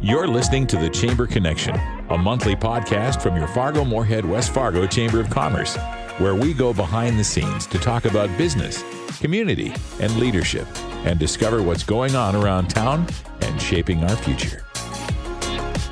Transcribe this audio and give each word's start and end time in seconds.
You're 0.00 0.28
listening 0.28 0.68
to 0.68 0.76
The 0.76 0.88
Chamber 0.88 1.26
Connection, 1.26 1.74
a 2.10 2.16
monthly 2.16 2.54
podcast 2.54 3.20
from 3.20 3.34
your 3.34 3.48
Fargo 3.48 3.84
Moorhead 3.84 4.24
West 4.24 4.54
Fargo 4.54 4.86
Chamber 4.86 5.18
of 5.18 5.28
Commerce, 5.28 5.76
where 6.18 6.36
we 6.36 6.54
go 6.54 6.72
behind 6.72 7.18
the 7.18 7.24
scenes 7.24 7.66
to 7.66 7.80
talk 7.80 8.04
about 8.04 8.30
business, 8.38 8.84
community, 9.18 9.74
and 9.98 10.14
leadership, 10.16 10.68
and 11.04 11.18
discover 11.18 11.64
what's 11.64 11.82
going 11.82 12.14
on 12.14 12.36
around 12.36 12.68
town 12.68 13.08
and 13.40 13.60
shaping 13.60 14.04
our 14.04 14.14
future. 14.14 14.64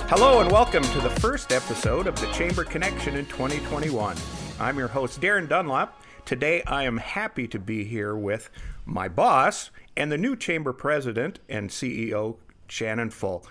Hello, 0.08 0.40
and 0.40 0.52
welcome 0.52 0.84
to 0.84 1.00
the 1.00 1.10
first 1.18 1.50
episode 1.50 2.06
of 2.06 2.14
The 2.20 2.30
Chamber 2.30 2.62
Connection 2.62 3.16
in 3.16 3.26
2021. 3.26 4.16
I'm 4.60 4.78
your 4.78 4.86
host, 4.86 5.20
Darren 5.20 5.48
Dunlop. 5.48 6.00
Today, 6.24 6.62
I 6.68 6.84
am 6.84 6.98
happy 6.98 7.48
to 7.48 7.58
be 7.58 7.82
here 7.82 8.14
with 8.14 8.50
my 8.84 9.08
boss 9.08 9.72
and 9.96 10.12
the 10.12 10.16
new 10.16 10.36
chamber 10.36 10.72
president 10.72 11.40
and 11.48 11.70
CEO, 11.70 12.36
Shannon 12.68 13.10
Full. 13.10 13.44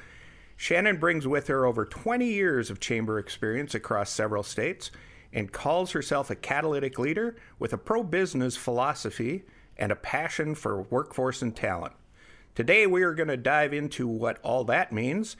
Shannon 0.58 0.98
brings 0.98 1.28
with 1.28 1.48
her 1.48 1.66
over 1.66 1.86
20 1.86 2.26
years 2.26 2.70
of 2.70 2.80
chamber 2.80 3.20
experience 3.20 3.76
across 3.76 4.10
several 4.10 4.44
states 4.44 4.90
and 5.34 5.52
calls 5.52 5.92
herself 5.92 6.30
a 6.30 6.36
catalytic 6.36 6.98
leader 6.98 7.36
with 7.60 7.74
a 7.74 7.78
pro 7.78 8.04
business 8.04 8.56
philosophy 8.56 9.44
and 9.78 9.92
a 9.92 9.96
passion 9.98 10.56
for 10.56 10.84
workforce 10.84 11.42
and 11.42 11.56
talent. 11.56 11.94
Today, 12.56 12.88
we 12.88 13.04
are 13.04 13.14
going 13.14 13.28
to 13.28 13.36
dive 13.36 13.74
into 13.74 14.08
what 14.08 14.40
all 14.42 14.64
that 14.64 14.94
means 14.94 15.36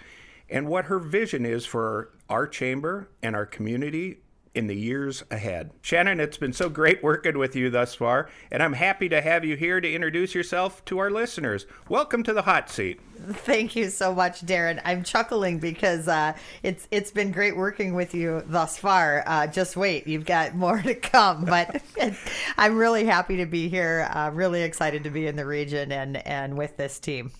and 0.50 0.68
what 0.68 0.86
her 0.86 1.00
vision 1.00 1.46
is 1.46 1.66
for 1.66 2.12
our 2.30 2.46
chamber 2.46 3.10
and 3.24 3.36
our 3.36 3.46
community 3.46 4.18
in 4.56 4.68
the 4.68 4.76
years 4.76 5.24
ahead. 5.30 5.72
Shannon, 5.82 6.20
it's 6.20 6.38
been 6.38 6.54
so 6.54 6.70
great 6.70 7.04
working 7.04 7.38
with 7.38 7.56
you 7.56 7.70
thus 7.70 7.94
far, 7.94 8.30
and 8.50 8.64
I'm 8.64 8.74
happy 8.74 9.10
to 9.10 9.22
have 9.22 9.44
you 9.44 9.56
here 9.56 9.82
to 9.82 9.94
introduce 9.94 10.34
yourself 10.34 10.84
to 10.86 10.98
our 10.98 11.12
listeners. 11.12 11.66
Welcome 11.90 12.24
to 12.24 12.34
the 12.34 12.44
hot 12.44 12.70
seat. 12.70 13.02
Thank 13.28 13.76
you 13.76 13.90
so 13.90 14.16
much, 14.16 14.46
Darren. 14.46 14.82
I'm 14.86 15.04
chuckling 15.04 15.60
because 15.60 16.08
uh, 16.08 16.34
it's 16.64 16.88
it's 16.92 17.12
been 17.12 17.32
great 17.32 17.56
working 17.56 17.94
with 17.94 18.16
you 18.16 18.44
thus 18.46 18.78
far. 18.78 19.24
Uh, 19.26 19.48
just 19.48 19.76
wait, 19.76 20.08
you've 20.08 20.26
got 20.26 20.56
more 20.56 20.82
to 20.82 20.96
come. 20.96 21.46
But 21.46 21.82
I'm 22.58 22.78
really 22.78 23.06
happy 23.06 23.38
to 23.38 23.46
be 23.46 23.70
here. 23.70 24.10
Uh, 24.12 24.32
really 24.34 24.64
excited 24.64 25.04
to 25.04 25.10
be 25.10 25.28
in 25.28 25.36
the 25.36 25.46
region 25.46 25.92
and 25.92 26.18
and 26.26 26.58
with 26.58 26.78
this 26.78 27.00
team. 27.00 27.32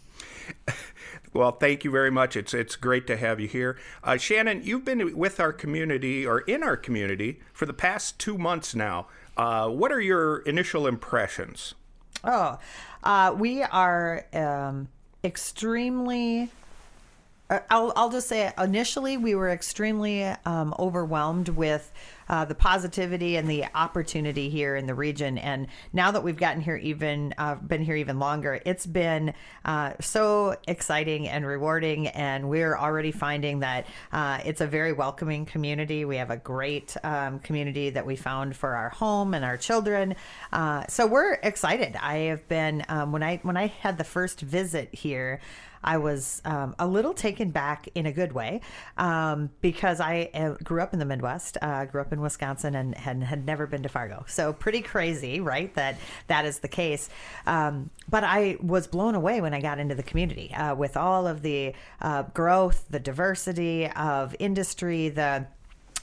Well, 1.36 1.52
thank 1.52 1.84
you 1.84 1.92
very 1.92 2.12
much. 2.12 2.38
It's 2.38 2.54
it's 2.54 2.78
great 2.78 3.06
to 3.08 3.18
have 3.18 3.42
you 3.42 3.50
here, 3.50 3.78
uh, 4.06 4.16
Shannon. 4.16 4.62
You've 4.64 4.86
been 4.86 5.18
with 5.18 5.38
our 5.42 5.52
community 5.52 6.26
or 6.26 6.40
in 6.40 6.64
our 6.64 6.78
community 6.78 7.42
for 7.52 7.66
the 7.66 7.74
past 7.74 8.18
two 8.18 8.38
months 8.38 8.74
now. 8.74 9.08
Uh, 9.36 9.68
what 9.68 9.92
are 9.92 10.00
your 10.00 10.38
initial 10.44 10.88
impressions? 10.88 11.74
Oh, 12.24 12.58
uh, 13.04 13.36
we 13.38 13.64
are 13.64 14.26
um, 14.32 14.88
extremely. 15.26 16.52
Uh, 17.50 17.60
I'll, 17.70 17.94
I'll 17.96 18.10
just 18.10 18.28
say 18.28 18.52
initially 18.58 19.18
we 19.18 19.36
were 19.36 19.50
extremely 19.50 20.24
um, 20.24 20.74
overwhelmed 20.80 21.50
with 21.50 21.92
uh, 22.28 22.44
the 22.46 22.56
positivity 22.56 23.36
and 23.36 23.48
the 23.48 23.66
opportunity 23.76 24.50
here 24.50 24.76
in 24.76 24.88
the 24.88 24.96
region. 24.96 25.38
And 25.38 25.68
now 25.94 26.12
that 26.12 26.24
we've 26.24 26.38
gotten 26.38 26.62
here 26.62 26.76
even 26.78 27.36
uh, 27.38 27.56
been 27.56 27.84
here 27.84 27.96
even 27.96 28.18
longer, 28.18 28.60
it's 28.66 28.86
been 28.88 29.34
uh, 29.64 29.94
so 30.02 30.56
exciting 30.68 31.28
and 31.28 31.46
rewarding. 31.46 32.08
And 32.08 32.50
we're 32.50 32.76
already 32.76 33.12
finding 33.12 33.60
that 33.60 33.86
uh, 34.12 34.40
it's 34.44 34.62
a 34.62 34.68
very 34.68 34.94
welcoming 34.94 35.46
community. 35.46 36.04
We 36.04 36.18
have 36.18 36.32
a 36.32 36.38
great 36.38 36.98
um, 37.04 37.40
community 37.40 37.92
that 37.92 38.06
we 38.06 38.16
found 38.16 38.56
for 38.56 38.76
our 38.76 38.90
home 38.90 39.36
and 39.36 39.46
our 39.46 39.58
children. 39.58 40.16
Uh, 40.52 40.86
so 40.88 41.06
we're 41.06 41.34
excited. 41.44 41.96
I 42.02 42.18
have 42.30 42.48
been 42.48 42.84
um, 42.90 43.12
when 43.12 43.22
I 43.22 43.38
when 43.44 43.58
I 43.58 43.68
had 43.68 44.00
the 44.00 44.04
first 44.04 44.42
visit 44.42 44.94
here. 44.94 45.40
I 45.86 45.98
was 45.98 46.42
um, 46.44 46.76
a 46.80 46.88
little 46.88 47.14
taken 47.14 47.52
back 47.52 47.88
in 47.96 48.06
a 48.08 48.12
good 48.12 48.34
way 48.34 48.62
um, 48.98 49.52
because 49.62 50.02
I 50.02 50.30
uh, 50.34 50.56
grew 50.64 50.82
up 50.82 50.94
in 50.94 51.00
the 51.00 51.06
Midwest, 51.06 51.58
uh, 51.62 51.86
grew 51.86 52.02
up 52.02 52.12
in 52.12 52.20
Wisconsin, 52.20 52.76
and, 52.76 52.96
and, 53.06 53.24
had 53.24 53.46
never 53.46 53.66
been 53.66 53.84
to 53.84 53.90
Fargo. 53.90 54.26
So 54.28 54.52
pretty 54.52 54.82
crazy, 54.82 55.40
right? 55.40 55.74
That 55.76 55.98
that 56.28 56.46
is 56.46 56.60
the 56.60 56.68
case. 56.68 57.10
Um, 57.46 57.92
but 58.10 58.24
I 58.24 58.58
was 58.62 58.88
blown 58.88 59.16
away 59.16 59.42
when 59.42 59.54
I 59.54 59.62
got 59.62 59.80
into 59.80 59.96
the 59.96 60.04
community 60.04 60.54
uh, 60.54 60.76
with 60.76 60.98
all 60.98 61.28
of 61.28 61.42
the 61.42 61.74
uh, 62.02 62.24
growth, 62.34 62.86
the 62.90 63.00
diversity 63.00 63.88
of 63.88 64.36
industry, 64.40 65.10
the 65.10 65.48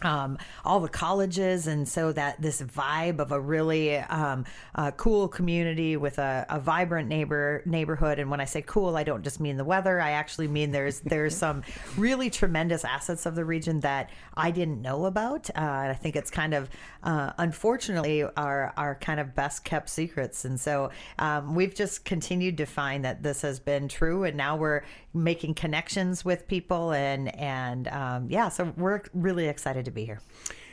um, 0.02 0.38
all 0.64 0.80
the 0.80 0.88
colleges, 0.88 1.66
and 1.66 1.88
so 1.88 2.12
that 2.12 2.40
this 2.40 2.60
vibe 2.62 3.18
of 3.20 3.32
a 3.32 3.40
really 3.40 3.96
um, 3.96 4.44
uh, 4.74 4.90
cool 4.92 5.28
community 5.28 5.96
with 5.96 6.18
a, 6.18 6.46
a, 6.48 6.60
vibrant 6.60 7.08
neighbor 7.08 7.62
neighborhood. 7.66 8.18
And 8.18 8.30
when 8.30 8.40
I 8.40 8.44
say 8.44 8.62
cool, 8.62 8.96
I 8.96 9.04
don't 9.04 9.22
just 9.22 9.40
mean 9.40 9.56
the 9.56 9.64
weather. 9.64 10.00
I 10.00 10.12
actually 10.12 10.48
mean 10.48 10.70
there's 10.70 11.00
there's 11.12 11.36
some 11.36 11.62
really 11.96 12.30
tremendous 12.30 12.84
assets 12.84 13.26
of 13.26 13.34
the 13.34 13.44
region 13.44 13.80
that 13.80 14.10
I 14.34 14.50
didn't 14.50 14.82
know 14.82 15.06
about. 15.06 15.50
Uh, 15.50 15.60
I 15.90 15.98
think 16.00 16.16
it's 16.16 16.30
kind 16.30 16.54
of 16.54 16.70
uh, 17.02 17.32
unfortunately 17.38 18.24
our 18.36 18.72
our 18.76 18.94
kind 18.96 19.20
of 19.20 19.34
best 19.34 19.64
kept 19.64 19.88
secrets. 19.88 20.44
And 20.44 20.58
so 20.58 20.90
um, 21.18 21.54
we've 21.54 21.74
just 21.74 22.04
continued 22.04 22.56
to 22.58 22.66
find 22.66 23.04
that 23.04 23.22
this 23.22 23.42
has 23.42 23.60
been 23.60 23.88
true, 23.88 24.24
and 24.24 24.36
now 24.36 24.56
we're 24.56 24.82
making 25.14 25.54
connections 25.54 26.24
with 26.24 26.46
people, 26.46 26.92
and 26.92 27.34
and 27.36 27.88
um, 27.88 28.26
yeah, 28.30 28.48
so 28.48 28.72
we're 28.76 29.02
really 29.14 29.48
excited 29.48 29.84
to 29.84 29.90
be 29.90 30.04
here. 30.04 30.20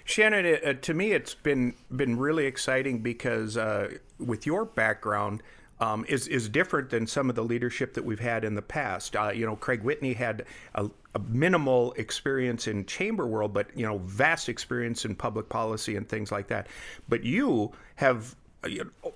Shannon, 0.06 0.58
uh, 0.66 0.74
to 0.74 0.94
me, 0.94 1.12
it's 1.12 1.36
been 1.36 1.76
been 1.96 2.18
really 2.18 2.46
exciting 2.46 3.00
because 3.00 3.58
uh, 3.58 3.90
with 4.20 4.46
your 4.46 4.66
background. 4.66 5.44
Um, 5.82 6.04
is 6.10 6.28
is 6.28 6.50
different 6.50 6.90
than 6.90 7.08
some 7.08 7.30
of 7.30 7.38
the 7.38 7.42
leadership 7.42 7.94
that 7.94 8.04
we've 8.04 8.20
had 8.20 8.44
in 8.44 8.54
the 8.54 8.62
past. 8.62 9.16
Uh, 9.16 9.32
you 9.34 9.46
know, 9.46 9.56
Craig 9.56 9.82
Whitney 9.82 10.12
had 10.12 10.44
a, 10.76 10.90
a, 11.16 11.20
minimal 11.20 11.94
experience 11.94 12.68
in 12.68 12.86
chamber 12.86 13.26
world, 13.26 13.54
but 13.54 13.68
you 13.78 13.86
know, 13.86 14.00
vast 14.00 14.50
experience 14.50 15.06
in 15.06 15.16
public 15.16 15.48
policy 15.48 15.96
and 15.96 16.06
things 16.10 16.34
like 16.34 16.48
that. 16.50 16.68
But 17.08 17.24
you 17.24 17.72
have 17.96 18.36
uh, 18.64 18.70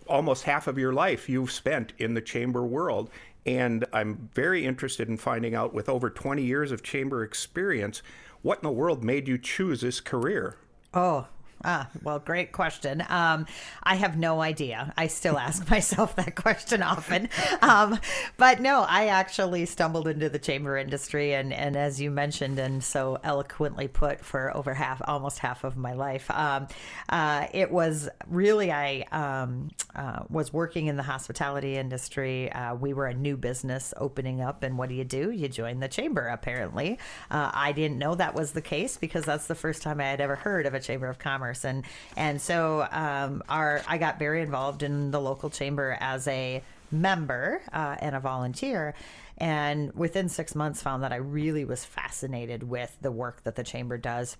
almost 0.07 0.43
half 0.43 0.67
of 0.67 0.77
your 0.77 0.93
life 0.93 1.27
you've 1.27 1.51
spent 1.51 1.91
in 1.97 2.13
the 2.13 2.21
chamber 2.21 2.63
world, 2.63 3.09
and 3.45 3.85
I'm 3.93 4.29
very 4.33 4.65
interested 4.65 5.07
in 5.09 5.17
finding 5.17 5.55
out, 5.55 5.73
with 5.73 5.89
over 5.89 6.09
20 6.09 6.43
years 6.43 6.71
of 6.71 6.83
chamber 6.83 7.23
experience, 7.23 8.01
what 8.41 8.59
in 8.59 8.63
the 8.63 8.71
world 8.71 9.03
made 9.03 9.27
you 9.27 9.37
choose 9.37 9.81
this 9.81 9.99
career? 9.99 10.57
Oh, 10.93 11.27
Ah, 11.65 11.87
well, 12.01 12.19
great 12.19 12.51
question. 12.51 13.03
Um, 13.07 13.45
I 13.81 13.95
have 13.95 14.17
no 14.17 14.41
idea. 14.41 14.93
I 14.97 15.07
still 15.07 15.37
ask 15.37 15.69
myself 15.71 16.15
that 16.17 16.35
question 16.35 16.83
often. 16.83 17.29
Um, 17.61 17.99
but 18.35 18.59
no, 18.59 18.85
I 18.87 19.07
actually 19.07 19.65
stumbled 19.65 20.07
into 20.07 20.27
the 20.27 20.39
chamber 20.39 20.77
industry, 20.77 21.33
and, 21.33 21.53
and 21.53 21.77
as 21.77 22.01
you 22.01 22.11
mentioned 22.11 22.59
and 22.59 22.83
so 22.83 23.17
eloquently 23.23 23.87
put, 23.87 24.25
for 24.25 24.55
over 24.55 24.73
half, 24.73 25.01
almost 25.07 25.39
half 25.39 25.63
of 25.63 25.77
my 25.77 25.93
life, 25.93 26.29
um, 26.31 26.67
uh, 27.07 27.47
it 27.53 27.71
was 27.71 28.09
really 28.27 28.69
I 28.71 29.05
um, 29.13 29.69
uh, 29.95 30.23
was 30.29 30.51
working 30.51 30.87
in 30.87 30.97
the 30.97 31.03
hospitality 31.03 31.77
industry. 31.77 32.51
Uh, 32.51 32.75
we 32.75 32.93
were 32.93 33.07
a 33.07 33.13
new 33.13 33.37
business 33.37 33.93
opening 33.95 34.41
up, 34.41 34.63
and 34.63 34.77
what 34.77 34.89
do 34.89 34.95
you 34.95 35.05
do? 35.05 35.31
You 35.31 35.47
join 35.47 35.79
the 35.79 35.87
chamber. 35.87 36.27
Apparently, 36.27 36.99
uh, 37.31 37.51
I 37.53 37.71
didn't 37.71 37.99
know 37.99 38.15
that 38.15 38.35
was 38.35 38.51
the 38.51 38.61
case 38.61 38.97
because 38.97 39.23
that's 39.23 39.47
the 39.47 39.55
first 39.55 39.81
time 39.81 40.01
I 40.01 40.05
had 40.05 40.19
ever 40.19 40.35
heard 40.35 40.65
of 40.65 40.73
a 40.73 40.79
chamber 40.81 41.07
of 41.07 41.19
commerce 41.19 41.52
and 41.63 41.83
and 42.17 42.41
so 42.41 42.87
um, 42.91 43.43
our 43.49 43.81
I 43.87 43.97
got 43.97 44.19
very 44.19 44.41
involved 44.41 44.83
in 44.83 45.11
the 45.11 45.21
local 45.21 45.49
chamber 45.49 45.97
as 45.99 46.27
a 46.27 46.63
member 46.91 47.61
uh, 47.73 47.95
and 47.99 48.15
a 48.15 48.19
volunteer. 48.19 48.93
And 49.37 49.91
within 49.93 50.29
six 50.29 50.53
months 50.53 50.81
found 50.81 51.03
that 51.03 51.11
i 51.11 51.15
really 51.15 51.65
was 51.65 51.83
fascinated 51.83 52.63
with 52.63 52.95
the 53.01 53.11
work 53.11 53.43
that 53.43 53.55
the 53.55 53.63
chamber 53.63 53.97
does. 53.97 54.37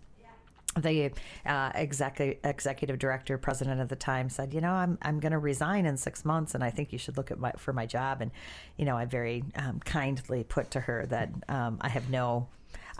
The 0.75 1.11
uh, 1.45 1.71
executive 1.75 2.39
executive 2.43 2.97
director, 2.97 3.37
president 3.37 3.79
at 3.79 3.89
the 3.89 3.95
time, 3.95 4.27
said, 4.27 4.55
"You 4.55 4.61
know, 4.61 4.71
I'm 4.71 4.97
I'm 5.03 5.19
going 5.19 5.33
to 5.33 5.37
resign 5.37 5.85
in 5.85 5.97
six 5.97 6.25
months, 6.25 6.55
and 6.55 6.63
I 6.63 6.71
think 6.71 6.91
you 6.91 6.97
should 6.97 7.15
look 7.15 7.29
at 7.29 7.37
my 7.37 7.51
for 7.57 7.73
my 7.73 7.85
job." 7.85 8.21
And 8.21 8.31
you 8.75 8.85
know, 8.85 8.97
I 8.97 9.05
very 9.05 9.43
um, 9.55 9.81
kindly 9.85 10.43
put 10.43 10.71
to 10.71 10.79
her 10.79 11.05
that 11.07 11.29
um, 11.47 11.77
I 11.79 11.89
have 11.89 12.09
no 12.09 12.47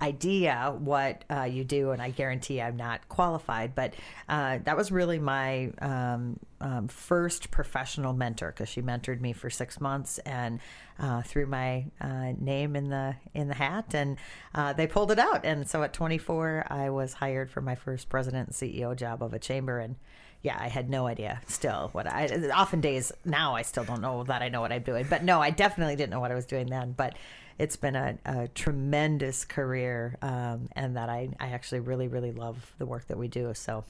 idea 0.02 0.76
what 0.78 1.24
uh, 1.30 1.44
you 1.44 1.64
do, 1.64 1.92
and 1.92 2.02
I 2.02 2.10
guarantee 2.10 2.62
I'm 2.62 2.78
not 2.78 3.08
qualified. 3.10 3.76
But 3.76 3.94
uh, 4.28 4.60
that 4.64 4.76
was 4.78 4.92
really 4.92 5.20
my 5.20 5.72
um, 5.82 6.40
um, 6.62 6.88
first 6.88 7.52
professional 7.52 8.14
mentor 8.14 8.48
because 8.48 8.70
she 8.70 8.82
mentored 8.82 9.22
me 9.22 9.34
for 9.34 9.50
six 9.50 9.80
months 9.80 10.18
and 10.20 10.60
uh, 11.00 11.22
threw 11.22 11.46
my 11.46 11.86
uh, 12.02 12.34
name 12.40 12.76
in 12.76 12.90
the 12.90 13.16
in 13.34 13.48
the 13.48 13.54
hat, 13.56 13.94
and 13.94 14.18
uh, 14.56 14.74
they 14.74 14.88
pulled 14.88 15.12
it 15.12 15.20
out. 15.20 15.46
And 15.46 15.70
so 15.70 15.84
at 15.84 15.94
24, 15.94 16.68
I 16.70 16.90
was 16.90 17.14
hired 17.14 17.52
for 17.52 17.62
my 17.62 17.76
first 17.76 18.10
president 18.10 18.50
and 18.50 18.56
CEO 18.56 18.96
job 18.96 19.22
of 19.22 19.34
a 19.34 19.40
chamber, 19.40 19.80
and 19.80 19.96
yeah, 20.44 20.58
I 20.60 20.68
had 20.68 20.90
no 20.90 21.08
idea 21.08 21.42
still 21.48 21.90
what 21.94 22.06
I 22.06 22.50
often 22.54 22.82
days 22.82 23.12
now 23.24 23.56
I 23.56 23.62
still 23.62 23.86
don't 23.86 24.02
know 24.02 24.24
that 24.26 24.42
I 24.42 24.50
know 24.50 24.60
what 24.60 24.74
I'm 24.74 24.84
doing. 24.84 25.06
But 25.10 25.24
no, 25.24 25.42
I 25.42 25.50
definitely 25.52 25.96
didn't 25.96 26.12
know 26.12 26.20
what 26.20 26.32
I 26.32 26.36
was 26.36 26.46
doing 26.46 26.68
then. 26.68 26.92
But 26.92 27.16
it's 27.60 27.76
been 27.76 27.96
a, 27.96 28.18
a 28.26 28.48
tremendous 28.50 29.46
career 29.46 30.18
um, 30.22 30.70
and 30.76 30.96
that 30.96 31.10
I, 31.10 31.30
I 31.40 31.50
actually 31.50 31.82
really, 31.82 32.08
really 32.08 32.32
love 32.32 32.74
the 32.78 32.86
work 32.86 33.08
that 33.08 33.18
we 33.18 33.28
do. 33.28 33.54
So. 33.54 33.84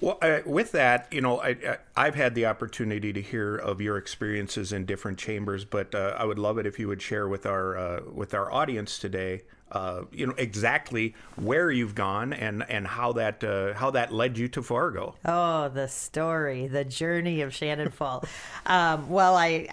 Well, 0.00 0.18
uh, 0.22 0.40
with 0.46 0.72
that, 0.72 1.08
you 1.10 1.20
know, 1.20 1.42
I, 1.42 1.78
I, 1.94 2.06
have 2.06 2.14
had 2.14 2.34
the 2.34 2.46
opportunity 2.46 3.12
to 3.12 3.20
hear 3.20 3.54
of 3.56 3.82
your 3.82 3.98
experiences 3.98 4.72
in 4.72 4.86
different 4.86 5.18
chambers, 5.18 5.66
but 5.66 5.94
uh, 5.94 6.16
I 6.18 6.24
would 6.24 6.38
love 6.38 6.56
it 6.56 6.66
if 6.66 6.78
you 6.78 6.88
would 6.88 7.02
share 7.02 7.28
with 7.28 7.44
our 7.44 7.76
uh, 7.76 8.00
with 8.10 8.32
our 8.32 8.50
audience 8.50 8.98
today, 8.98 9.42
uh, 9.72 10.02
you 10.12 10.26
know, 10.26 10.34
exactly 10.36 11.14
where 11.36 11.70
you've 11.70 11.94
gone 11.94 12.32
and 12.32 12.64
and 12.68 12.86
how 12.86 13.12
that 13.12 13.42
uh, 13.44 13.74
how 13.74 13.90
that 13.90 14.12
led 14.12 14.38
you 14.38 14.48
to 14.48 14.62
Fargo. 14.62 15.14
Oh, 15.24 15.68
the 15.68 15.88
story, 15.88 16.66
the 16.66 16.84
journey 16.84 17.40
of 17.40 17.54
Shannon 17.54 17.90
Full. 17.90 18.24
um, 18.66 19.08
well, 19.08 19.36
I 19.36 19.66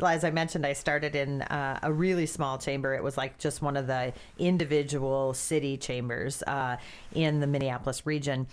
uh, 0.00 0.06
as 0.06 0.24
I 0.24 0.30
mentioned, 0.30 0.66
I 0.66 0.72
started 0.72 1.14
in 1.14 1.42
a 1.42 1.92
really 1.92 2.26
small 2.26 2.58
chamber. 2.58 2.94
It 2.94 3.02
was 3.02 3.16
like 3.16 3.38
just 3.38 3.62
one 3.62 3.76
of 3.76 3.86
the 3.86 4.12
individual 4.38 5.34
city 5.34 5.76
chambers 5.76 6.42
in 7.14 7.40
the 7.40 7.46
Minneapolis 7.46 8.06
region. 8.06 8.46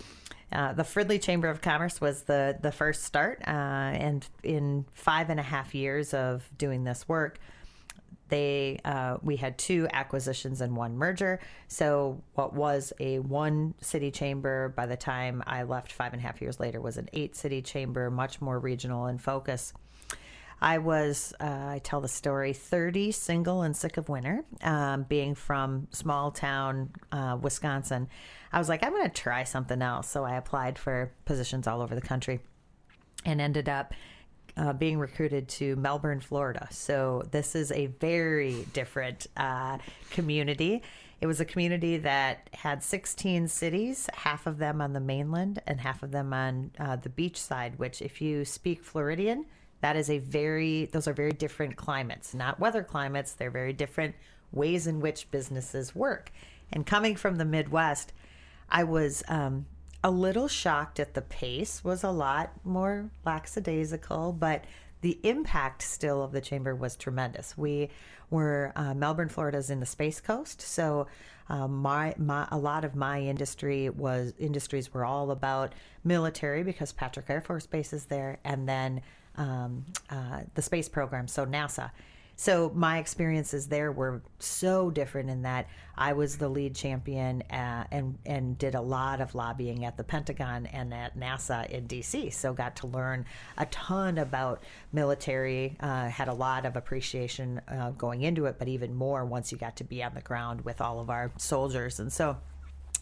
Uh, 0.51 0.73
the 0.73 0.83
Fridley 0.83 1.21
Chamber 1.21 1.47
of 1.47 1.61
Commerce 1.61 2.01
was 2.01 2.23
the 2.23 2.57
the 2.59 2.71
first 2.71 3.03
start, 3.03 3.41
uh, 3.47 3.51
and 3.51 4.27
in 4.43 4.85
five 4.93 5.29
and 5.29 5.39
a 5.39 5.43
half 5.43 5.75
years 5.75 6.13
of 6.13 6.49
doing 6.57 6.83
this 6.83 7.07
work, 7.07 7.39
they 8.29 8.79
uh, 8.85 9.17
we 9.21 9.35
had 9.35 9.57
two 9.57 9.87
acquisitions 9.91 10.61
and 10.61 10.75
one 10.75 10.97
merger. 10.97 11.39
So 11.67 12.21
what 12.33 12.53
was 12.53 12.93
a 12.99 13.19
one 13.19 13.73
city 13.81 14.11
chamber 14.11 14.69
by 14.69 14.85
the 14.85 14.97
time 14.97 15.43
I 15.45 15.63
left 15.63 15.91
five 15.91 16.13
and 16.13 16.21
a 16.21 16.25
half 16.25 16.41
years 16.41 16.59
later 16.59 16.79
was 16.79 16.97
an 16.97 17.09
eight 17.13 17.35
city 17.35 17.61
chamber, 17.61 18.09
much 18.09 18.41
more 18.41 18.59
regional 18.59 19.07
in 19.07 19.17
focus. 19.17 19.73
I 20.61 20.79
was, 20.79 21.33
uh, 21.39 21.45
I 21.45 21.81
tell 21.83 22.01
the 22.01 22.09
story, 22.09 22.51
30, 22.51 23.13
single 23.13 23.61
and 23.61 23.75
sick 23.75 23.95
of 23.97 24.09
winter, 24.09 24.43
um, 24.61 25.03
being 25.03 25.33
from 25.33 25.87
small 25.91 26.31
town 26.31 26.89
uh, 27.11 27.37
Wisconsin. 27.41 28.09
I 28.51 28.59
was 28.59 28.67
like, 28.67 28.83
I'm 28.83 28.91
going 28.91 29.03
to 29.03 29.09
try 29.09 29.45
something 29.45 29.81
else. 29.81 30.09
So 30.09 30.25
I 30.25 30.35
applied 30.35 30.77
for 30.77 31.13
positions 31.23 31.65
all 31.65 31.81
over 31.81 31.95
the 31.95 32.01
country 32.01 32.41
and 33.25 33.39
ended 33.39 33.69
up 33.69 33.93
uh, 34.59 34.73
being 34.73 34.99
recruited 34.99 35.47
to 35.47 35.75
Melbourne, 35.77 36.19
Florida. 36.19 36.67
So 36.69 37.23
this 37.31 37.55
is 37.55 37.71
a 37.71 37.85
very 37.87 38.65
different 38.73 39.27
uh, 39.37 39.77
community. 40.11 40.83
It 41.21 41.27
was 41.27 41.39
a 41.39 41.45
community 41.45 41.97
that 41.97 42.49
had 42.53 42.83
16 42.83 43.47
cities, 43.47 44.09
half 44.13 44.47
of 44.47 44.57
them 44.57 44.81
on 44.81 44.93
the 44.93 44.99
mainland 44.99 45.61
and 45.65 45.79
half 45.79 46.03
of 46.03 46.11
them 46.11 46.33
on 46.33 46.71
uh, 46.77 46.97
the 46.97 47.09
beach 47.09 47.37
side, 47.37 47.79
which, 47.79 48.01
if 48.01 48.21
you 48.21 48.43
speak 48.43 48.83
Floridian, 48.83 49.45
that 49.81 49.95
is 49.95 50.09
a 50.09 50.17
very, 50.17 50.85
those 50.85 51.07
are 51.07 51.13
very 51.13 51.31
different 51.31 51.77
climates, 51.77 52.33
not 52.33 52.59
weather 52.59 52.83
climates. 52.83 53.31
They're 53.33 53.49
very 53.49 53.73
different 53.73 54.15
ways 54.51 54.87
in 54.87 54.99
which 54.99 55.31
businesses 55.31 55.95
work. 55.95 56.31
And 56.71 56.85
coming 56.85 57.15
from 57.15 57.37
the 57.37 57.45
Midwest, 57.45 58.11
I 58.69 58.83
was 58.83 59.23
um, 59.29 59.65
a 60.03 60.11
little 60.11 60.47
shocked 60.47 60.99
at 60.99 61.13
the 61.13 61.21
pace 61.21 61.83
was 61.83 62.03
a 62.03 62.11
lot 62.11 62.51
more 62.63 63.09
lackadaisical, 63.25 64.33
but 64.33 64.63
the 65.01 65.19
impact 65.23 65.81
still 65.81 66.23
of 66.23 66.31
the 66.31 66.41
chamber 66.41 66.75
was 66.75 66.95
tremendous. 66.95 67.57
We 67.57 67.89
were 68.29 68.71
uh, 68.75 68.93
Melbourne, 68.93 69.29
Florida 69.29 69.57
is 69.57 69.69
in 69.69 69.79
the 69.79 69.85
Space 69.85 70.21
Coast, 70.21 70.61
so 70.61 71.07
um, 71.49 71.81
my, 71.81 72.13
my 72.17 72.47
a 72.51 72.57
lot 72.57 72.85
of 72.85 72.95
my 72.95 73.21
industry 73.21 73.89
was 73.89 74.33
industries 74.37 74.93
were 74.93 75.03
all 75.03 75.31
about 75.31 75.73
military 76.03 76.63
because 76.63 76.91
Patrick 76.91 77.29
Air 77.29 77.41
Force 77.41 77.65
Base 77.65 77.91
is 77.91 78.05
there, 78.05 78.39
and 78.43 78.69
then 78.69 79.01
um, 79.35 79.85
uh, 80.09 80.41
the 80.55 80.61
space 80.61 80.87
program, 80.89 81.27
so 81.27 81.45
NASA. 81.45 81.91
So 82.39 82.71
my 82.73 82.99
experiences 82.99 83.67
there 83.67 83.91
were 83.91 84.21
so 84.39 84.89
different 84.89 85.29
in 85.29 85.41
that 85.41 85.67
I 85.97 86.13
was 86.13 86.37
the 86.37 86.47
lead 86.47 86.73
champion 86.73 87.41
uh, 87.51 87.83
and 87.91 88.17
and 88.25 88.57
did 88.57 88.75
a 88.75 88.81
lot 88.81 89.19
of 89.19 89.35
lobbying 89.35 89.83
at 89.83 89.97
the 89.97 90.05
Pentagon 90.05 90.65
and 90.67 90.93
at 90.93 91.19
NASA 91.19 91.69
in 91.69 91.85
D.C. 91.85 92.29
So 92.29 92.53
got 92.53 92.77
to 92.77 92.87
learn 92.87 93.25
a 93.57 93.65
ton 93.65 94.19
about 94.19 94.63
military. 94.93 95.75
Uh, 95.81 96.07
had 96.07 96.29
a 96.29 96.33
lot 96.33 96.65
of 96.65 96.77
appreciation 96.77 97.59
uh, 97.67 97.91
going 97.91 98.21
into 98.21 98.45
it, 98.45 98.55
but 98.57 98.69
even 98.69 98.95
more 98.95 99.25
once 99.25 99.51
you 99.51 99.57
got 99.57 99.75
to 99.75 99.83
be 99.83 100.01
on 100.01 100.13
the 100.13 100.21
ground 100.21 100.61
with 100.61 100.79
all 100.79 101.01
of 101.01 101.09
our 101.09 101.33
soldiers. 101.35 101.99
And 101.99 102.09
so 102.09 102.37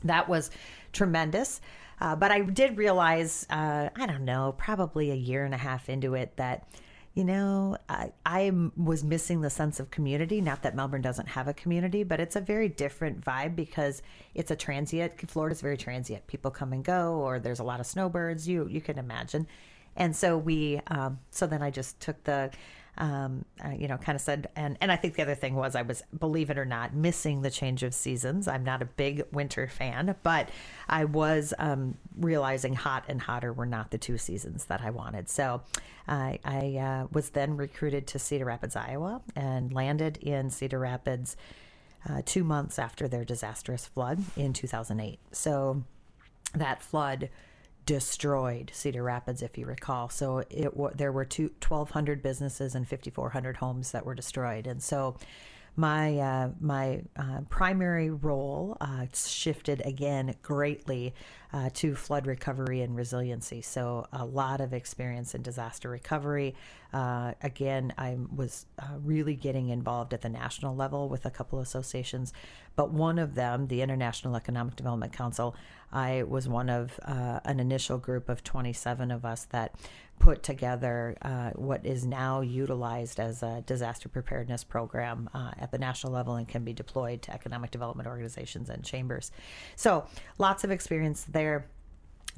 that 0.03 0.27
was 0.27 0.49
tremendous. 0.93 1.61
Uh, 2.01 2.15
but 2.15 2.31
I 2.31 2.39
did 2.41 2.75
realize, 2.75 3.45
uh, 3.51 3.89
I 3.95 4.07
don't 4.07 4.25
know, 4.25 4.55
probably 4.57 5.11
a 5.11 5.15
year 5.15 5.45
and 5.45 5.53
a 5.53 5.57
half 5.57 5.89
into 5.89 6.15
it 6.15 6.35
that 6.37 6.67
you 7.17 7.23
know, 7.23 7.75
I, 7.89 8.11
I 8.27 8.51
was 8.75 9.03
missing 9.03 9.41
the 9.41 9.49
sense 9.49 9.79
of 9.79 9.89
community. 9.89 10.39
Not 10.39 10.61
that 10.61 10.75
Melbourne 10.75 11.01
doesn't 11.01 11.29
have 11.29 11.47
a 11.47 11.53
community, 11.55 12.03
but 12.03 12.19
it's 12.19 12.35
a 12.35 12.39
very 12.39 12.69
different 12.69 13.21
vibe 13.21 13.55
because 13.55 14.03
it's 14.35 14.51
a 14.51 14.55
transient. 14.55 15.27
Florida's 15.27 15.59
very 15.59 15.77
transient. 15.77 16.27
People 16.27 16.51
come 16.51 16.73
and 16.73 16.85
go, 16.85 17.15
or 17.15 17.39
there's 17.39 17.57
a 17.57 17.63
lot 17.63 17.79
of 17.79 17.87
snowbirds. 17.87 18.47
You 18.47 18.67
you 18.69 18.81
can 18.81 18.99
imagine. 18.99 19.47
And 19.95 20.15
so 20.15 20.37
we, 20.37 20.79
um, 20.91 21.17
so 21.31 21.47
then 21.47 21.63
I 21.63 21.71
just 21.71 21.99
took 21.99 22.23
the 22.23 22.51
um, 22.97 23.45
uh, 23.63 23.69
you 23.69 23.87
know, 23.87 23.97
kind 23.97 24.15
of 24.15 24.21
said, 24.21 24.49
and 24.55 24.77
and 24.81 24.91
I 24.91 24.95
think 24.95 25.15
the 25.15 25.21
other 25.21 25.35
thing 25.35 25.55
was 25.55 25.75
I 25.75 25.81
was, 25.81 26.03
believe 26.17 26.49
it 26.49 26.57
or 26.57 26.65
not, 26.65 26.93
missing 26.93 27.41
the 27.41 27.51
change 27.51 27.83
of 27.83 27.93
seasons. 27.93 28.47
I'm 28.47 28.63
not 28.63 28.81
a 28.81 28.85
big 28.85 29.23
winter 29.31 29.67
fan, 29.67 30.15
but 30.23 30.49
I 30.89 31.05
was 31.05 31.53
um, 31.59 31.97
realizing 32.17 32.73
hot 32.73 33.05
and 33.07 33.21
hotter 33.21 33.53
were 33.53 33.65
not 33.65 33.91
the 33.91 33.97
two 33.97 34.17
seasons 34.17 34.65
that 34.65 34.81
I 34.81 34.89
wanted. 34.89 35.29
So 35.29 35.61
I, 36.07 36.39
I 36.43 36.77
uh, 36.77 37.07
was 37.11 37.29
then 37.31 37.57
recruited 37.57 38.07
to 38.07 38.19
Cedar 38.19 38.45
Rapids, 38.45 38.75
Iowa, 38.75 39.21
and 39.35 39.73
landed 39.73 40.17
in 40.17 40.49
Cedar 40.49 40.79
Rapids 40.79 41.35
uh, 42.09 42.21
two 42.25 42.43
months 42.43 42.79
after 42.79 43.07
their 43.07 43.25
disastrous 43.25 43.85
flood 43.85 44.23
in 44.35 44.53
2008. 44.53 45.19
So 45.31 45.83
that 46.53 46.81
flood 46.81 47.29
destroyed 47.87 48.69
Cedar 48.73 49.01
Rapids, 49.01 49.41
if 49.41 49.57
you 49.57 49.65
recall. 49.65 50.09
So 50.09 50.39
it 50.49 50.73
there 50.97 51.11
were 51.11 51.25
two, 51.25 51.49
1,200 51.67 52.21
businesses 52.21 52.75
and 52.75 52.87
5,400 52.87 53.57
homes 53.57 53.91
that 53.93 54.05
were 54.05 54.13
destroyed. 54.13 54.67
And 54.67 54.83
so 54.83 55.15
my 55.77 56.17
uh, 56.17 56.49
my 56.59 57.03
uh, 57.15 57.41
primary 57.49 58.09
role 58.09 58.77
uh, 58.81 59.05
shifted 59.13 59.81
again 59.85 60.35
greatly 60.41 61.13
uh, 61.53 61.69
to 61.73 61.95
flood 61.95 62.27
recovery 62.27 62.81
and 62.81 62.95
resiliency. 62.95 63.61
So 63.61 64.07
a 64.11 64.25
lot 64.25 64.61
of 64.61 64.73
experience 64.73 65.33
in 65.33 65.41
disaster 65.41 65.89
recovery. 65.89 66.55
Uh, 66.93 67.33
again, 67.41 67.93
I 67.97 68.17
was 68.35 68.65
uh, 68.79 68.85
really 69.03 69.35
getting 69.35 69.69
involved 69.69 70.13
at 70.13 70.21
the 70.21 70.29
national 70.29 70.75
level 70.75 71.09
with 71.09 71.25
a 71.25 71.29
couple 71.29 71.59
associations, 71.59 72.33
but 72.75 72.91
one 72.91 73.19
of 73.19 73.35
them, 73.35 73.67
the 73.67 73.81
International 73.81 74.35
Economic 74.35 74.75
Development 74.75 75.11
Council, 75.11 75.55
I 75.91 76.23
was 76.23 76.49
one 76.49 76.69
of 76.69 76.99
an 77.03 77.59
initial 77.59 77.97
group 77.97 78.27
of 78.27 78.43
27 78.43 79.09
of 79.09 79.23
us 79.23 79.45
that 79.45 79.73
put 80.19 80.43
together 80.43 81.15
uh, 81.21 81.51
what 81.51 81.85
is 81.85 82.05
now 82.05 82.41
utilized 82.41 83.19
as 83.19 83.43
a 83.43 83.63
disaster 83.65 84.09
preparedness 84.09 84.63
program 84.63 85.29
uh, 85.33 85.51
at 85.59 85.71
the 85.71 85.77
national 85.77 86.11
level 86.11 86.35
and 86.35 86.47
can 86.47 86.63
be 86.63 86.73
deployed 86.73 87.21
to 87.21 87.33
economic 87.33 87.71
development 87.71 88.07
organizations 88.07 88.69
and 88.69 88.83
chambers. 88.83 89.31
So, 89.75 90.07
lots 90.37 90.63
of 90.63 90.71
experience 90.71 91.23
there 91.37 91.67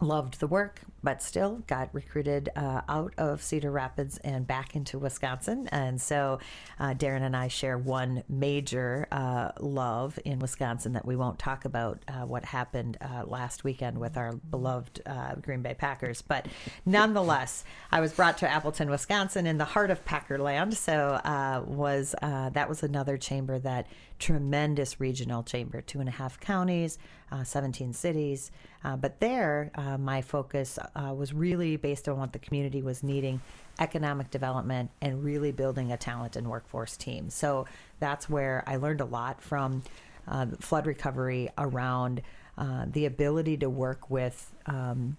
loved 0.01 0.39
the 0.39 0.47
work, 0.47 0.81
but 1.03 1.21
still 1.21 1.61
got 1.67 1.89
recruited 1.93 2.49
uh, 2.55 2.81
out 2.87 3.13
of 3.17 3.41
Cedar 3.41 3.71
Rapids 3.71 4.17
and 4.19 4.47
back 4.47 4.75
into 4.75 4.97
Wisconsin. 4.97 5.67
And 5.71 5.99
so 5.99 6.39
uh, 6.79 6.93
Darren 6.93 7.21
and 7.21 7.35
I 7.35 7.49
share 7.49 7.77
one 7.77 8.23
major 8.29 9.07
uh, 9.11 9.51
love 9.59 10.17
in 10.23 10.39
Wisconsin 10.39 10.93
that 10.93 11.05
we 11.05 11.15
won't 11.15 11.37
talk 11.39 11.65
about 11.65 12.03
uh, 12.07 12.25
what 12.25 12.45
happened 12.45 12.97
uh, 13.01 13.25
last 13.25 13.63
weekend 13.63 13.97
with 13.97 14.17
our 14.17 14.33
beloved 14.33 15.01
uh, 15.05 15.35
Green 15.35 15.61
Bay 15.61 15.73
Packers. 15.73 16.21
But 16.21 16.47
nonetheless, 16.85 17.63
I 17.91 17.99
was 17.99 18.13
brought 18.13 18.37
to 18.39 18.49
Appleton, 18.49 18.89
Wisconsin 18.89 19.47
in 19.47 19.57
the 19.57 19.65
heart 19.65 19.91
of 19.91 20.03
Packerland. 20.05 20.75
So 20.75 21.19
was 21.67 22.15
that 22.21 22.69
was 22.69 22.83
another 22.83 23.17
chamber 23.17 23.59
that 23.59 23.87
tremendous 24.17 24.99
regional 24.99 25.43
chamber, 25.43 25.81
two 25.81 25.99
and 25.99 26.09
a 26.09 26.11
half 26.11 26.39
counties, 26.39 26.97
17 27.43 27.93
cities. 27.93 28.51
but 28.99 29.19
there, 29.19 29.71
uh, 29.75 29.97
my 29.97 30.21
focus 30.21 30.79
uh, 30.95 31.13
was 31.13 31.33
really 31.33 31.77
based 31.77 32.09
on 32.09 32.17
what 32.17 32.33
the 32.33 32.39
community 32.39 32.81
was 32.81 33.03
needing 33.03 33.41
economic 33.79 34.29
development 34.29 34.91
and 35.01 35.23
really 35.23 35.51
building 35.51 35.91
a 35.91 35.97
talent 35.97 36.35
and 36.35 36.47
workforce 36.47 36.97
team. 36.97 37.29
So 37.29 37.65
that's 37.99 38.29
where 38.29 38.63
I 38.67 38.75
learned 38.75 39.01
a 39.01 39.05
lot 39.05 39.41
from 39.41 39.83
uh, 40.27 40.47
flood 40.59 40.85
recovery 40.85 41.49
around 41.57 42.21
uh, 42.57 42.85
the 42.91 43.05
ability 43.05 43.57
to 43.57 43.69
work 43.69 44.09
with. 44.09 44.53
Um, 44.65 45.17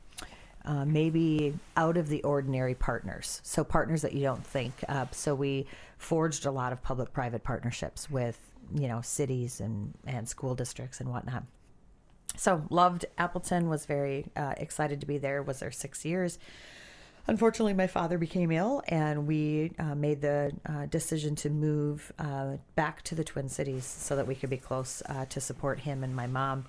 uh, 0.67 0.85
maybe 0.85 1.55
out 1.79 1.97
of 1.97 2.09
the 2.09 2.23
ordinary 2.23 2.75
partners. 2.75 3.40
So, 3.43 3.64
partners 3.64 4.02
that 4.02 4.12
you 4.12 4.21
don't 4.21 4.47
think. 4.47 4.75
Uh, 4.90 5.07
so, 5.11 5.35
we 5.35 5.67
forged 5.97 6.45
a 6.45 6.50
lot 6.50 6.71
of 6.71 6.83
public 6.83 7.14
private 7.14 7.43
partnerships 7.43 8.11
with, 8.11 8.38
you 8.75 8.87
know, 8.87 9.00
cities 9.00 9.62
and, 9.62 9.95
and 10.07 10.29
school 10.29 10.55
districts 10.55 11.00
and 11.00 11.09
whatnot 11.09 11.45
so 12.37 12.65
loved 12.71 13.07
Appleton. 13.19 13.69
Was 13.69 13.87
very 13.87 14.27
uh, 14.37 14.55
excited 14.57 15.01
to 15.01 15.07
be 15.07 15.19
there. 15.19 15.43
Was 15.43 15.61
there 15.61 15.71
six 15.71 16.05
years. 16.05 16.39
Unfortunately, 17.27 17.75
my 17.75 17.87
father 17.87 18.19
became 18.19 18.51
ill, 18.51 18.83
and 18.89 19.27
we 19.27 19.73
uh, 19.79 19.95
made 19.95 20.21
the 20.21 20.53
uh, 20.67 20.87
decision 20.87 21.37
to 21.37 21.51
move 21.51 22.13
uh, 22.19 22.57
back 22.75 23.03
to 23.03 23.15
the 23.15 23.23
Twin 23.23 23.49
Cities 23.49 23.85
so 23.85 24.17
that 24.17 24.27
we 24.27 24.35
could 24.35 24.51
be 24.51 24.57
close 24.57 25.03
uh, 25.09 25.27
to 25.27 25.41
support 25.41 25.81
him 25.81 26.03
and 26.03 26.17
my 26.17 26.27
mom 26.27 26.65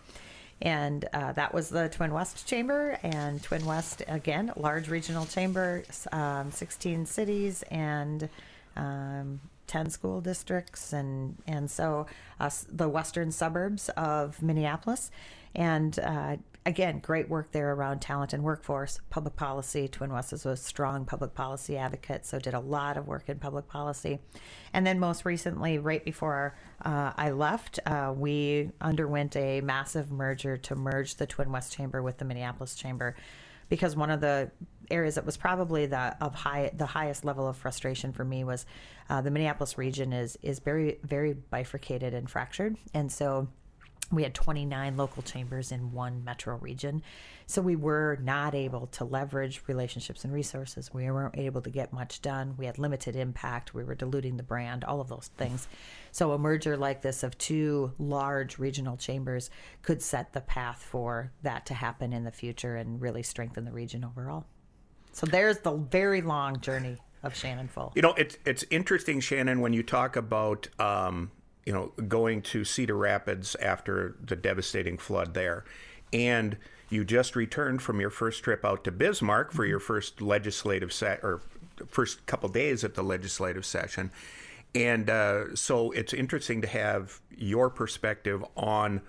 And 0.61 1.05
uh, 1.13 1.31
that 1.33 1.53
was 1.53 1.69
the 1.69 1.89
Twin 1.89 2.13
West 2.13 2.47
Chamber. 2.47 2.99
And 3.01 3.41
Twin 3.41 3.65
West, 3.65 4.03
again, 4.07 4.51
large 4.55 4.89
regional 4.89 5.25
chamber, 5.25 5.83
um, 6.11 6.51
16 6.51 7.07
cities 7.07 7.63
and 7.71 8.29
um, 8.75 9.39
10 9.65 9.89
school 9.89 10.21
districts. 10.21 10.93
And, 10.93 11.37
and 11.47 11.71
so 11.71 12.05
uh, 12.39 12.51
the 12.69 12.87
western 12.87 13.31
suburbs 13.31 13.89
of 13.89 14.41
Minneapolis. 14.43 15.09
And 15.55 15.97
uh, 15.99 16.37
again, 16.65 16.99
great 16.99 17.29
work 17.29 17.51
there 17.51 17.73
around 17.73 18.01
talent 18.01 18.33
and 18.33 18.43
workforce, 18.43 18.99
public 19.09 19.35
policy. 19.35 19.87
Twin 19.87 20.13
West 20.13 20.31
is 20.31 20.45
a 20.45 20.55
strong 20.55 21.05
public 21.05 21.33
policy 21.33 21.77
advocate, 21.77 22.25
so 22.25 22.39
did 22.39 22.53
a 22.53 22.59
lot 22.59 22.97
of 22.97 23.07
work 23.07 23.27
in 23.29 23.39
public 23.39 23.67
policy. 23.67 24.19
And 24.73 24.85
then 24.85 24.99
most 24.99 25.25
recently, 25.25 25.77
right 25.77 26.03
before 26.05 26.55
uh, 26.85 27.13
I 27.17 27.31
left, 27.31 27.79
uh, 27.85 28.13
we 28.15 28.71
underwent 28.79 29.35
a 29.35 29.61
massive 29.61 30.11
merger 30.11 30.57
to 30.57 30.75
merge 30.75 31.15
the 31.15 31.25
Twin 31.25 31.51
West 31.51 31.73
Chamber 31.73 32.01
with 32.01 32.17
the 32.17 32.25
Minneapolis 32.25 32.75
Chamber, 32.75 33.15
because 33.69 33.95
one 33.95 34.11
of 34.11 34.21
the 34.21 34.51
areas 34.89 35.15
that 35.15 35.25
was 35.25 35.37
probably 35.37 35.85
the 35.85 36.15
of 36.19 36.35
high 36.35 36.69
the 36.73 36.85
highest 36.85 37.23
level 37.23 37.47
of 37.47 37.55
frustration 37.55 38.11
for 38.11 38.25
me 38.25 38.43
was 38.43 38.65
uh, 39.09 39.21
the 39.21 39.31
Minneapolis 39.31 39.77
region 39.77 40.11
is 40.11 40.37
is 40.41 40.59
very 40.59 40.99
very 41.03 41.33
bifurcated 41.33 42.13
and 42.13 42.29
fractured, 42.29 42.75
and 42.93 43.09
so 43.11 43.47
we 44.11 44.23
had 44.23 44.33
29 44.33 44.97
local 44.97 45.23
chambers 45.23 45.71
in 45.71 45.91
one 45.91 46.23
metro 46.23 46.57
region. 46.57 47.01
So 47.45 47.61
we 47.61 47.75
were 47.75 48.17
not 48.21 48.55
able 48.55 48.87
to 48.87 49.05
leverage 49.05 49.63
relationships 49.67 50.23
and 50.23 50.33
resources. 50.33 50.93
We 50.93 51.09
weren't 51.09 51.37
able 51.37 51.61
to 51.61 51.69
get 51.69 51.91
much 51.91 52.21
done. 52.21 52.55
We 52.57 52.65
had 52.65 52.77
limited 52.77 53.15
impact. 53.15 53.73
We 53.73 53.83
were 53.83 53.95
diluting 53.95 54.37
the 54.37 54.43
brand, 54.43 54.83
all 54.83 55.01
of 55.01 55.09
those 55.09 55.29
things. 55.37 55.67
So 56.11 56.31
a 56.31 56.37
merger 56.37 56.77
like 56.77 57.01
this 57.01 57.23
of 57.23 57.37
two 57.37 57.93
large 57.97 58.57
regional 58.57 58.97
chambers 58.97 59.49
could 59.81 60.01
set 60.01 60.33
the 60.33 60.41
path 60.41 60.83
for 60.83 61.31
that 61.43 61.65
to 61.67 61.73
happen 61.73 62.13
in 62.13 62.23
the 62.23 62.31
future 62.31 62.75
and 62.75 63.01
really 63.01 63.23
strengthen 63.23 63.65
the 63.65 63.71
region 63.71 64.03
overall. 64.03 64.45
So 65.13 65.25
there's 65.25 65.59
the 65.59 65.73
very 65.73 66.21
long 66.21 66.59
journey 66.61 66.97
of 67.23 67.35
Shannon 67.35 67.67
Full. 67.67 67.91
You 67.95 68.01
know, 68.01 68.13
it's 68.13 68.37
it's 68.45 68.63
interesting, 68.69 69.19
Shannon, 69.19 69.61
when 69.61 69.73
you 69.73 69.83
talk 69.83 70.15
about 70.15 70.67
um, 70.79 71.31
you 71.65 71.73
know, 71.73 71.91
going 72.07 72.41
to 72.41 72.63
Cedar 72.63 72.95
Rapids 72.97 73.55
after 73.55 74.15
the 74.23 74.35
devastating 74.35 74.97
flood 74.97 75.33
there. 75.33 75.63
And 76.11 76.57
you 76.89 77.05
just 77.05 77.35
returned 77.35 77.81
from 77.81 78.01
your 78.01 78.09
first 78.09 78.43
trip 78.43 78.65
out 78.65 78.83
to 78.83 78.91
Bismarck 78.91 79.51
for 79.51 79.65
your 79.65 79.79
first 79.79 80.21
legislative 80.21 80.91
set 80.91 81.21
or 81.23 81.41
first 81.87 82.25
couple 82.25 82.49
days 82.49 82.83
at 82.83 82.95
the 82.95 83.03
legislative 83.03 83.65
session. 83.65 84.11
And 84.75 85.09
uh, 85.09 85.55
so 85.55 85.91
it's 85.91 86.13
interesting 86.13 86.61
to 86.61 86.67
have 86.67 87.19
your 87.35 87.69
perspective 87.69 88.43
on 88.55 89.01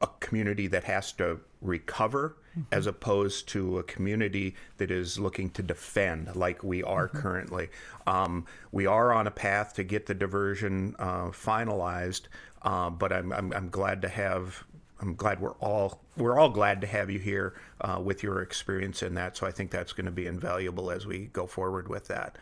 a 0.00 0.08
community 0.20 0.66
that 0.68 0.84
has 0.84 1.12
to 1.12 1.40
recover 1.60 2.36
mm-hmm. 2.50 2.62
as 2.72 2.86
opposed 2.86 3.48
to 3.48 3.78
a 3.78 3.82
community 3.82 4.54
that 4.76 4.90
is 4.90 5.18
looking 5.18 5.50
to 5.50 5.62
defend 5.62 6.34
like 6.36 6.62
we 6.62 6.82
are 6.82 7.08
mm-hmm. 7.08 7.18
currently. 7.18 7.68
Um, 8.06 8.46
we 8.70 8.86
are 8.86 9.12
on 9.12 9.26
a 9.26 9.30
path 9.30 9.74
to 9.74 9.84
get 9.84 10.06
the 10.06 10.14
diversion 10.14 10.94
uh, 10.98 11.26
finalized, 11.26 12.22
uh, 12.62 12.90
but 12.90 13.12
I'm, 13.12 13.32
I'm, 13.32 13.52
I'm, 13.52 13.68
glad 13.70 14.02
to 14.02 14.08
have. 14.08 14.64
I'm 15.00 15.14
glad 15.14 15.40
we're 15.40 15.52
all 15.54 16.00
we're 16.16 16.38
all 16.38 16.50
glad 16.50 16.80
to 16.80 16.86
have 16.88 17.08
you 17.08 17.20
here 17.20 17.54
uh, 17.80 18.00
with 18.02 18.22
your 18.22 18.42
experience 18.42 19.02
in 19.02 19.14
that. 19.14 19.36
So 19.36 19.46
I 19.46 19.52
think 19.52 19.70
that's 19.70 19.92
going 19.92 20.06
to 20.06 20.12
be 20.12 20.26
invaluable 20.26 20.90
as 20.90 21.06
we 21.06 21.26
go 21.26 21.46
forward 21.46 21.88
with 21.88 22.08
that. 22.08 22.36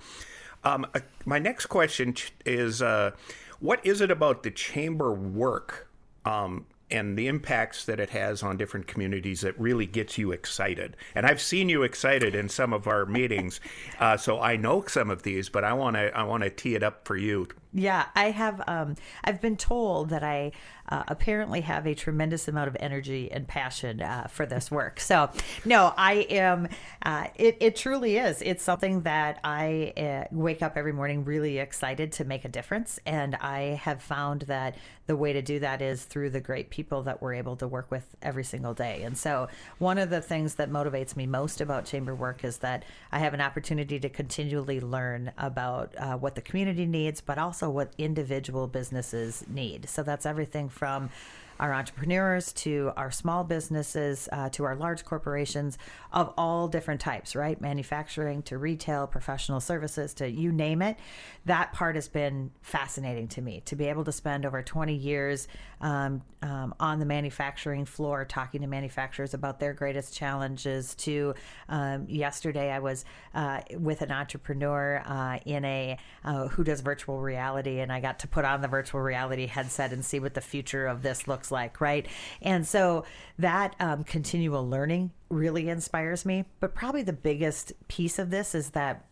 Um, 0.64 0.86
uh, 0.94 1.00
my 1.26 1.38
next 1.38 1.66
question 1.66 2.14
is, 2.46 2.80
uh, 2.80 3.12
what 3.60 3.84
is 3.84 4.00
it 4.00 4.10
about 4.10 4.42
the 4.42 4.50
chamber 4.50 5.12
work 5.12 5.88
um, 6.25 6.66
and 6.90 7.19
the 7.19 7.26
impacts 7.26 7.85
that 7.85 7.99
it 7.99 8.11
has 8.11 8.43
on 8.43 8.57
different 8.57 8.87
communities 8.87 9.40
that 9.40 9.59
really 9.59 9.87
gets 9.87 10.19
you 10.19 10.33
excited. 10.33 10.97
And 11.14 11.26
I've 11.26 11.40
seen 11.40 11.69
you 11.69 11.83
excited 11.83 12.35
in 12.35 12.49
some 12.49 12.73
of 12.73 12.87
our 12.87 13.07
meetings, 13.07 13.61
uh, 13.99 14.16
so 14.16 14.40
I 14.40 14.57
know 14.57 14.85
some 14.87 15.11
of 15.11 15.23
these, 15.23 15.49
but 15.49 15.64
I 15.64 15.73
want 15.73 15.97
to 15.97 16.16
I 16.16 16.23
want 16.23 16.43
to 16.45 16.50
tee 16.50 16.75
it 16.75 16.83
up 16.83 17.07
for 17.07 17.16
you. 17.16 17.49
Yeah, 17.76 18.06
I 18.14 18.30
have. 18.30 18.62
Um, 18.66 18.97
I've 19.23 19.42
been 19.42 19.59
told 19.59 20.09
that 20.09 20.25
I 20.25 20.52
uh, 20.88 21.02
apparently 21.09 21.61
have 21.61 21.87
a 21.87 21.95
tremendous 21.95 22.49
amount 22.49 22.68
of 22.68 22.76
energy 22.80 23.30
and 23.30 23.47
passion 23.47 24.00
uh, 24.00 24.28
for 24.28 24.47
this 24.47 24.71
work. 24.76 24.99
So, 24.99 25.30
no, 25.64 25.92
I 25.97 26.26
am. 26.30 26.68
Uh, 27.02 27.26
it, 27.35 27.59
it 27.61 27.76
truly 27.76 28.16
is. 28.16 28.40
It's 28.40 28.62
something 28.62 29.02
that 29.02 29.40
I 29.45 29.92
uh, 29.97 30.25
wake 30.35 30.62
up 30.62 30.78
every 30.78 30.92
morning 30.92 31.25
really 31.25 31.59
excited 31.59 32.12
to 32.12 32.25
make 32.25 32.47
a 32.47 32.49
difference. 32.49 32.99
And 33.04 33.35
I 33.37 33.78
have 33.83 34.02
found 34.02 34.42
that 34.42 34.76
the 35.06 35.16
way 35.16 35.33
to 35.33 35.42
do 35.42 35.61
that 35.61 35.83
is 35.83 36.04
through 36.04 36.30
the 36.30 36.40
great 36.40 36.71
people 36.71 37.02
that 37.02 37.23
we're 37.23 37.35
able 37.35 37.56
to 37.56 37.68
work 37.68 37.90
with 37.90 38.16
every 38.23 38.45
single 38.45 38.75
day. 38.75 39.02
And 39.02 39.16
so, 39.16 39.49
one 39.78 39.99
of 39.99 40.11
the 40.11 40.21
things 40.21 40.56
that 40.56 40.71
motivates 40.71 41.16
me 41.16 41.26
most 41.26 41.61
about 41.61 41.85
chamber 41.85 42.14
work 42.14 42.45
is 42.45 42.59
that 42.59 42.85
I 43.12 43.18
have 43.21 43.35
an 43.35 43.40
opportunity 43.40 44.00
to 44.00 44.09
continually 44.09 44.80
learn 44.80 45.33
about 45.38 45.95
uh, 45.99 46.16
what 46.16 46.35
the 46.35 46.40
community 46.40 46.87
needs, 46.87 47.21
but 47.21 47.38
also 47.38 47.65
what 47.70 47.92
individual 47.99 48.66
businesses 48.66 49.44
need. 49.49 49.88
So, 49.88 50.02
that's 50.02 50.26
everything 50.26 50.68
from 50.68 51.11
our 51.58 51.72
entrepreneurs 51.72 52.52
to 52.52 52.92
our 52.96 53.10
small 53.10 53.44
businesses 53.44 54.28
uh, 54.32 54.48
to 54.50 54.64
our 54.64 54.75
large 54.75 55.04
corporations 55.04 55.78
of 56.12 56.32
all 56.36 56.68
different 56.68 57.00
types, 57.00 57.34
right? 57.36 57.60
Manufacturing 57.60 58.42
to 58.42 58.58
retail, 58.58 59.06
professional 59.06 59.60
services 59.60 60.14
to 60.14 60.28
you 60.28 60.52
name 60.52 60.82
it. 60.82 60.96
That 61.44 61.72
part 61.72 61.94
has 61.94 62.08
been 62.08 62.50
fascinating 62.62 63.28
to 63.28 63.42
me 63.42 63.62
to 63.66 63.76
be 63.76 63.86
able 63.86 64.04
to 64.04 64.12
spend 64.12 64.46
over 64.46 64.62
20 64.62 64.94
years 64.94 65.48
um, 65.80 66.22
um, 66.42 66.75
on 66.80 66.98
the 66.98 67.04
manufacturing 67.04 67.84
floor 67.84 68.25
talking 68.25 68.60
to 68.62 68.66
manufacturers 68.66 69.34
about 69.34 69.60
their 69.60 69.72
greatest 69.72 70.14
challenges. 70.14 70.94
To 70.96 71.34
um, 71.68 72.06
yesterday, 72.08 72.70
I 72.70 72.78
was 72.78 73.04
uh, 73.34 73.60
with 73.72 74.02
an 74.02 74.10
entrepreneur 74.10 75.02
uh, 75.04 75.38
in 75.44 75.64
a 75.64 75.98
uh, 76.25 76.48
who 76.48 76.64
does 76.64 76.80
virtual 76.80 77.20
reality, 77.20 77.80
and 77.80 77.92
I 77.92 78.00
got 78.00 78.20
to 78.20 78.28
put 78.28 78.44
on 78.44 78.62
the 78.62 78.68
virtual 78.68 79.00
reality 79.00 79.46
headset 79.46 79.92
and 79.92 80.04
see 80.04 80.20
what 80.20 80.34
the 80.34 80.40
future 80.40 80.86
of 80.86 81.02
this 81.02 81.28
looks 81.28 81.46
looks 81.47 81.53
like, 81.53 81.81
right? 81.81 82.07
And 82.43 82.67
so 82.67 83.05
that 83.38 83.75
um, 83.81 84.05
continual 84.05 84.69
learning 84.69 85.11
really 85.29 85.69
inspires 85.69 86.25
me. 86.25 86.45
But 86.61 86.75
probably 86.75 87.03
the 87.03 87.12
biggest 87.12 87.73
piece 87.88 88.19
of 88.19 88.31
this 88.31 88.55
is 88.55 88.71
that 88.71 89.05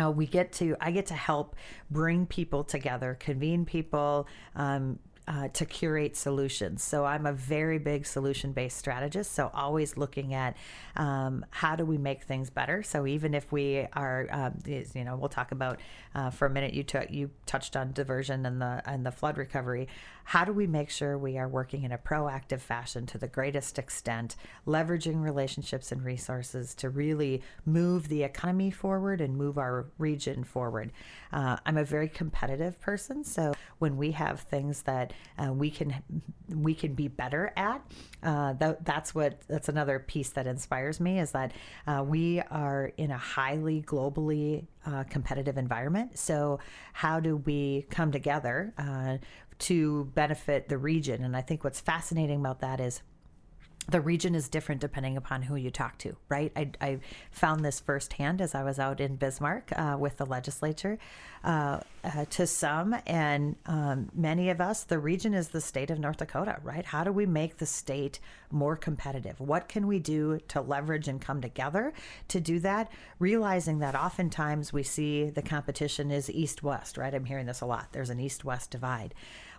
uh, 0.00 0.08
we 0.08 0.24
get 0.24 0.52
to 0.52 0.76
i 0.80 0.92
get 0.92 1.06
to 1.06 1.14
help 1.14 1.56
bring 1.90 2.24
people 2.24 2.62
together 2.62 3.16
convene 3.18 3.64
people 3.64 4.28
um, 4.54 5.00
uh, 5.30 5.46
to 5.52 5.64
curate 5.64 6.16
solutions. 6.16 6.82
So 6.82 7.04
I'm 7.04 7.24
a 7.24 7.32
very 7.32 7.78
big 7.78 8.04
solution 8.04 8.52
based 8.52 8.76
strategist. 8.76 9.32
So 9.32 9.48
always 9.54 9.96
looking 9.96 10.34
at 10.34 10.56
um, 10.96 11.46
how 11.50 11.76
do 11.76 11.84
we 11.84 11.98
make 11.98 12.24
things 12.24 12.50
better. 12.50 12.82
So 12.82 13.06
even 13.06 13.32
if 13.32 13.52
we 13.52 13.86
are, 13.92 14.26
uh, 14.32 14.50
you 14.66 15.04
know, 15.04 15.14
we'll 15.14 15.28
talk 15.28 15.52
about 15.52 15.78
uh, 16.16 16.30
for 16.30 16.46
a 16.46 16.50
minute. 16.50 16.74
You 16.74 16.82
took 16.82 17.12
you 17.12 17.30
touched 17.46 17.76
on 17.76 17.92
diversion 17.92 18.44
and 18.44 18.60
the 18.60 18.82
and 18.84 19.06
the 19.06 19.12
flood 19.12 19.38
recovery. 19.38 19.86
How 20.24 20.44
do 20.44 20.52
we 20.52 20.66
make 20.66 20.90
sure 20.90 21.18
we 21.18 21.38
are 21.38 21.48
working 21.48 21.82
in 21.82 21.92
a 21.92 21.98
proactive 21.98 22.60
fashion 22.60 23.06
to 23.06 23.18
the 23.18 23.28
greatest 23.28 23.78
extent, 23.78 24.36
leveraging 24.66 25.22
relationships 25.22 25.92
and 25.92 26.04
resources 26.04 26.74
to 26.76 26.90
really 26.90 27.42
move 27.66 28.08
the 28.08 28.22
economy 28.22 28.70
forward 28.70 29.20
and 29.20 29.36
move 29.36 29.58
our 29.58 29.86
region 29.98 30.44
forward? 30.44 30.92
Uh, 31.32 31.56
I'm 31.66 31.76
a 31.76 31.84
very 31.84 32.08
competitive 32.08 32.80
person, 32.80 33.24
so 33.24 33.54
when 33.78 33.96
we 33.96 34.12
have 34.12 34.40
things 34.40 34.82
that 34.82 35.12
uh, 35.38 35.52
we 35.52 35.70
can 35.70 36.02
we 36.48 36.74
can 36.74 36.94
be 36.94 37.06
better 37.06 37.52
at, 37.56 37.80
uh, 38.22 38.52
that, 38.54 38.84
that's 38.84 39.14
what 39.14 39.40
that's 39.48 39.68
another 39.68 39.98
piece 39.98 40.30
that 40.30 40.46
inspires 40.46 41.00
me 41.00 41.20
is 41.20 41.30
that 41.32 41.52
uh, 41.86 42.04
we 42.06 42.40
are 42.50 42.92
in 42.96 43.10
a 43.10 43.18
highly 43.18 43.82
globally 43.82 44.66
uh, 44.86 45.04
competitive 45.04 45.56
environment. 45.56 46.18
So 46.18 46.58
how 46.92 47.20
do 47.20 47.36
we 47.36 47.86
come 47.90 48.10
together 48.12 48.74
uh, 48.78 49.18
to 49.60 50.04
benefit 50.14 50.68
the 50.68 50.78
region? 50.78 51.24
And 51.24 51.36
I 51.36 51.40
think 51.40 51.64
what's 51.64 51.80
fascinating 51.80 52.40
about 52.40 52.60
that 52.60 52.80
is 52.80 53.02
the 53.88 54.00
region 54.00 54.34
is 54.34 54.48
different 54.48 54.80
depending 54.80 55.16
upon 55.16 55.42
who 55.42 55.56
you 55.56 55.70
talk 55.70 55.98
to, 55.98 56.16
right? 56.28 56.52
I, 56.54 56.70
I 56.80 56.98
found 57.30 57.64
this 57.64 57.80
firsthand 57.80 58.40
as 58.40 58.54
I 58.54 58.62
was 58.62 58.78
out 58.78 59.00
in 59.00 59.16
Bismarck 59.16 59.72
uh, 59.74 59.96
with 59.98 60.16
the 60.16 60.26
legislature. 60.26 60.98
Uh, 61.42 61.80
uh, 62.04 62.26
to 62.28 62.46
some, 62.46 62.94
and 63.06 63.56
um, 63.64 64.10
many 64.14 64.50
of 64.50 64.60
us, 64.60 64.84
the 64.84 64.98
region 64.98 65.32
is 65.32 65.48
the 65.48 65.60
state 65.60 65.90
of 65.90 65.98
North 65.98 66.18
Dakota, 66.18 66.58
right? 66.62 66.84
How 66.84 67.02
do 67.02 67.12
we 67.12 67.24
make 67.24 67.56
the 67.56 67.64
state 67.64 68.20
more 68.50 68.76
competitive? 68.76 69.40
What 69.40 69.66
can 69.66 69.86
we 69.86 69.98
do 69.98 70.38
to 70.48 70.60
leverage 70.60 71.08
and 71.08 71.18
come 71.20 71.40
together 71.40 71.94
to 72.28 72.40
do 72.40 72.58
that? 72.60 72.92
Realizing 73.18 73.78
that 73.78 73.94
oftentimes 73.94 74.72
we 74.72 74.82
see 74.82 75.30
the 75.30 75.42
competition 75.42 76.10
is 76.10 76.30
east 76.30 76.62
west, 76.62 76.98
right? 76.98 77.14
I'm 77.14 77.24
hearing 77.24 77.46
this 77.46 77.62
a 77.62 77.66
lot. 77.66 77.88
There's 77.92 78.10
an 78.10 78.20
east 78.20 78.44
west 78.44 78.70
divide. 78.70 79.14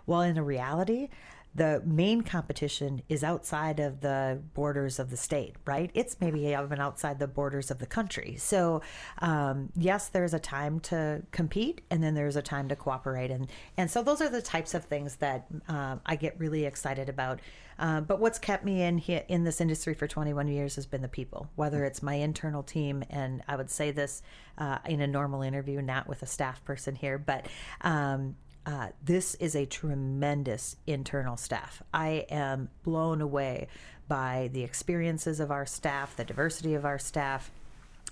Well, 0.06 0.22
in 0.22 0.36
a 0.36 0.42
reality, 0.42 1.08
the 1.54 1.82
main 1.84 2.22
competition 2.22 3.02
is 3.08 3.22
outside 3.22 3.78
of 3.78 4.00
the 4.00 4.40
borders 4.54 4.98
of 4.98 5.10
the 5.10 5.16
state, 5.16 5.54
right? 5.66 5.90
It's 5.92 6.16
maybe 6.18 6.46
even 6.46 6.80
outside 6.80 7.18
the 7.18 7.26
borders 7.26 7.70
of 7.70 7.78
the 7.78 7.86
country. 7.86 8.36
So, 8.38 8.80
um, 9.18 9.70
yes, 9.76 10.08
there's 10.08 10.32
a 10.32 10.38
time 10.38 10.80
to 10.80 11.22
compete, 11.30 11.82
and 11.90 12.02
then 12.02 12.14
there's 12.14 12.36
a 12.36 12.42
time 12.42 12.68
to 12.68 12.76
cooperate, 12.76 13.30
and 13.30 13.48
and 13.76 13.90
so 13.90 14.02
those 14.02 14.22
are 14.22 14.30
the 14.30 14.40
types 14.40 14.72
of 14.72 14.84
things 14.84 15.16
that 15.16 15.46
uh, 15.68 15.96
I 16.06 16.16
get 16.16 16.38
really 16.38 16.64
excited 16.64 17.08
about. 17.08 17.40
Uh, 17.78 18.00
but 18.00 18.20
what's 18.20 18.38
kept 18.38 18.64
me 18.64 18.82
in 18.82 18.96
here 18.98 19.24
in 19.28 19.44
this 19.44 19.60
industry 19.60 19.94
for 19.94 20.06
21 20.06 20.46
years 20.46 20.76
has 20.76 20.86
been 20.86 21.02
the 21.02 21.08
people, 21.08 21.48
whether 21.56 21.84
it's 21.84 22.02
my 22.02 22.14
internal 22.14 22.62
team, 22.62 23.02
and 23.10 23.42
I 23.48 23.56
would 23.56 23.70
say 23.70 23.90
this 23.90 24.22
uh, 24.58 24.78
in 24.86 25.00
a 25.00 25.06
normal 25.06 25.42
interview, 25.42 25.82
not 25.82 26.06
with 26.06 26.22
a 26.22 26.26
staff 26.26 26.64
person 26.64 26.94
here, 26.94 27.18
but 27.18 27.46
um, 27.80 28.36
uh, 28.64 28.88
this 29.02 29.34
is 29.36 29.54
a 29.54 29.66
tremendous 29.66 30.76
internal 30.86 31.36
staff. 31.36 31.82
I 31.92 32.26
am 32.30 32.70
blown 32.84 33.20
away 33.20 33.68
by 34.08 34.50
the 34.52 34.62
experiences 34.62 35.40
of 35.40 35.50
our 35.50 35.66
staff, 35.66 36.16
the 36.16 36.24
diversity 36.24 36.74
of 36.74 36.84
our 36.84 36.98
staff 36.98 37.50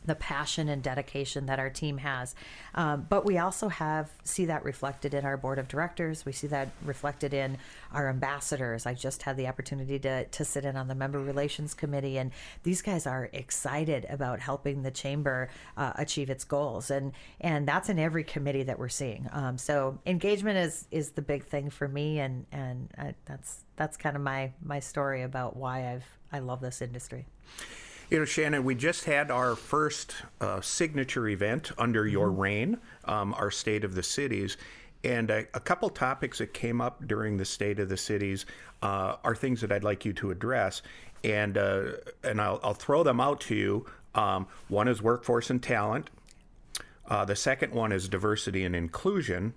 the 0.04 0.14
passion 0.14 0.68
and 0.68 0.82
dedication 0.82 1.46
that 1.46 1.58
our 1.58 1.68
team 1.68 1.98
has. 1.98 2.34
Um, 2.74 3.06
but 3.08 3.24
we 3.24 3.38
also 3.38 3.68
have 3.68 4.10
see 4.24 4.46
that 4.46 4.64
reflected 4.64 5.12
in 5.12 5.24
our 5.24 5.36
board 5.36 5.58
of 5.58 5.68
directors. 5.68 6.24
We 6.24 6.32
see 6.32 6.46
that 6.48 6.70
reflected 6.84 7.34
in 7.34 7.58
our 7.92 8.08
ambassadors. 8.08 8.86
I 8.86 8.94
just 8.94 9.22
had 9.22 9.36
the 9.36 9.46
opportunity 9.46 9.98
to 10.00 10.24
to 10.24 10.44
sit 10.44 10.64
in 10.64 10.76
on 10.76 10.88
the 10.88 10.94
member 10.94 11.20
relations 11.20 11.74
committee, 11.74 12.18
and 12.18 12.30
these 12.62 12.80
guys 12.80 13.06
are 13.06 13.28
excited 13.32 14.06
about 14.08 14.40
helping 14.40 14.82
the 14.82 14.90
chamber 14.90 15.50
uh, 15.76 15.92
achieve 15.96 16.30
its 16.30 16.44
goals, 16.44 16.90
and 16.90 17.12
and 17.40 17.68
that's 17.68 17.88
in 17.88 17.98
every 17.98 18.24
committee 18.24 18.62
that 18.62 18.78
we're 18.78 18.88
seeing. 18.88 19.28
Um, 19.32 19.58
so 19.58 19.98
engagement 20.06 20.56
is 20.56 20.86
is 20.90 21.10
the 21.10 21.22
big 21.22 21.44
thing 21.44 21.68
for 21.68 21.88
me, 21.88 22.20
and 22.20 22.46
and 22.52 22.88
I, 22.96 23.14
that's 23.26 23.64
that's 23.76 23.98
kind 23.98 24.16
of 24.16 24.22
my 24.22 24.52
my 24.62 24.80
story 24.80 25.22
about 25.22 25.56
why 25.56 25.92
I've 25.92 26.06
I 26.32 26.38
love 26.38 26.60
this 26.60 26.80
industry. 26.80 27.26
You 28.10 28.18
know, 28.18 28.24
Shannon, 28.24 28.64
we 28.64 28.74
just 28.74 29.04
had 29.04 29.30
our 29.30 29.54
first 29.54 30.16
uh, 30.40 30.60
signature 30.60 31.28
event 31.28 31.70
under 31.78 32.08
your 32.08 32.28
mm-hmm. 32.28 32.40
reign, 32.40 32.78
um, 33.04 33.32
our 33.34 33.52
State 33.52 33.84
of 33.84 33.94
the 33.94 34.02
Cities. 34.02 34.56
And 35.04 35.30
a, 35.30 35.46
a, 35.54 35.60
couple 35.60 35.88
topics 35.90 36.38
that 36.38 36.52
came 36.52 36.80
up 36.80 37.06
during 37.06 37.36
the 37.36 37.44
State 37.44 37.78
of 37.78 37.88
the 37.88 37.96
Cities 37.96 38.46
uh, 38.82 39.14
are 39.22 39.36
things 39.36 39.60
that 39.60 39.70
I'd 39.70 39.84
like 39.84 40.04
you 40.04 40.12
to 40.14 40.32
address. 40.32 40.82
And, 41.22 41.56
uh, 41.56 41.92
and 42.24 42.40
I'll, 42.40 42.58
I'll, 42.64 42.74
throw 42.74 43.04
them 43.04 43.20
out 43.20 43.40
to 43.42 43.54
you. 43.54 43.86
Um, 44.16 44.48
one 44.66 44.88
is 44.88 45.00
workforce 45.00 45.48
and 45.48 45.62
talent, 45.62 46.10
uh, 47.06 47.24
the 47.24 47.36
second 47.36 47.72
one 47.72 47.92
is 47.92 48.08
diversity 48.08 48.64
and 48.64 48.74
inclusion. 48.74 49.54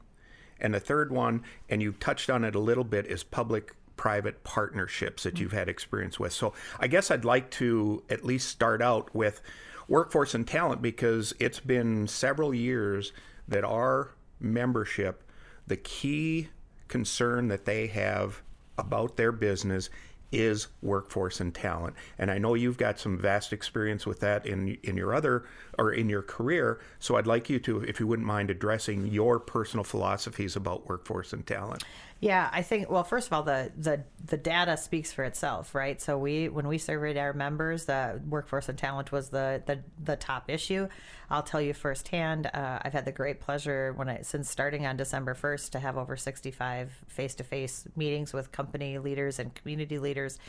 And 0.60 0.75
the 0.75 0.79
third 0.79 1.12
one, 1.12 1.43
and 1.69 1.81
you 1.81 1.93
touched 1.93 2.29
on 2.29 2.43
it 2.43 2.53
a 2.53 2.60
little 2.60 2.83
bit, 2.83 3.07
is 3.07 3.24
public 3.24 3.75
private 3.98 4.44
partnerships 4.44 5.24
that 5.24 5.36
mm. 5.36 5.42
you've 5.42 5.52
had 5.52 5.70
experience 5.70 6.20
with. 6.20 6.34
So 6.34 6.54
I 6.80 6.88
guess 6.88 7.12
I'd 7.12 7.26
like 7.26 7.50
to 7.52 8.04
at 8.10 8.26
least 8.26 8.50
start 8.50 8.82
out 8.82 9.14
with 9.14 9.42
workforce 9.88 10.34
and 10.34 10.48
talent 10.48 10.82
because 10.82 11.34
it's 11.40 11.60
been 11.60 12.08
several 12.08 12.54
years 12.54 13.12
that 13.48 13.64
our 13.64 14.12
membership, 14.40 15.24
the 15.68 15.78
key 15.78 16.50
concern 16.88 17.48
that 17.48 17.66
they 17.66 17.88
have 17.88 18.42
about 18.78 19.18
their 19.18 19.32
business 19.32 19.90
is 20.34 20.68
workforce 20.82 21.40
and 21.40 21.54
talent. 21.54 21.96
And 22.18 22.32
I 22.32 22.40
know 22.40 22.56
you've 22.56 22.78
got 22.78 23.00
some 23.00 23.20
vast 23.20 23.54
experience 23.54 24.06
with 24.08 24.20
that 24.22 24.46
in 24.48 24.80
in 24.84 24.98
your 24.98 25.14
other 25.14 25.46
or 25.78 25.94
in 25.94 26.10
your 26.10 26.24
career. 26.24 26.80
So 27.00 27.16
I'd 27.16 27.28
like 27.28 27.50
you 27.50 27.60
to, 27.60 27.82
if 27.82 28.00
you 28.00 28.08
wouldn't 28.08 28.28
mind, 28.28 28.50
addressing 28.50 29.08
your 29.08 29.40
personal 29.40 29.84
philosophies 29.84 30.56
about 30.56 30.90
workforce 30.90 31.34
and 31.34 31.46
talent. 31.46 31.84
Yeah, 32.24 32.50
I 32.53 32.62
think 32.62 32.89
well, 32.89 33.03
first 33.03 33.27
of 33.27 33.34
all, 33.34 33.44
the 33.44 33.70
the 33.77 34.06
the 34.24 34.38
data 34.38 34.77
speaks 34.77 35.12
for 35.12 35.25
itself, 35.25 35.75
right? 35.75 36.01
So 36.01 36.18
we 36.18 36.48
when 36.48 36.70
we 36.70 36.77
surveyed 36.77 37.18
our 37.18 37.34
members, 37.34 37.84
the 37.84 38.22
workforce 38.30 38.70
and 38.70 38.77
talent 38.77 39.12
was 39.12 39.27
the 39.27 39.62
the, 39.65 39.84
the 40.01 40.15
top 40.15 40.50
issue. 40.50 40.88
I'll 41.30 41.44
tell 41.44 41.60
you 41.60 41.74
firsthand. 41.74 42.46
Uh, 42.46 42.80
I've 42.82 42.94
had 42.94 43.03
the 43.03 43.12
great 43.12 43.42
pleasure 43.42 43.92
when 43.98 44.08
I 44.08 44.22
since 44.22 44.50
starting 44.50 44.86
on 44.86 44.96
December 44.96 45.34
first 45.34 45.74
to 45.74 45.80
have 45.80 45.98
over 45.98 46.15
sixty 46.15 46.51
five 46.51 46.94
face 47.10 47.36
to 47.36 47.44
face 47.44 47.86
meetings 47.98 48.32
with 48.32 48.53
company 48.53 49.00
leaders 49.00 49.38
and 49.38 49.53
community 49.53 50.00
leaders, 50.00 50.39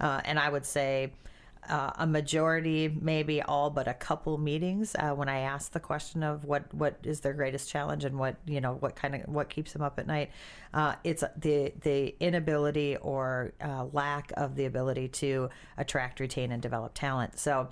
uh, 0.00 0.20
and 0.24 0.38
I 0.38 0.48
would 0.48 0.64
say 0.64 1.14
uh, 1.68 1.92
a 1.96 2.06
majority, 2.06 2.96
maybe 3.00 3.42
all 3.42 3.70
but 3.70 3.88
a 3.88 3.94
couple 3.94 4.38
meetings 4.38 4.94
uh, 4.98 5.12
when 5.12 5.28
I 5.28 5.40
asked 5.40 5.72
the 5.72 5.80
question 5.80 6.22
of 6.22 6.44
what 6.44 6.72
what 6.74 6.98
is 7.02 7.20
their 7.20 7.32
greatest 7.32 7.68
challenge 7.68 8.04
and 8.04 8.18
what 8.18 8.36
you 8.46 8.60
know 8.60 8.74
what 8.74 8.96
kind 8.96 9.14
of 9.14 9.22
what 9.22 9.48
keeps 9.48 9.72
them 9.72 9.82
up 9.82 9.98
at 9.98 10.06
night. 10.06 10.30
Uh, 10.72 10.94
it's 11.04 11.24
the 11.36 11.72
the 11.82 12.14
inability 12.20 12.96
or 12.96 13.52
uh, 13.62 13.86
lack 13.92 14.32
of 14.36 14.56
the 14.56 14.64
ability 14.64 15.08
to 15.08 15.50
attract, 15.76 16.20
retain, 16.20 16.52
and 16.52 16.62
develop 16.62 16.94
talent. 16.94 17.38
So 17.38 17.68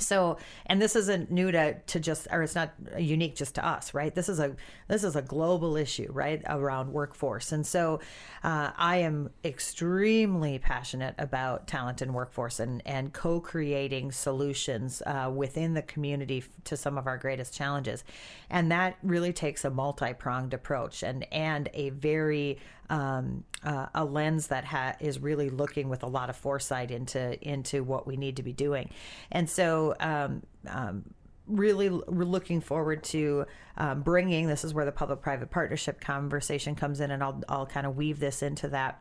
so 0.00 0.38
and 0.66 0.80
this 0.80 0.96
isn't 0.96 1.30
new 1.30 1.50
to, 1.52 1.74
to 1.74 2.00
just 2.00 2.28
or 2.30 2.42
it's 2.42 2.54
not 2.54 2.72
unique 2.98 3.36
just 3.36 3.54
to 3.54 3.66
us 3.66 3.94
right? 3.94 4.14
This 4.14 4.28
is 4.28 4.38
a 4.38 4.54
this 4.88 5.04
is 5.04 5.16
a 5.16 5.22
global 5.22 5.76
issue 5.76 6.08
right 6.10 6.42
around 6.46 6.92
workforce. 6.92 7.52
And 7.52 7.66
so 7.66 8.00
uh, 8.42 8.70
i 8.76 8.96
am 8.98 9.30
extremely 9.44 10.58
passionate 10.58 11.14
about 11.18 11.66
talent 11.66 12.02
and 12.02 12.14
workforce 12.14 12.60
and 12.60 12.82
and 12.86 13.12
co-creating 13.12 14.12
solutions 14.12 15.02
uh, 15.06 15.30
within 15.34 15.74
the 15.74 15.82
community 15.82 16.44
to 16.64 16.76
some 16.76 16.98
of 16.98 17.06
our 17.06 17.18
greatest 17.18 17.54
challenges. 17.54 18.04
And 18.50 18.70
that 18.72 18.96
really 19.02 19.32
takes 19.32 19.64
a 19.64 19.70
multi-pronged 19.70 20.54
approach 20.54 21.02
and 21.02 21.26
and 21.32 21.68
a 21.74 21.90
very 21.90 22.58
um, 22.90 23.44
uh, 23.62 23.86
a 23.94 24.04
lens 24.04 24.48
that 24.48 24.64
ha- 24.64 24.96
is 25.00 25.18
really 25.18 25.50
looking 25.50 25.88
with 25.88 26.02
a 26.02 26.06
lot 26.06 26.30
of 26.30 26.36
foresight 26.36 26.90
into 26.90 27.38
into 27.46 27.82
what 27.82 28.06
we 28.06 28.16
need 28.16 28.36
to 28.36 28.42
be 28.42 28.52
doing, 28.52 28.90
and 29.30 29.48
so. 29.48 29.94
Um, 30.00 30.42
um, 30.68 31.04
really 31.46 31.88
looking 31.88 32.60
forward 32.60 33.02
to 33.02 33.46
um, 33.78 34.02
bringing 34.02 34.46
this 34.46 34.64
is 34.64 34.74
where 34.74 34.84
the 34.84 34.92
public 34.92 35.22
private 35.22 35.50
partnership 35.50 35.98
conversation 35.98 36.74
comes 36.74 37.00
in 37.00 37.10
and 37.10 37.22
I'll, 37.22 37.42
I'll 37.48 37.64
kind 37.64 37.86
of 37.86 37.96
weave 37.96 38.20
this 38.20 38.42
into 38.42 38.68
that 38.68 39.00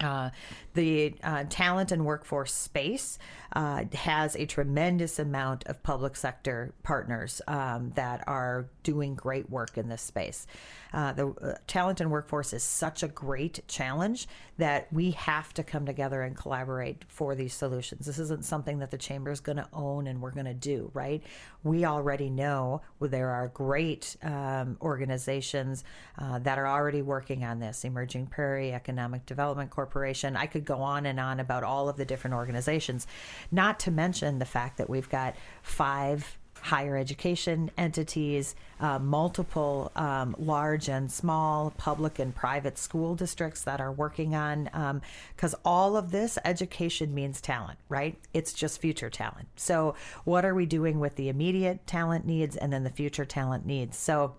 uh, 0.00 0.30
the 0.74 1.14
uh, 1.22 1.44
talent 1.48 1.92
and 1.92 2.04
workforce 2.04 2.52
space 2.52 3.18
uh, 3.52 3.84
has 3.94 4.34
a 4.34 4.44
tremendous 4.46 5.18
amount 5.18 5.64
of 5.66 5.82
public 5.82 6.16
sector 6.16 6.74
partners 6.82 7.40
um, 7.46 7.92
that 7.94 8.24
are 8.26 8.66
doing 8.82 9.14
great 9.14 9.48
work 9.48 9.78
in 9.78 9.88
this 9.88 10.02
space. 10.02 10.46
Uh, 10.92 11.12
the 11.12 11.28
uh, 11.28 11.54
talent 11.66 12.00
and 12.00 12.10
workforce 12.10 12.52
is 12.52 12.62
such 12.62 13.02
a 13.02 13.08
great 13.08 13.60
challenge 13.68 14.26
that 14.56 14.92
we 14.92 15.10
have 15.12 15.52
to 15.54 15.62
come 15.64 15.84
together 15.84 16.22
and 16.22 16.36
collaborate 16.36 17.04
for 17.08 17.34
these 17.34 17.52
solutions. 17.52 18.06
This 18.06 18.18
isn't 18.18 18.44
something 18.44 18.78
that 18.78 18.90
the 18.90 18.98
chamber 18.98 19.30
is 19.30 19.40
going 19.40 19.56
to 19.56 19.68
own 19.72 20.06
and 20.06 20.20
we're 20.22 20.30
going 20.30 20.46
to 20.46 20.54
do, 20.54 20.90
right? 20.94 21.22
We 21.62 21.84
already 21.84 22.30
know 22.30 22.82
there 23.00 23.30
are 23.30 23.48
great 23.48 24.16
um, 24.22 24.76
organizations 24.80 25.84
uh, 26.18 26.38
that 26.40 26.58
are 26.58 26.66
already 26.66 27.02
working 27.02 27.44
on 27.44 27.58
this 27.58 27.84
Emerging 27.84 28.28
Prairie 28.28 28.72
Economic 28.72 29.26
Development 29.26 29.70
Corporation. 29.70 30.36
I 30.36 30.46
could 30.46 30.64
go 30.64 30.78
on 30.78 31.06
and 31.06 31.18
on 31.18 31.40
about 31.40 31.64
all 31.64 31.88
of 31.88 31.96
the 31.96 32.04
different 32.04 32.34
organizations, 32.34 33.06
not 33.50 33.80
to 33.80 33.90
mention 33.90 34.38
the 34.38 34.44
fact 34.44 34.78
that 34.78 34.88
we've 34.88 35.08
got 35.08 35.34
five 35.62 36.38
higher 36.64 36.96
education 36.96 37.70
entities, 37.76 38.54
uh, 38.80 38.98
multiple 38.98 39.92
um, 39.96 40.34
large 40.38 40.88
and 40.88 41.12
small 41.12 41.70
public 41.76 42.18
and 42.18 42.34
private 42.34 42.78
school 42.78 43.14
districts 43.14 43.64
that 43.64 43.82
are 43.82 43.92
working 43.92 44.34
on, 44.34 45.02
because 45.36 45.52
um, 45.52 45.60
all 45.62 45.94
of 45.94 46.10
this 46.10 46.38
education 46.42 47.14
means 47.14 47.42
talent, 47.42 47.78
right? 47.90 48.16
It's 48.32 48.54
just 48.54 48.80
future 48.80 49.10
talent. 49.10 49.48
So, 49.56 49.94
what 50.24 50.46
are 50.46 50.54
we 50.54 50.64
doing 50.64 51.00
with 51.00 51.16
the 51.16 51.28
immediate 51.28 51.86
talent 51.86 52.24
needs 52.24 52.56
and 52.56 52.72
then 52.72 52.82
the 52.82 52.88
future 52.88 53.26
talent 53.26 53.66
needs? 53.66 53.98
So, 53.98 54.36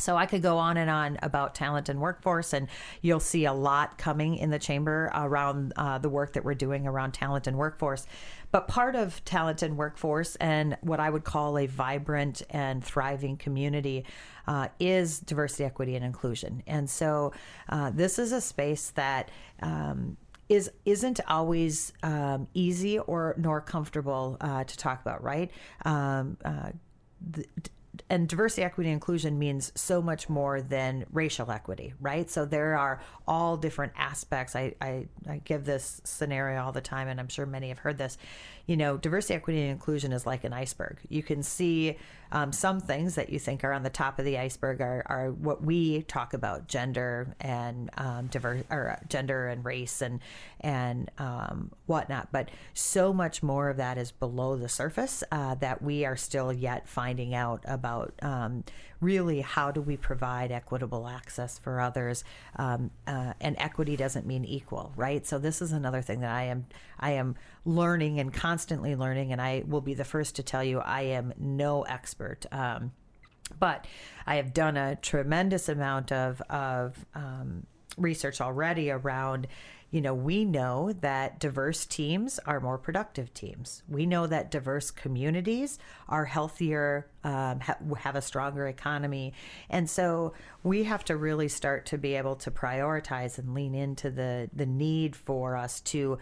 so 0.00 0.16
I 0.16 0.26
could 0.26 0.42
go 0.42 0.58
on 0.58 0.76
and 0.76 0.88
on 0.88 1.18
about 1.22 1.56
talent 1.56 1.88
and 1.88 2.00
workforce, 2.00 2.52
and 2.52 2.68
you'll 3.02 3.18
see 3.18 3.46
a 3.46 3.52
lot 3.52 3.98
coming 3.98 4.36
in 4.36 4.50
the 4.50 4.58
chamber 4.58 5.10
around 5.12 5.72
uh, 5.76 5.98
the 5.98 6.08
work 6.08 6.34
that 6.34 6.44
we're 6.44 6.54
doing 6.54 6.86
around 6.86 7.12
talent 7.12 7.48
and 7.48 7.58
workforce. 7.58 8.06
But 8.52 8.68
part 8.68 8.94
of 8.94 9.24
talent 9.24 9.62
and 9.62 9.76
workforce 9.76 10.36
and 10.36 10.76
what 10.82 11.00
I 11.00 11.10
would 11.10 11.24
call 11.24 11.58
a 11.58 11.66
vibrant 11.66 12.42
and 12.50 12.82
thriving 12.82 13.36
community 13.36 14.04
uh, 14.46 14.68
is 14.78 15.18
diversity, 15.18 15.64
equity, 15.64 15.96
and 15.96 16.04
inclusion. 16.04 16.62
And 16.68 16.88
so 16.88 17.32
uh, 17.68 17.90
this 17.90 18.20
is 18.20 18.30
a 18.30 18.40
space 18.40 18.90
that 18.90 19.32
um, 19.62 20.16
is 20.48 20.70
isn't 20.84 21.20
always 21.26 21.92
um, 22.04 22.46
easy 22.54 23.00
or 23.00 23.34
nor 23.36 23.60
comfortable 23.60 24.36
uh, 24.40 24.62
to 24.62 24.76
talk 24.76 25.00
about, 25.00 25.24
right? 25.24 25.50
Um, 25.84 26.38
uh, 26.44 26.70
and 28.10 28.28
diversity, 28.28 28.62
equity, 28.62 28.90
inclusion 28.90 29.38
means 29.38 29.72
so 29.74 30.00
much 30.00 30.28
more 30.28 30.60
than 30.60 31.06
racial 31.12 31.50
equity, 31.50 31.94
right? 32.00 32.28
So 32.30 32.44
there 32.44 32.76
are 32.76 33.00
all 33.26 33.56
different 33.56 33.92
aspects. 33.96 34.56
I, 34.56 34.74
I, 34.80 35.06
I 35.28 35.40
give 35.44 35.64
this 35.64 36.00
scenario 36.04 36.62
all 36.62 36.72
the 36.72 36.80
time, 36.80 37.08
and 37.08 37.20
I'm 37.20 37.28
sure 37.28 37.46
many 37.46 37.68
have 37.68 37.78
heard 37.78 37.98
this. 37.98 38.18
You 38.68 38.76
know, 38.76 38.98
diversity, 38.98 39.34
equity, 39.34 39.62
and 39.62 39.70
inclusion 39.70 40.12
is 40.12 40.26
like 40.26 40.44
an 40.44 40.52
iceberg. 40.52 40.98
You 41.08 41.22
can 41.22 41.42
see 41.42 41.96
um, 42.30 42.52
some 42.52 42.80
things 42.80 43.14
that 43.14 43.30
you 43.30 43.38
think 43.38 43.64
are 43.64 43.72
on 43.72 43.82
the 43.82 43.90
top 43.90 44.18
of 44.18 44.26
the 44.26 44.38
iceberg 44.38 44.82
are, 44.82 45.02
are 45.06 45.32
what 45.32 45.64
we 45.64 46.02
talk 46.02 46.34
about: 46.34 46.68
gender 46.68 47.34
and 47.40 47.88
um, 47.96 48.26
diverse, 48.26 48.62
or 48.70 48.90
uh, 48.90 49.06
gender 49.08 49.48
and 49.48 49.64
race 49.64 50.02
and 50.02 50.20
and 50.60 51.10
um, 51.16 51.72
whatnot. 51.86 52.30
But 52.30 52.50
so 52.74 53.14
much 53.14 53.42
more 53.42 53.70
of 53.70 53.78
that 53.78 53.96
is 53.96 54.12
below 54.12 54.54
the 54.56 54.68
surface 54.68 55.24
uh, 55.32 55.54
that 55.56 55.80
we 55.80 56.04
are 56.04 56.16
still 56.16 56.52
yet 56.52 56.88
finding 56.88 57.34
out 57.34 57.64
about. 57.66 58.12
Really, 59.00 59.42
how 59.42 59.70
do 59.70 59.80
we 59.80 59.96
provide 59.96 60.50
equitable 60.50 61.06
access 61.06 61.58
for 61.58 61.80
others? 61.80 62.24
Um, 62.56 62.90
uh, 63.06 63.34
and 63.40 63.54
equity 63.58 63.96
doesn't 63.96 64.26
mean 64.26 64.44
equal, 64.44 64.92
right? 64.96 65.24
So 65.24 65.38
this 65.38 65.62
is 65.62 65.72
another 65.72 66.02
thing 66.02 66.20
that 66.20 66.32
I 66.32 66.44
am 66.44 66.66
I 66.98 67.12
am 67.12 67.36
learning 67.64 68.18
and 68.18 68.32
constantly 68.32 68.96
learning, 68.96 69.32
and 69.32 69.40
I 69.40 69.62
will 69.66 69.80
be 69.80 69.94
the 69.94 70.04
first 70.04 70.36
to 70.36 70.42
tell 70.42 70.64
you 70.64 70.80
I 70.80 71.02
am 71.02 71.32
no 71.38 71.82
expert. 71.82 72.46
Um, 72.50 72.92
but 73.58 73.86
I 74.26 74.36
have 74.36 74.52
done 74.52 74.76
a 74.76 74.96
tremendous 74.96 75.68
amount 75.68 76.10
of 76.10 76.40
of 76.50 77.04
um, 77.14 77.66
research 77.96 78.40
already 78.40 78.90
around 78.90 79.46
you 79.90 80.02
know, 80.02 80.12
we 80.12 80.44
know 80.44 80.92
that 81.00 81.40
diverse 81.40 81.86
teams 81.86 82.38
are 82.40 82.60
more 82.60 82.76
productive 82.76 83.32
teams. 83.32 83.82
We 83.88 84.04
know 84.04 84.26
that 84.26 84.50
diverse 84.50 84.90
communities 84.90 85.78
are 86.08 86.26
healthier, 86.26 87.08
um, 87.24 87.60
ha- 87.60 87.78
have 87.96 88.14
a 88.14 88.20
stronger 88.20 88.66
economy. 88.66 89.32
And 89.70 89.88
so 89.88 90.34
we 90.62 90.84
have 90.84 91.04
to 91.06 91.16
really 91.16 91.48
start 91.48 91.86
to 91.86 91.98
be 91.98 92.14
able 92.16 92.36
to 92.36 92.50
prioritize 92.50 93.38
and 93.38 93.54
lean 93.54 93.74
into 93.74 94.10
the, 94.10 94.50
the 94.52 94.66
need 94.66 95.16
for 95.16 95.56
us 95.56 95.80
to 95.80 96.18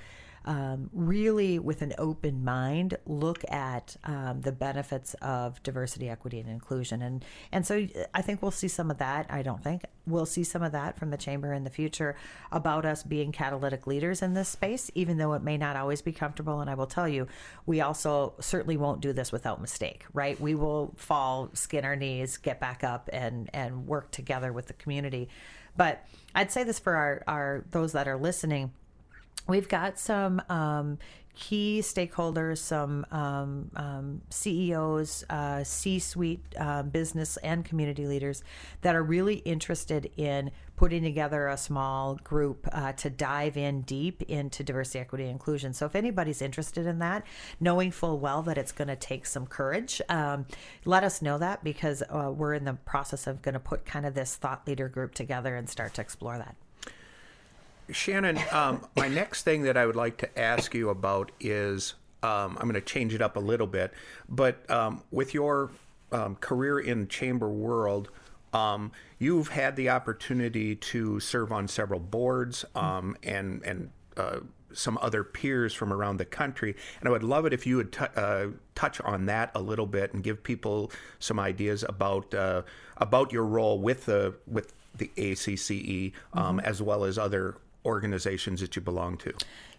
um, 0.47 0.91
really, 0.93 1.59
with 1.59 1.83
an 1.83 1.93
open 1.99 2.45
mind, 2.45 2.97
look 3.05 3.45
at 3.51 3.97
um, 4.05 4.43
the 4.43 4.53
benefits 4.53 5.15
of 5.15 5.61
diversity, 5.65 6.09
equity, 6.09 6.39
and 6.39 6.49
inclusion. 6.49 7.03
And 7.03 7.25
and 7.51 7.67
so 7.67 7.87
I 8.15 8.23
think 8.23 8.43
we'll 8.43 8.53
see 8.53 8.69
some 8.69 8.91
of 8.91 8.99
that. 8.99 9.27
I 9.29 9.43
don't 9.43 9.63
think 9.63 9.83
we'll 10.07 10.25
see 10.25 10.45
some 10.45 10.63
of 10.63 10.71
that 10.71 10.97
from 10.97 11.11
the 11.11 11.17
chamber 11.17 11.53
in 11.53 11.65
the 11.65 11.71
future 11.71 12.15
about 12.53 12.85
us 12.85 13.03
being 13.03 13.33
catalytic 13.33 13.89
leaders 13.89 14.23
in 14.23 14.35
this 14.35 14.49
space, 14.49 14.89
even 14.95 15.19
though 15.19 15.33
it 15.33 15.43
may 15.43 15.57
not 15.57 15.75
always 15.75 16.01
be 16.01 16.13
comfortable. 16.13 16.61
And 16.61 16.71
I 16.71 16.75
will 16.75 16.87
tell 16.87 17.09
you, 17.09 17.27
we 17.67 17.81
also 17.81 18.35
certainly 18.39 18.77
won't 18.77 19.01
do 19.01 19.13
this 19.13 19.33
without 19.33 19.61
mistake. 19.61 20.05
Right? 20.13 20.41
We 20.41 20.55
will 20.55 20.95
fall, 20.97 21.51
skin 21.55 21.85
our 21.85 21.97
knees, 21.97 22.37
get 22.37 22.61
back 22.61 22.85
up, 22.85 23.11
and 23.13 23.51
and 23.53 23.89
work 23.89 24.13
together 24.13 24.53
with 24.53 24.69
the 24.69 24.75
community. 24.75 25.29
But 25.77 26.07
I'd 26.35 26.53
say 26.53 26.65
this 26.65 26.79
for 26.79 26.95
our, 26.95 27.23
our 27.27 27.65
those 27.71 27.93
that 27.93 28.07
are 28.09 28.17
listening 28.17 28.73
we've 29.47 29.69
got 29.69 29.99
some 29.99 30.43
um, 30.49 30.99
key 31.37 31.81
stakeholders, 31.83 32.59
some 32.59 33.07
um, 33.13 33.71
um, 33.77 34.23
CEOs, 34.31 35.25
uh, 35.29 35.63
C 35.63 35.99
suite 35.99 36.43
uh, 36.59 36.83
business 36.83 37.37
and 37.39 37.65
community 37.65 38.07
leaders 38.07 38.43
that 38.81 38.97
are 38.97 39.03
really 39.03 39.37
interested 39.37 40.11
in 40.17 40.51
putting 40.77 41.03
together 41.03 41.49
a 41.49 41.57
small 41.57 42.17
group 42.17 42.67
uh, 42.73 42.93
to 42.93 43.11
dive 43.11 43.57
in 43.57 43.83
deep 43.83 44.23
into 44.23 44.65
diversity, 44.65 44.99
equity, 44.99 45.25
and 45.25 45.33
inclusion. 45.33 45.73
So, 45.75 45.87
if 45.87 45.95
anybody's 45.95 46.43
interested 46.43 46.87
in 46.87 46.99
that, 47.01 47.25
knowing 47.61 47.91
full 47.91 48.19
well 48.19 48.43
that 48.43 48.59
it's 48.59 48.73
going 48.73 48.89
to 48.89 48.97
take 48.97 49.27
some 49.27 49.47
courage, 49.47 50.01
um, 50.09 50.47
let 50.85 51.05
us 51.05 51.21
know 51.21 51.39
that 51.39 51.63
because 51.63 52.03
uh, 52.03 52.33
we're 52.35 52.55
in 52.55 52.65
the 52.65 52.75
process 52.75 53.27
of 53.27 53.43
going 53.43 53.55
to 53.55 53.61
put 53.61 53.85
kind 53.85 54.07
of 54.07 54.15
this 54.15 54.37
thought 54.37 54.67
leader 54.67 54.89
group 54.89 55.15
together 55.15 55.55
and 55.55 55.69
start 55.69 55.95
to 55.95 56.01
explore 56.01 56.39
that. 56.39 56.57
Shannon, 57.91 58.39
um, 58.51 58.87
my 58.97 59.09
next 59.09 59.43
thing 59.43 59.63
that 59.63 59.77
I 59.77 59.87
would 59.87 59.97
like 59.97 60.17
to 60.19 60.39
ask 60.39 60.75
you 60.75 60.91
about 60.91 61.31
is 61.41 61.95
um, 62.23 62.57
I'm 62.59 62.69
going 62.69 62.75
to 62.75 62.81
change 62.81 63.15
it 63.15 63.23
up 63.23 63.37
a 63.37 63.41
little 63.41 63.67
bit, 63.67 63.93
but 64.29 64.69
um, 64.71 65.03
with 65.11 65.35
your 65.35 65.71
um, 66.13 66.37
career 66.37 66.79
in 66.79 67.09
chamber 67.09 67.49
world, 67.49 68.11
um, 68.53 68.93
you've 69.19 69.49
had 69.49 69.77
the 69.77 69.91
opportunity 69.91 70.75
to 70.77 71.21
serve 71.21 71.53
on 71.53 71.69
several 71.69 72.01
boards 72.01 72.65
um, 72.75 73.17
and 73.23 73.63
and 73.65 73.91
uh, 74.17 74.41
some 74.73 74.99
other 75.01 75.23
peers 75.25 75.73
from 75.73 75.93
around 75.93 76.17
the 76.17 76.25
country, 76.25 76.75
and 77.01 77.09
I 77.09 77.13
would 77.13 77.23
love 77.23 77.47
it 77.47 77.53
if 77.53 77.67
you 77.67 77.77
would 77.77 77.93
t- 77.93 78.05
uh, 78.17 78.49
touch 78.75 79.01
on 79.03 79.27
that 79.27 79.51
a 79.55 79.61
little 79.61 79.87
bit 79.87 80.13
and 80.13 80.23
give 80.23 80.43
people 80.43 80.91
some 81.19 81.39
ideas 81.39 81.85
about 81.89 82.35
uh, 82.35 82.63
about 82.97 83.33
your 83.33 83.45
role 83.45 83.79
with 83.79 84.07
the 84.07 84.35
with 84.47 84.73
the 84.97 85.11
ACCE 85.17 86.13
um, 86.33 86.59
mm-hmm. 86.59 86.67
as 86.67 86.81
well 86.81 87.05
as 87.05 87.19
other 87.19 87.57
organizations 87.87 88.61
that 88.61 88.77
you 88.77 88.83
belong 88.83 89.17
to? 89.19 89.33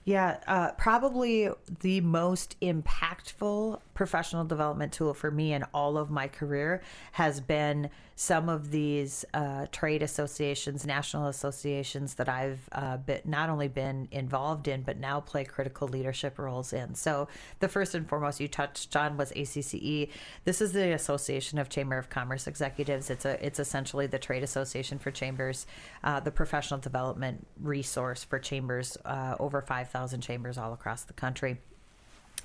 Yeah, 0.05 0.37
uh, 0.47 0.71
probably 0.71 1.49
the 1.81 1.99
most 1.99 2.57
impactful 2.61 3.81
professional 3.97 4.45
development 4.45 4.93
tool 4.93 5.11
for 5.11 5.31
me 5.31 5.53
in 5.53 5.63
all 5.73 5.97
of 5.97 6.11
my 6.11 6.27
career 6.27 6.83
has 7.13 7.41
been 7.41 7.89
some 8.15 8.47
of 8.47 8.69
these 8.69 9.25
uh, 9.33 9.65
trade 9.71 10.03
associations, 10.03 10.85
national 10.85 11.25
associations 11.27 12.13
that 12.13 12.29
I've 12.29 12.69
uh, 12.73 12.97
been, 12.97 13.21
not 13.25 13.49
only 13.49 13.67
been 13.67 14.07
involved 14.11 14.67
in, 14.67 14.83
but 14.83 14.97
now 14.97 15.19
play 15.19 15.43
critical 15.43 15.87
leadership 15.87 16.37
roles 16.37 16.73
in. 16.73 16.93
So, 16.93 17.27
the 17.59 17.67
first 17.67 17.95
and 17.95 18.07
foremost 18.07 18.39
you 18.39 18.47
touched 18.47 18.95
on 18.95 19.17
was 19.17 19.31
ACCE. 19.31 20.09
This 20.45 20.61
is 20.61 20.73
the 20.73 20.93
Association 20.93 21.57
of 21.57 21.67
Chamber 21.67 21.97
of 21.97 22.07
Commerce 22.07 22.45
Executives. 22.45 23.09
It's 23.09 23.25
a 23.25 23.43
it's 23.43 23.59
essentially 23.59 24.05
the 24.05 24.19
trade 24.19 24.43
association 24.43 24.99
for 24.99 25.09
chambers, 25.09 25.65
uh, 26.03 26.19
the 26.19 26.31
professional 26.31 26.79
development 26.79 27.47
resource 27.59 28.23
for 28.23 28.37
chambers, 28.37 28.95
uh, 29.05 29.35
over 29.39 29.59
5,000 29.59 30.21
chambers 30.21 30.59
all 30.59 30.71
across 30.73 31.01
the 31.01 31.13
country 31.13 31.57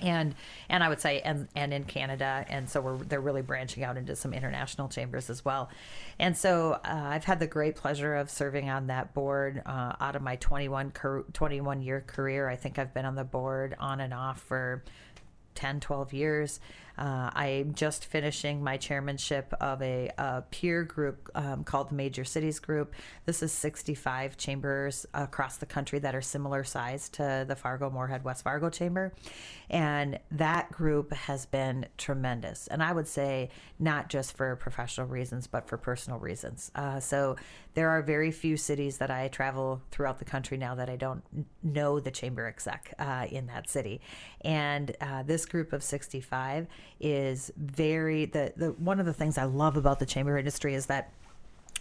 and 0.01 0.35
and 0.69 0.83
I 0.83 0.89
would 0.89 1.01
say 1.01 1.21
and 1.21 1.49
and 1.55 1.73
in 1.73 1.85
Canada 1.85 2.45
and 2.49 2.69
so 2.69 2.81
we're 2.81 2.97
they're 2.97 3.21
really 3.21 3.43
branching 3.43 3.85
out 3.85 3.97
into 3.97 4.17
some 4.17 4.33
international 4.33 4.89
chambers 4.89 5.31
as 5.31 5.45
well. 5.45 5.71
And 6.19 6.37
so 6.37 6.73
uh, 6.73 6.79
I've 6.85 7.25
had 7.25 7.41
the 7.41 7.47
great 7.47 7.77
pleasure 7.77 8.15
of 8.15 8.31
serving 8.31 8.71
on 8.71 8.89
that 8.89 9.15
board 9.15 9.63
uh, 9.65 9.95
out 10.01 10.17
of 10.17 10.23
my 10.23 10.37
21 10.37 10.93
21 11.33 11.83
year 11.83 12.03
career. 12.07 12.49
I 12.49 12.57
think 12.57 12.79
I've 12.79 12.95
been 12.95 13.05
on 13.05 13.15
the 13.15 13.25
board 13.25 13.77
on 13.79 14.01
and 14.01 14.15
off 14.15 14.41
for 14.41 14.83
10 15.55 15.81
12 15.81 16.13
years 16.13 16.61
uh, 16.99 17.31
I'm 17.33 17.75
just 17.75 18.05
finishing 18.07 18.63
my 18.63 18.77
chairmanship 18.77 19.53
of 19.61 19.81
a, 19.83 20.11
a 20.19 20.43
peer 20.51 20.83
group 20.85 21.31
um, 21.35 21.65
called 21.65 21.91
the 21.91 21.95
Major 21.95 22.25
Cities 22.25 22.59
Group. 22.59 22.95
This 23.25 23.43
is 23.43 23.53
65 23.53 24.37
chambers 24.37 25.07
across 25.15 25.57
the 25.57 25.67
country 25.67 25.99
that 26.01 26.15
are 26.15 26.21
similar 26.21 26.65
size 26.65 27.09
to 27.11 27.45
the 27.49 27.57
Fargo 27.57 27.91
Moorhead 27.91 28.25
West 28.25 28.45
Fargo 28.45 28.69
Chamber. 28.71 29.13
And 29.71 30.19
that 30.31 30.71
group 30.71 31.13
has 31.13 31.47
been 31.47 31.87
tremendous. 31.97 32.67
And 32.67 32.83
I 32.83 32.93
would 32.93 33.09
say 33.09 33.49
not 33.79 34.11
just 34.11 34.37
for 34.37 34.55
professional 34.57 35.07
reasons, 35.07 35.47
but 35.47 35.67
for 35.67 35.79
personal 35.79 36.19
reasons. 36.19 36.71
Uh, 36.75 37.01
so 37.01 37.37
there 37.75 37.89
are 37.89 38.03
very 38.03 38.31
few 38.31 38.57
cities 38.59 38.99
that 38.99 39.11
I 39.11 39.29
travel 39.29 39.81
throughout 39.91 40.19
the 40.19 40.27
country 40.27 40.59
now 40.59 40.75
that 40.75 40.91
I 40.91 40.97
don't 40.97 41.23
know 41.63 42.01
the 42.01 42.11
chamber 42.11 42.47
exec 42.47 42.95
uh, 42.99 43.27
in 43.31 43.47
that 43.47 43.71
city. 43.71 44.03
And 44.43 44.95
uh, 45.01 45.23
this 45.23 45.47
group 45.47 45.73
of 45.73 45.83
65 45.83 46.67
is 47.01 47.51
very 47.57 48.27
the, 48.27 48.53
the 48.57 48.73
one 48.73 49.01
of 49.01 49.07
the 49.07 49.12
things 49.12 49.38
I 49.38 49.45
love 49.45 49.77
about 49.77 49.99
the 49.99 50.07
chamber 50.07 50.38
industry 50.38 50.75
is 50.75 50.87
that 50.87 51.12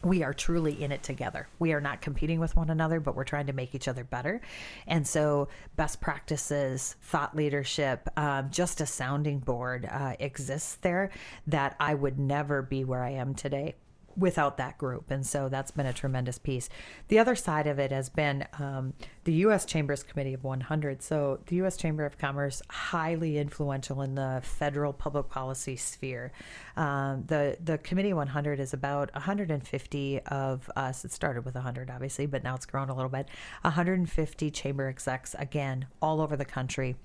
we 0.04 0.24
are 0.24 0.34
truly 0.34 0.82
in 0.82 0.92
it 0.92 1.04
together. 1.04 1.48
We 1.60 1.74
are 1.74 1.82
not 1.82 2.02
competing 2.02 2.40
with 2.40 2.56
one 2.56 2.70
another, 2.70 3.00
but 3.00 3.16
we're 3.16 3.24
trying 3.24 3.48
to 3.48 3.54
make 3.54 3.76
each 3.76 3.88
other 3.88 4.04
better. 4.04 4.42
And 4.88 5.08
so, 5.08 5.50
best 5.76 6.02
practices, 6.02 6.96
thought 7.04 7.36
leadership, 7.36 8.10
um, 8.18 8.50
just 8.50 8.82
a 8.82 8.86
sounding 8.86 9.40
board 9.40 9.88
uh, 9.90 10.16
exists 10.20 10.76
there 10.82 11.12
that 11.48 11.76
I 11.80 11.94
would 11.94 12.18
never 12.18 12.62
be 12.62 12.84
where 12.84 13.04
I 13.04 13.12
am 13.12 13.36
today 13.36 13.76
without 14.18 14.58
that 14.58 14.78
group. 14.78 15.12
And 15.12 15.26
so 15.26 15.50
that's 15.50 15.72
been 15.72 15.86
a 15.86 15.94
tremendous 15.94 16.38
piece. 16.38 16.70
The 17.08 17.20
other 17.20 17.36
side 17.36 17.68
of 17.68 17.80
it 17.80 17.92
has 17.92 18.10
been 18.10 18.48
um, 18.60 18.94
the 19.24 19.34
U.S. 19.34 19.66
Chambers 19.66 20.04
Committee 20.04 20.34
of 20.34 20.44
100. 20.44 21.02
So 21.02 21.40
the 21.46 21.58
U.S. 21.58 21.78
Chamber 21.78 22.06
of 22.06 22.18
Commerce, 22.18 22.62
highly 22.70 23.38
influential 23.38 24.02
in 24.02 24.16
the 24.16 24.42
federal 24.44 24.94
public 24.94 25.30
policy 25.30 25.76
sphere. 25.76 26.32
Um, 26.76 27.24
the, 27.28 27.58
the 27.64 27.78
Committee 27.78 28.14
100 28.14 28.60
is 28.60 28.74
about 28.74 29.14
150 29.14 30.20
of 30.22 30.70
us. 30.76 31.06
It 31.06 31.12
started 31.12 31.46
with 31.46 31.56
100, 31.56 31.90
obviously, 31.90 32.26
but 32.26 32.44
now 32.44 32.56
it's 32.56 32.66
grown 32.66 32.90
a 32.90 32.96
little 32.96 33.10
bit. 33.10 33.28
150 33.62 34.52
chamber 34.52 34.88
execs, 34.88 35.36
again, 35.38 35.88
all 36.02 36.22
over 36.22 36.36
the 36.36 36.46
country. 36.46 36.96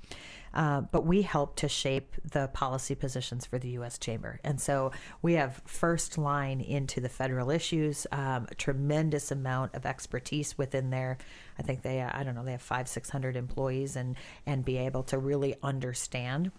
Uh, 0.54 0.80
but 0.80 1.04
we 1.04 1.22
help 1.22 1.56
to 1.56 1.68
shape 1.68 2.14
the 2.32 2.48
policy 2.48 2.94
positions 2.94 3.44
for 3.44 3.58
the 3.58 3.68
U.S. 3.70 3.98
Chamber. 3.98 4.40
And 4.42 4.60
so 4.60 4.92
we 5.22 5.34
have 5.34 5.60
first 5.66 6.18
line 6.18 6.60
into 6.60 7.00
the 7.00 7.08
federal 7.08 7.50
issues, 7.50 8.06
um, 8.12 8.46
a 8.50 8.54
tremendous 8.54 9.30
amount 9.30 9.74
of 9.74 9.84
expertise 9.84 10.56
within 10.56 10.90
there. 10.90 11.18
I 11.58 11.62
think 11.62 11.82
they, 11.82 12.00
I 12.02 12.22
don't 12.22 12.34
know, 12.34 12.44
they 12.44 12.52
have 12.52 12.62
five, 12.62 12.88
600 12.88 13.36
employees 13.36 13.96
and, 13.96 14.16
and 14.46 14.64
be 14.64 14.78
able 14.78 15.02
to 15.04 15.18
really 15.18 15.56
understand 15.62 16.50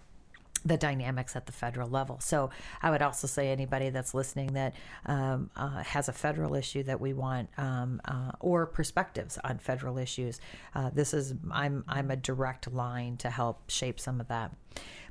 the 0.66 0.78
dynamics 0.78 1.36
at 1.36 1.46
the 1.46 1.52
federal 1.52 1.90
level. 1.90 2.20
So 2.20 2.50
I 2.82 2.92
would 2.92 3.02
also 3.02 3.28
say 3.28 3.50
anybody 3.50 3.90
that's 3.90 4.14
listening 4.14 4.54
that 4.54 4.74
um, 5.06 5.50
uh, 5.56 5.84
has 5.84 6.10
a 6.10 6.14
federal 6.14 6.56
issue 6.56 6.84
that 6.84 7.00
we 7.00 7.14
want 7.14 7.50
um, 7.58 8.02
uh, 8.06 8.32
or 8.40 8.66
perspectives 8.66 9.38
on 9.44 9.58
federal 9.60 9.98
issues, 9.98 10.40
uh, 10.76 10.90
this 10.90 11.14
is 11.14 11.34
I'm 11.52 11.84
I'm 11.88 12.12
a 12.12 12.16
direct 12.16 12.72
line 12.72 13.18
to 13.18 13.30
help 13.30 13.70
shape 13.70 14.00
some 14.00 14.20
of 14.20 14.28
that. 14.28 14.52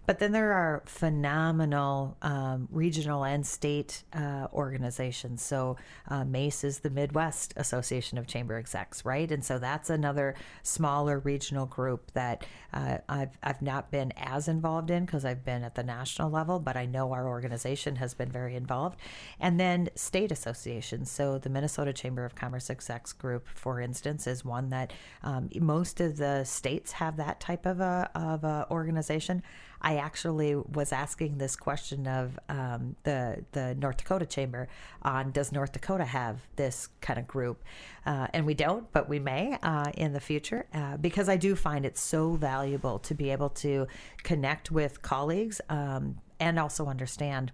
But 0.06 0.20
then 0.20 0.30
there 0.30 0.52
are 0.52 0.82
phenomenal 0.86 2.16
um, 2.22 2.68
regional 2.70 3.24
and 3.24 3.44
state 3.44 4.04
uh, 4.12 4.46
organizations. 4.52 5.42
So 5.42 5.76
uh, 6.08 6.24
MACE 6.24 6.62
is 6.62 6.78
the 6.78 6.90
Midwest 6.90 7.52
Association 7.56 8.16
of 8.16 8.28
Chamber 8.28 8.56
Execs, 8.56 9.04
right? 9.04 9.30
And 9.30 9.44
so 9.44 9.58
that's 9.58 9.90
another 9.90 10.36
smaller 10.62 11.18
regional 11.18 11.66
group 11.66 12.12
that 12.12 12.46
uh, 12.72 12.98
I've, 13.08 13.36
I've 13.42 13.62
not 13.62 13.90
been 13.90 14.12
as 14.16 14.46
involved 14.46 14.90
in 14.90 15.04
because 15.04 15.24
I've 15.24 15.44
been 15.44 15.64
at 15.64 15.74
the 15.74 15.82
national 15.82 16.30
level, 16.30 16.60
but 16.60 16.76
I 16.76 16.86
know 16.86 17.12
our 17.12 17.28
organization 17.28 17.96
has 17.96 18.14
been 18.14 18.30
very 18.30 18.54
involved. 18.54 19.00
And 19.40 19.58
then 19.58 19.88
state 19.96 20.30
associations. 20.30 21.10
So 21.10 21.38
the 21.38 21.50
Minnesota 21.50 21.92
Chamber 21.92 22.24
of 22.24 22.36
Commerce 22.36 22.70
Execs 22.70 23.12
group, 23.12 23.48
for 23.48 23.80
instance, 23.80 24.26
is 24.26 24.44
one 24.44 24.70
that 24.70 24.92
um, 25.24 25.50
most 25.60 26.00
of 26.00 26.16
the 26.16 26.44
states 26.44 26.92
have 26.92 27.16
that 27.16 27.40
type 27.40 27.66
of 27.66 27.80
a, 27.80 28.08
of 28.14 28.44
a 28.44 28.66
organization. 28.70 29.42
I 29.80 29.96
actually 29.96 30.54
was 30.54 30.92
asking 30.92 31.38
this 31.38 31.56
question 31.56 32.06
of 32.06 32.38
um, 32.48 32.96
the 33.04 33.44
the 33.52 33.74
North 33.74 33.98
Dakota 33.98 34.26
Chamber 34.26 34.68
on 35.02 35.30
does 35.30 35.52
North 35.52 35.72
Dakota 35.72 36.04
have 36.04 36.40
this 36.56 36.88
kind 37.00 37.18
of 37.18 37.26
group, 37.26 37.62
uh, 38.04 38.28
and 38.32 38.46
we 38.46 38.54
don't, 38.54 38.90
but 38.92 39.08
we 39.08 39.18
may 39.18 39.58
uh, 39.62 39.90
in 39.96 40.12
the 40.12 40.20
future 40.20 40.66
uh, 40.74 40.96
because 40.96 41.28
I 41.28 41.36
do 41.36 41.54
find 41.54 41.84
it 41.84 41.98
so 41.98 42.32
valuable 42.32 42.98
to 43.00 43.14
be 43.14 43.30
able 43.30 43.50
to 43.50 43.86
connect 44.22 44.70
with 44.70 45.02
colleagues 45.02 45.60
um, 45.68 46.18
and 46.40 46.58
also 46.58 46.86
understand 46.86 47.52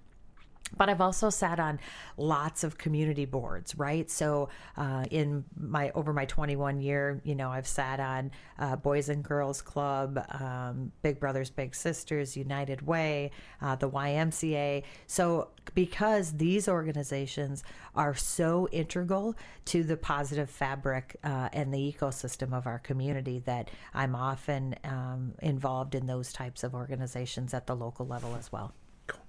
but 0.76 0.88
I've 0.88 1.00
also 1.00 1.30
sat 1.30 1.60
on 1.60 1.78
lots 2.16 2.64
of 2.64 2.78
community 2.78 3.24
boards, 3.24 3.76
right? 3.76 4.10
So 4.10 4.48
uh, 4.76 5.04
in 5.10 5.44
my 5.58 5.90
over 5.94 6.12
my 6.12 6.24
21 6.24 6.80
year, 6.80 7.20
you 7.24 7.34
know, 7.34 7.50
I've 7.50 7.66
sat 7.66 8.00
on 8.00 8.30
uh, 8.58 8.76
Boys 8.76 9.08
and 9.08 9.22
Girls 9.22 9.62
Club, 9.62 10.24
um, 10.30 10.92
Big 11.02 11.20
Brothers 11.20 11.50
Big 11.50 11.74
Sisters, 11.74 12.36
United 12.36 12.86
Way, 12.86 13.30
uh, 13.60 13.76
the 13.76 13.90
YMCA. 13.90 14.84
So 15.06 15.50
because 15.74 16.32
these 16.32 16.68
organizations 16.68 17.62
are 17.94 18.14
so 18.14 18.68
integral 18.72 19.36
to 19.66 19.82
the 19.82 19.96
positive 19.96 20.50
fabric 20.50 21.16
uh, 21.22 21.48
and 21.52 21.72
the 21.72 21.78
ecosystem 21.92 22.56
of 22.56 22.66
our 22.66 22.78
community, 22.78 23.40
that 23.40 23.70
I'm 23.94 24.14
often 24.14 24.76
um, 24.84 25.34
involved 25.42 25.94
in 25.94 26.06
those 26.06 26.32
types 26.32 26.64
of 26.64 26.74
organizations 26.74 27.54
at 27.54 27.66
the 27.66 27.76
local 27.76 28.06
level 28.06 28.34
as 28.36 28.50
well. 28.50 28.72
Cool. 29.06 29.20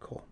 Cool. 0.00 0.24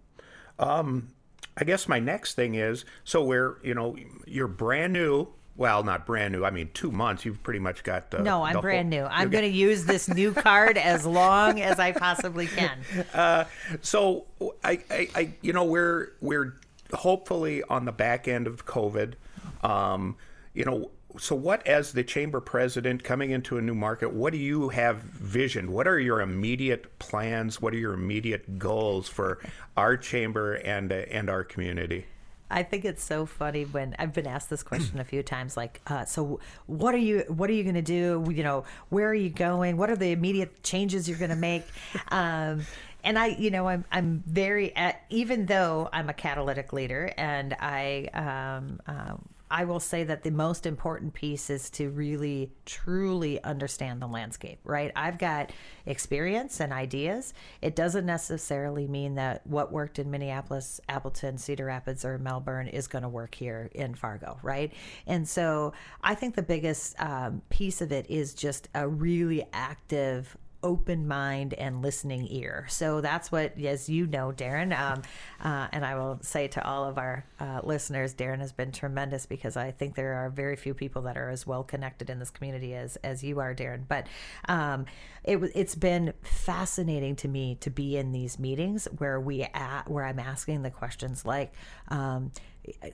Um, 0.58 1.08
I 1.56 1.64
guess 1.64 1.86
my 1.88 1.98
next 1.98 2.34
thing 2.34 2.54
is 2.54 2.84
so 3.04 3.22
we're 3.24 3.56
you 3.62 3.74
know 3.74 3.96
you're 4.26 4.48
brand 4.48 4.92
new. 4.92 5.28
Well, 5.54 5.82
not 5.84 6.06
brand 6.06 6.32
new. 6.32 6.46
I 6.46 6.50
mean, 6.50 6.70
two 6.72 6.90
months. 6.90 7.26
You've 7.26 7.42
pretty 7.42 7.58
much 7.58 7.84
got 7.84 8.10
the. 8.10 8.20
No, 8.20 8.42
I'm 8.42 8.54
the 8.54 8.62
brand 8.62 8.92
whole- 8.92 9.02
new. 9.02 9.06
I'm 9.10 9.28
going 9.28 9.44
to 9.44 9.50
use 9.50 9.84
this 9.84 10.08
new 10.08 10.32
card 10.48 10.78
as 10.78 11.04
long 11.04 11.60
as 11.60 11.78
I 11.78 11.92
possibly 11.92 12.46
can. 12.46 12.78
Uh, 13.14 13.44
so 13.82 14.24
I, 14.64 14.80
I, 14.90 15.08
I, 15.14 15.32
you 15.42 15.52
know, 15.52 15.64
we're 15.64 16.12
we're 16.22 16.54
hopefully 16.94 17.62
on 17.64 17.84
the 17.84 17.92
back 17.92 18.28
end 18.28 18.46
of 18.46 18.64
COVID. 18.64 19.14
Um, 19.62 20.16
you 20.54 20.64
know, 20.64 20.90
so 21.18 21.34
what 21.34 21.66
as 21.66 21.92
the 21.92 22.04
chamber 22.04 22.40
president 22.40 23.04
coming 23.04 23.30
into 23.30 23.58
a 23.58 23.62
new 23.62 23.74
market, 23.74 24.12
what 24.12 24.32
do 24.32 24.38
you 24.38 24.70
have 24.70 24.98
vision? 24.98 25.72
What 25.72 25.86
are 25.86 25.98
your 25.98 26.20
immediate 26.20 26.98
plans? 26.98 27.60
What 27.60 27.74
are 27.74 27.78
your 27.78 27.94
immediate 27.94 28.58
goals 28.58 29.08
for 29.08 29.38
our 29.76 29.96
chamber 29.96 30.54
and 30.54 30.92
uh, 30.92 30.96
and 31.10 31.28
our 31.28 31.44
community? 31.44 32.06
I 32.52 32.62
think 32.62 32.84
it's 32.84 33.02
so 33.02 33.24
funny 33.24 33.64
when 33.64 33.96
I've 33.98 34.12
been 34.12 34.26
asked 34.26 34.50
this 34.50 34.62
question 34.62 35.00
a 35.00 35.04
few 35.04 35.22
times. 35.22 35.56
Like, 35.56 35.80
uh, 35.86 36.04
so 36.04 36.38
what 36.66 36.94
are 36.94 36.98
you 36.98 37.24
what 37.28 37.48
are 37.48 37.54
you 37.54 37.62
going 37.62 37.74
to 37.76 37.82
do? 37.82 38.26
You 38.30 38.42
know, 38.42 38.64
where 38.90 39.08
are 39.08 39.14
you 39.14 39.30
going? 39.30 39.76
What 39.78 39.90
are 39.90 39.96
the 39.96 40.12
immediate 40.12 40.62
changes 40.62 41.08
you're 41.08 41.18
going 41.18 41.30
to 41.30 41.36
make? 41.36 41.64
Um, 42.10 42.66
and 43.04 43.18
I, 43.18 43.28
you 43.28 43.50
know, 43.50 43.68
I'm 43.68 43.84
I'm 43.90 44.22
very 44.26 44.74
uh, 44.76 44.92
even 45.08 45.46
though 45.46 45.88
I'm 45.92 46.08
a 46.08 46.12
catalytic 46.12 46.72
leader, 46.72 47.12
and 47.16 47.54
I 47.58 48.08
um, 48.14 48.80
uh, 48.86 49.14
I 49.52 49.64
will 49.64 49.80
say 49.80 50.02
that 50.04 50.22
the 50.22 50.30
most 50.30 50.64
important 50.64 51.12
piece 51.12 51.50
is 51.50 51.68
to 51.72 51.90
really 51.90 52.50
truly 52.64 53.40
understand 53.44 54.00
the 54.00 54.06
landscape, 54.06 54.58
right? 54.64 54.90
I've 54.96 55.18
got 55.18 55.52
experience 55.84 56.58
and 56.58 56.72
ideas. 56.72 57.34
It 57.60 57.76
doesn't 57.76 58.06
necessarily 58.06 58.88
mean 58.88 59.16
that 59.16 59.46
what 59.46 59.70
worked 59.70 59.98
in 59.98 60.10
Minneapolis, 60.10 60.80
Appleton, 60.88 61.36
Cedar 61.36 61.66
Rapids, 61.66 62.02
or 62.02 62.16
Melbourne 62.16 62.66
is 62.66 62.86
going 62.86 63.02
to 63.02 63.10
work 63.10 63.34
here 63.34 63.70
in 63.74 63.94
Fargo, 63.94 64.38
right? 64.42 64.72
And 65.06 65.28
so 65.28 65.74
I 66.02 66.14
think 66.14 66.34
the 66.34 66.42
biggest 66.42 66.98
um, 66.98 67.42
piece 67.50 67.82
of 67.82 67.92
it 67.92 68.06
is 68.08 68.32
just 68.32 68.70
a 68.74 68.88
really 68.88 69.44
active 69.52 70.34
open 70.62 71.06
mind 71.08 71.54
and 71.54 71.82
listening 71.82 72.26
ear. 72.30 72.66
So 72.68 73.00
that's 73.00 73.32
what, 73.32 73.58
as 73.60 73.88
you 73.88 74.06
know, 74.06 74.32
Darren, 74.32 74.78
um, 74.78 75.02
uh, 75.42 75.68
and 75.72 75.84
I 75.84 75.94
will 75.96 76.18
say 76.22 76.48
to 76.48 76.64
all 76.64 76.84
of 76.84 76.98
our 76.98 77.24
uh, 77.40 77.60
listeners, 77.62 78.14
Darren 78.14 78.38
has 78.38 78.52
been 78.52 78.72
tremendous 78.72 79.26
because 79.26 79.56
I 79.56 79.70
think 79.70 79.94
there 79.94 80.14
are 80.14 80.30
very 80.30 80.56
few 80.56 80.74
people 80.74 81.02
that 81.02 81.16
are 81.16 81.30
as 81.30 81.46
well 81.46 81.64
connected 81.64 82.10
in 82.10 82.18
this 82.18 82.30
community 82.30 82.74
as 82.74 82.96
as 82.96 83.22
you 83.22 83.40
are, 83.40 83.54
Darren. 83.54 83.82
But 83.88 84.06
um, 84.48 84.86
it 85.24 85.38
it's 85.54 85.74
been 85.74 86.12
fascinating 86.22 87.16
to 87.16 87.28
me 87.28 87.56
to 87.60 87.70
be 87.70 87.96
in 87.96 88.12
these 88.12 88.38
meetings 88.38 88.88
where 88.98 89.20
we 89.20 89.42
at 89.42 89.88
where 89.88 90.04
I'm 90.04 90.18
asking 90.18 90.62
the 90.62 90.70
questions 90.70 91.24
like. 91.24 91.52
Um, 91.88 92.32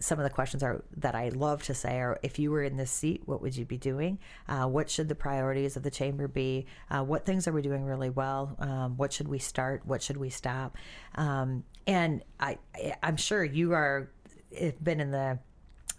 some 0.01 0.19
of 0.19 0.25
the 0.25 0.31
questions 0.31 0.63
are 0.63 0.83
that 0.97 1.15
I 1.15 1.29
love 1.31 1.63
to 1.65 1.75
say 1.75 1.99
are 2.01 2.19
if 2.23 2.39
you 2.39 2.51
were 2.51 2.63
in 2.63 2.77
this 2.77 2.91
seat, 2.91 3.23
what 3.27 3.43
would 3.43 3.57
you 3.57 3.65
be 3.65 3.77
doing? 3.77 4.19
Uh, 4.49 4.67
what 4.67 4.91
should 4.91 5.09
the 5.09 5.15
priorities 5.15 5.77
of 5.77 5.83
the 5.83 5.91
chamber 5.91 6.29
be? 6.29 6.67
Uh, 6.91 7.03
what 7.03 7.27
things 7.27 7.47
are 7.47 7.53
we 7.53 7.63
doing 7.63 7.85
really 7.85 8.11
well? 8.11 8.57
Um, 8.59 8.97
what 8.97 9.13
should 9.13 9.29
we 9.29 9.39
start? 9.39 9.83
What 9.85 10.03
should 10.03 10.17
we 10.17 10.31
stop? 10.31 10.77
Um, 11.17 11.65
and 11.87 12.23
I, 12.41 12.59
I'm 13.03 13.17
sure 13.17 13.45
you 13.45 13.73
are 13.73 14.11
have 14.59 14.83
been 14.83 15.01
in 15.01 15.11
the 15.11 15.39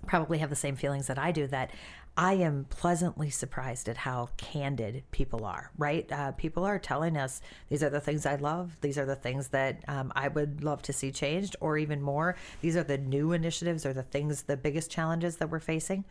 probably 0.07 0.37
have 0.39 0.49
the 0.49 0.55
same 0.55 0.75
feelings 0.75 1.07
that 1.07 1.19
I 1.19 1.31
do 1.31 1.45
that 1.47 1.71
I 2.17 2.33
am 2.33 2.65
pleasantly 2.69 3.29
surprised 3.29 3.87
at 3.87 3.95
how 3.95 4.29
candid 4.35 5.03
people 5.11 5.45
are, 5.45 5.71
right? 5.77 6.11
Uh, 6.11 6.33
people 6.33 6.65
are 6.65 6.77
telling 6.77 7.15
us 7.15 7.41
these 7.69 7.81
are 7.81 7.89
the 7.89 8.01
things 8.01 8.25
I 8.25 8.35
love, 8.35 8.75
these 8.81 8.97
are 8.97 9.05
the 9.05 9.15
things 9.15 9.49
that 9.49 9.83
um, 9.87 10.11
I 10.15 10.27
would 10.27 10.61
love 10.61 10.81
to 10.83 10.93
see 10.93 11.11
changed, 11.11 11.55
or 11.61 11.77
even 11.77 12.01
more, 12.01 12.35
these 12.61 12.75
are 12.75 12.83
the 12.83 12.97
new 12.97 13.31
initiatives 13.31 13.85
or 13.85 13.93
the 13.93 14.03
things, 14.03 14.43
the 14.43 14.57
biggest 14.57 14.91
challenges 14.91 15.37
that 15.37 15.49
we're 15.49 15.59
facing. 15.59 16.03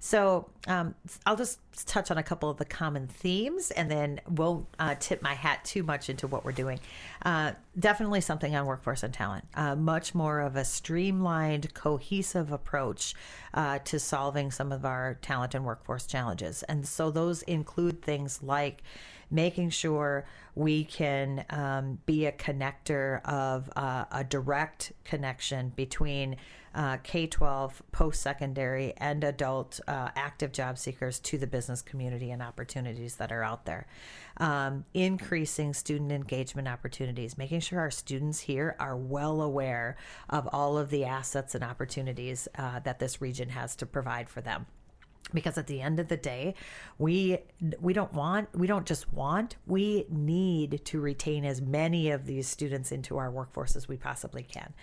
So 0.00 0.50
um, 0.66 0.94
I'll 1.24 1.36
just 1.36 1.60
touch 1.86 2.10
on 2.10 2.18
a 2.18 2.22
couple 2.22 2.50
of 2.50 2.58
the 2.58 2.66
common 2.66 3.06
themes 3.06 3.70
and 3.70 3.90
then 3.90 4.20
we'll 4.28 4.66
uh, 4.78 4.96
tip 5.00 5.22
my 5.22 5.34
hat 5.34 5.64
too 5.64 5.82
much 5.82 6.10
into 6.10 6.26
what 6.26 6.44
we're 6.44 6.52
doing. 6.52 6.78
Uh, 7.24 7.52
definitely 7.78 8.20
something 8.20 8.54
on 8.54 8.66
workforce 8.66 9.02
and 9.02 9.14
talent, 9.14 9.46
uh, 9.54 9.74
much 9.74 10.14
more 10.14 10.40
of 10.40 10.56
a 10.56 10.64
streamlined, 10.64 11.72
cohesive 11.74 12.52
approach 12.52 13.14
uh, 13.54 13.78
to 13.80 13.98
solving 13.98 14.50
some 14.50 14.70
of 14.70 14.84
our 14.84 15.14
talent 15.22 15.43
and 15.52 15.64
workforce 15.64 16.06
challenges. 16.06 16.62
And 16.62 16.86
so 16.86 17.10
those 17.10 17.42
include 17.42 18.00
things 18.00 18.42
like 18.42 18.82
making 19.30 19.70
sure 19.70 20.24
we 20.54 20.84
can 20.84 21.44
um, 21.50 21.98
be 22.06 22.26
a 22.26 22.32
connector 22.32 23.20
of 23.24 23.68
uh, 23.76 24.04
a 24.12 24.22
direct 24.22 24.92
connection 25.04 25.72
between 25.74 26.36
uh, 26.74 26.96
K 27.02 27.26
12, 27.26 27.82
post 27.92 28.20
secondary, 28.20 28.94
and 28.96 29.22
adult 29.22 29.80
uh, 29.86 30.10
active 30.16 30.52
job 30.52 30.76
seekers 30.76 31.20
to 31.20 31.38
the 31.38 31.46
business 31.46 31.82
community 31.82 32.30
and 32.30 32.42
opportunities 32.42 33.16
that 33.16 33.30
are 33.30 33.44
out 33.44 33.64
there. 33.64 33.86
Um, 34.38 34.84
increasing 34.92 35.72
student 35.72 36.10
engagement 36.10 36.66
opportunities, 36.66 37.38
making 37.38 37.60
sure 37.60 37.78
our 37.78 37.92
students 37.92 38.40
here 38.40 38.74
are 38.80 38.96
well 38.96 39.40
aware 39.40 39.96
of 40.28 40.48
all 40.52 40.76
of 40.76 40.90
the 40.90 41.04
assets 41.04 41.54
and 41.54 41.62
opportunities 41.62 42.48
uh, 42.58 42.80
that 42.80 42.98
this 42.98 43.20
region 43.20 43.50
has 43.50 43.76
to 43.76 43.86
provide 43.86 44.28
for 44.28 44.40
them 44.40 44.66
because 45.32 45.56
at 45.56 45.66
the 45.66 45.80
end 45.80 45.98
of 45.98 46.08
the 46.08 46.16
day 46.16 46.54
we 46.98 47.38
we 47.80 47.92
don't 47.92 48.12
want 48.12 48.48
we 48.54 48.66
don't 48.66 48.86
just 48.86 49.12
want 49.12 49.56
we 49.66 50.04
need 50.10 50.84
to 50.84 51.00
retain 51.00 51.44
as 51.44 51.60
many 51.60 52.10
of 52.10 52.26
these 52.26 52.46
students 52.46 52.92
into 52.92 53.16
our 53.16 53.30
workforce 53.30 53.74
as 53.74 53.88
we 53.88 53.96
possibly 53.96 54.42
can. 54.42 54.74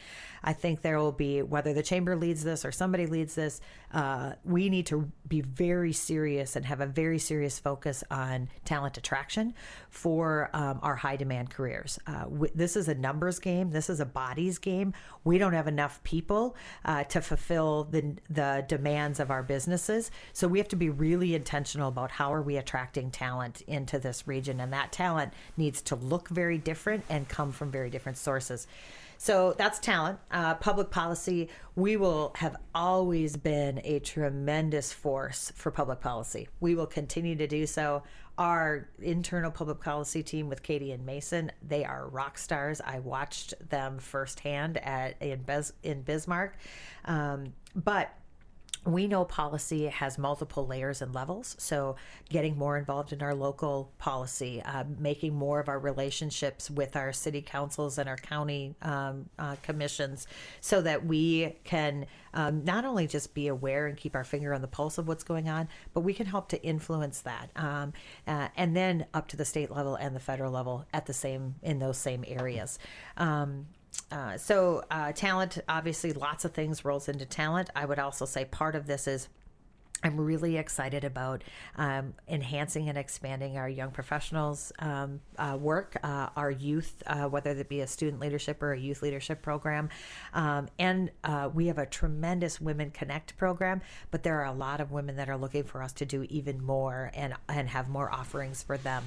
I 0.43 0.54
think 0.54 0.82
there 0.82 0.97
will 0.97 1.12
be 1.12 1.41
whether 1.43 1.73
the 1.73 1.84
chamber 1.84 2.15
leads 2.15 2.43
this 2.43 2.65
or 2.65 2.71
somebody 2.71 3.06
leads 3.06 3.36
this 3.36 3.62
uh, 3.93 4.34
we 4.43 4.69
need 4.69 4.86
to 4.88 5.12
be 5.27 5.41
very 5.41 5.93
serious 5.93 6.56
and 6.56 6.65
have 6.65 6.82
a 6.82 6.86
very 6.86 7.19
serious 7.19 7.60
focus 7.60 8.04
on 8.10 8.49
talent 8.65 8.97
attraction 8.97 9.54
for 9.89 10.49
um, 10.54 10.80
our 10.82 10.95
high 10.95 11.15
demand 11.15 11.49
careers. 11.49 11.99
Uh, 12.08 12.25
this 12.56 12.75
is 12.75 12.88
a 12.88 12.95
numbers 12.95 13.39
game. 13.39 13.71
This 13.71 13.89
is 13.89 13.99
a 13.99 14.06
bodies 14.06 14.58
game. 14.58 14.93
We 15.23 15.38
don't 15.38 15.54
have 15.54 15.67
enough 15.67 16.01
people 16.04 16.56
uh, 16.86 17.04
to 17.06 17.21
fulfill 17.21 17.86
the 17.86 18.15
the 18.30 18.65
demands 18.67 19.19
of 19.19 19.30
our 19.30 19.43
businesses 19.43 20.10
So 20.34 20.48
we 20.48 20.58
have 20.60 20.67
to 20.70 20.76
be 20.76 20.89
really 20.89 21.36
intentional 21.36 21.89
about 21.89 22.12
how 22.12 22.34
are 22.34 22.41
we 22.41 22.58
attracting 22.58 23.12
talent 23.12 23.62
into 23.67 24.00
this 24.00 24.28
region, 24.28 24.60
and 24.60 24.72
that 24.74 24.91
talent 24.91 25.34
needs 25.58 25.82
to 25.84 25.96
look 25.96 26.30
very 26.30 26.58
different 26.58 27.04
and 27.10 27.28
come 27.28 27.52
from 27.52 27.72
very 27.72 27.89
different 27.89 28.17
sources. 28.17 28.67
So 29.17 29.54
that's 29.56 29.78
talent. 29.78 30.17
Uh, 30.32 30.56
public 30.56 30.89
policy, 30.89 31.50
we 31.76 31.96
will 31.96 32.32
have 32.38 32.56
always 32.74 33.38
been 33.38 33.80
a 33.84 34.00
tremendous 34.00 34.91
force 34.91 35.52
for 35.56 35.70
public 35.70 36.00
policy. 36.00 36.48
We 36.60 36.74
will 36.74 36.88
continue 36.88 37.36
to 37.36 37.46
do 37.46 37.67
so. 37.67 38.02
Our 38.39 38.89
internal 39.00 39.52
public 39.52 39.80
policy 39.80 40.24
team 40.24 40.50
with 40.50 40.63
Katie 40.63 40.91
and 40.91 41.06
Mason, 41.06 41.52
they 41.62 41.86
are 41.86 42.08
rock 42.08 42.39
stars. 42.39 42.82
I 42.84 42.98
watched 42.98 43.54
them 43.70 44.00
firsthand 44.00 44.78
at 44.78 45.22
in, 45.22 45.44
Bis- 45.44 45.74
in 45.84 46.02
Bismarck. 46.02 46.58
Um, 47.06 47.54
but 47.76 48.12
we 48.86 49.06
know 49.06 49.24
policy 49.26 49.88
has 49.88 50.17
multiple 50.17 50.65
layers 50.65 51.02
and 51.02 51.13
levels. 51.13 51.56
So, 51.60 51.98
getting 52.30 52.58
more 52.58 52.78
involved 52.78 53.13
in 53.13 53.22
our 53.22 53.36
local 53.36 53.91
policy, 54.00 54.62
uh, 54.63 54.86
making 54.98 55.36
more 55.36 55.60
of 55.60 55.70
our 55.70 55.78
relationships 55.78 56.70
with 56.70 56.96
our 56.96 57.13
city 57.13 57.41
councils 57.41 58.00
and 58.00 58.10
our 58.10 58.17
county 58.17 58.74
um, 58.82 59.30
uh, 59.38 59.56
commissions 59.62 60.26
so 60.62 60.82
that 60.82 61.06
we 61.06 61.56
can 61.63 62.08
um, 62.34 62.63
not 62.63 62.84
only 62.84 63.06
just 63.06 63.36
be 63.36 63.48
aware 63.48 63.86
and 63.86 63.98
keep 63.98 64.15
our 64.15 64.24
finger 64.24 64.54
on 64.54 64.62
the 64.62 64.67
pulse 64.67 64.98
of 64.98 65.08
what's 65.08 65.24
going 65.24 65.48
on, 65.48 65.67
but 65.94 66.02
we 66.02 66.13
can 66.13 66.26
help 66.26 66.50
to 66.50 66.63
influence 66.63 67.22
that. 67.22 67.52
Um, 67.56 67.94
uh, 68.26 68.48
and 68.58 68.76
then 68.76 69.06
up 69.13 69.28
to 69.30 69.38
the 69.38 69.46
state 69.46 69.70
level 69.70 69.96
and 69.96 70.15
the 70.15 70.20
federal 70.20 70.52
level 70.52 70.86
at 70.91 71.06
the 71.06 71.13
same, 71.13 71.56
in 71.62 71.78
those 71.78 71.98
same 71.98 72.24
areas. 72.28 72.80
Uh, 74.12 74.38
so 74.38 74.84
uh, 74.91 75.12
talent, 75.13 75.60
obviously, 75.69 76.13
lots 76.13 76.45
of 76.45 76.54
things 76.54 76.84
rolls 76.84 77.08
into 77.08 77.25
talent. 77.25 77.69
I 77.75 77.86
would 77.86 77.99
also 77.99 78.25
say 78.25 78.45
part 78.45 78.75
of 78.75 78.88
this 78.88 79.08
is 79.08 79.30
I'm 80.04 80.19
really 80.19 80.58
excited 80.58 81.04
about 81.04 81.43
um, 81.75 82.13
enhancing 82.27 82.89
and 82.89 82.97
expanding 82.97 83.58
our 83.58 83.69
young 83.69 83.91
professionals 83.91 84.71
um, 84.80 85.21
uh, 85.38 85.58
work, 85.60 85.97
uh, 86.04 86.30
our 86.36 86.49
youth, 86.49 87.04
uh, 87.06 87.25
whether 87.25 87.51
it 87.51 87.69
be 87.69 87.82
a 87.82 87.88
student 87.88 88.19
leadership 88.19 88.63
or 88.63 88.73
a 88.73 88.80
youth 88.80 89.01
leadership 89.01 89.41
program. 89.41 89.89
Um, 90.34 90.69
and 90.80 91.12
uh, 91.23 91.49
we 91.54 91.67
have 91.67 91.77
a 91.77 91.86
tremendous 91.86 92.60
Women 92.60 92.91
Connect 92.91 93.38
program, 93.38 93.82
but 94.10 94.23
there 94.23 94.39
are 94.41 94.45
a 94.45 94.54
lot 94.54 94.82
of 94.82 94.91
women 94.91 95.17
that 95.17 95.30
are 95.30 95.38
looking 95.38 95.63
for 95.63 95.84
us 95.84 95.93
to 95.93 96.06
do 96.06 96.23
even 96.23 96.63
more 96.63 97.12
and, 97.13 97.36
and 97.47 97.69
have 97.69 97.88
more 97.88 98.12
offerings 98.12 98.63
for 98.63 98.77
them. 98.77 99.04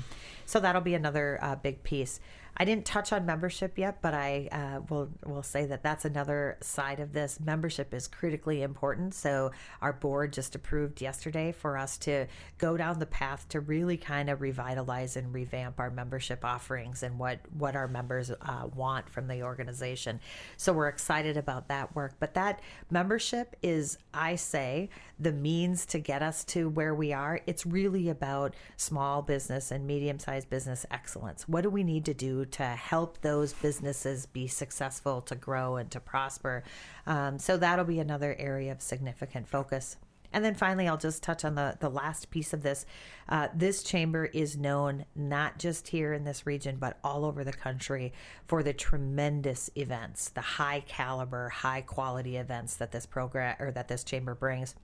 So 0.47 0.61
that'll 0.61 0.81
be 0.81 0.95
another 0.95 1.39
uh, 1.43 1.57
big 1.57 1.83
piece. 1.83 2.21
I 2.57 2.65
didn't 2.65 2.85
touch 2.85 3.13
on 3.13 3.27
membership 3.27 3.79
yet, 3.79 4.01
but 4.01 4.15
I 4.15 4.49
uh, 4.53 4.81
will 4.89 5.11
will 5.25 5.43
say 5.43 5.67
that 5.67 5.83
that's 5.83 6.05
another 6.05 6.57
side 6.61 7.01
of 7.01 7.13
this. 7.13 7.41
Membership 7.41 7.93
is 7.93 8.07
critically 8.07 8.63
important. 8.63 9.15
So 9.15 9.51
our 9.83 9.93
board 9.93 10.33
just 10.33 10.55
approved 10.55 11.01
yesterday 11.01 11.53
for 11.53 11.77
us 11.77 11.99
to 11.99 12.27
go 12.59 12.77
down 12.77 12.99
the 13.01 13.07
path 13.07 13.49
to 13.51 13.61
really 13.61 13.97
kind 13.97 14.31
of 14.31 14.41
revitalize 14.41 15.17
and 15.17 15.35
revamp 15.35 15.81
our 15.81 15.91
membership 15.91 16.45
offerings 16.45 17.03
and 17.03 17.19
what 17.19 17.41
what 17.53 17.75
our 17.75 17.89
members 17.89 18.31
uh, 18.31 18.69
want 18.75 19.09
from 19.09 19.27
the 19.27 19.43
organization. 19.43 20.21
So 20.57 20.73
we're 20.73 20.89
excited 20.89 21.37
about 21.37 21.69
that 21.69 21.95
work. 21.97 22.15
But 22.21 22.35
that 22.35 22.61
membership 22.91 23.57
is, 23.63 23.99
I 24.13 24.37
say, 24.37 24.91
the 25.19 25.33
means 25.33 25.87
to 25.87 25.99
get 25.99 26.23
us 26.23 26.45
to 26.45 26.69
where 26.69 26.95
we 26.95 27.13
are. 27.13 27.41
It's 27.47 27.67
really 27.67 28.09
about 28.09 28.55
small 28.77 29.23
business 29.23 29.71
and 29.71 29.87
medium 29.87 30.19
sized 30.19 30.51
business 30.51 30.87
excellence. 30.91 31.49
What 31.49 31.63
do 31.63 31.71
we 31.71 31.83
need 31.83 32.05
to 32.05 32.15
do 32.15 32.44
to 32.47 32.65
help 32.65 33.21
those 33.21 33.53
businesses 33.53 34.27
be 34.27 34.47
successful, 34.47 35.21
to 35.23 35.35
grow, 35.35 35.77
and 35.77 35.91
to 35.91 36.01
prosper? 36.01 36.63
Um, 37.07 37.39
so 37.39 37.57
that'll 37.57 37.85
be 37.85 38.01
another 38.01 38.37
area 38.39 38.73
of 38.73 38.83
significant 38.83 39.49
focus. 39.49 39.97
And 40.35 40.45
then 40.45 40.57
finally, 40.57 40.89
I'll 40.89 40.97
just 40.97 41.23
touch 41.23 41.45
on 41.45 41.55
the, 41.55 41.77
the 41.79 41.89
last 41.89 42.29
piece 42.29 42.53
of 42.53 42.65
this. 42.65 42.85
Uh, 43.29 43.49
this 43.55 43.85
chamber 43.85 44.25
is 44.25 44.57
known 44.57 45.05
not 45.15 45.61
just 45.61 45.87
here 45.87 46.13
in 46.13 46.25
this 46.25 46.45
region, 46.45 46.77
but 46.77 46.99
all 47.05 47.25
over 47.25 47.45
the 47.45 47.53
country 47.53 48.13
for 48.49 48.65
the 48.65 48.73
tremendous 48.73 49.71
events, 49.77 50.31
the 50.31 50.41
high 50.41 50.81
caliber, 50.89 51.51
high 51.51 51.83
quality 51.83 52.37
events 52.37 52.75
that 52.77 52.91
this 52.91 53.07
program 53.07 53.55
or 53.61 53.71
that 53.71 53.87
this 53.87 54.03
chamber 54.03 54.35
brings. 54.35 54.75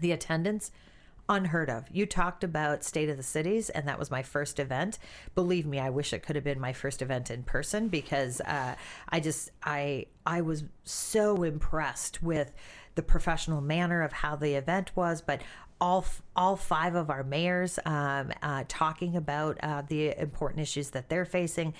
The 0.00 0.12
attendance 0.12 0.72
unheard 1.28 1.70
of. 1.70 1.84
You 1.90 2.06
talked 2.06 2.42
about 2.42 2.84
State 2.84 3.08
of 3.08 3.16
the 3.16 3.22
Cities, 3.22 3.70
and 3.70 3.86
that 3.86 3.98
was 3.98 4.10
my 4.10 4.22
first 4.22 4.58
event. 4.58 4.98
Believe 5.34 5.66
me, 5.66 5.78
I 5.78 5.90
wish 5.90 6.12
it 6.12 6.22
could 6.22 6.36
have 6.36 6.44
been 6.44 6.60
my 6.60 6.72
first 6.72 7.02
event 7.02 7.30
in 7.30 7.42
person 7.42 7.88
because 7.88 8.40
uh, 8.42 8.74
I 9.08 9.20
just 9.20 9.50
I 9.62 10.06
I 10.26 10.40
was 10.40 10.64
so 10.84 11.42
impressed 11.42 12.22
with 12.22 12.52
the 12.94 13.02
professional 13.02 13.60
manner 13.60 14.02
of 14.02 14.12
how 14.12 14.36
the 14.36 14.54
event 14.54 14.90
was, 14.94 15.20
but 15.20 15.40
all 15.80 16.04
all 16.34 16.56
five 16.56 16.94
of 16.94 17.10
our 17.10 17.22
mayors 17.22 17.78
um, 17.84 18.32
uh, 18.42 18.64
talking 18.68 19.16
about 19.16 19.58
uh, 19.62 19.82
the 19.86 20.18
important 20.20 20.60
issues 20.60 20.90
that 20.90 21.08
they're 21.08 21.24
facing, 21.24 21.72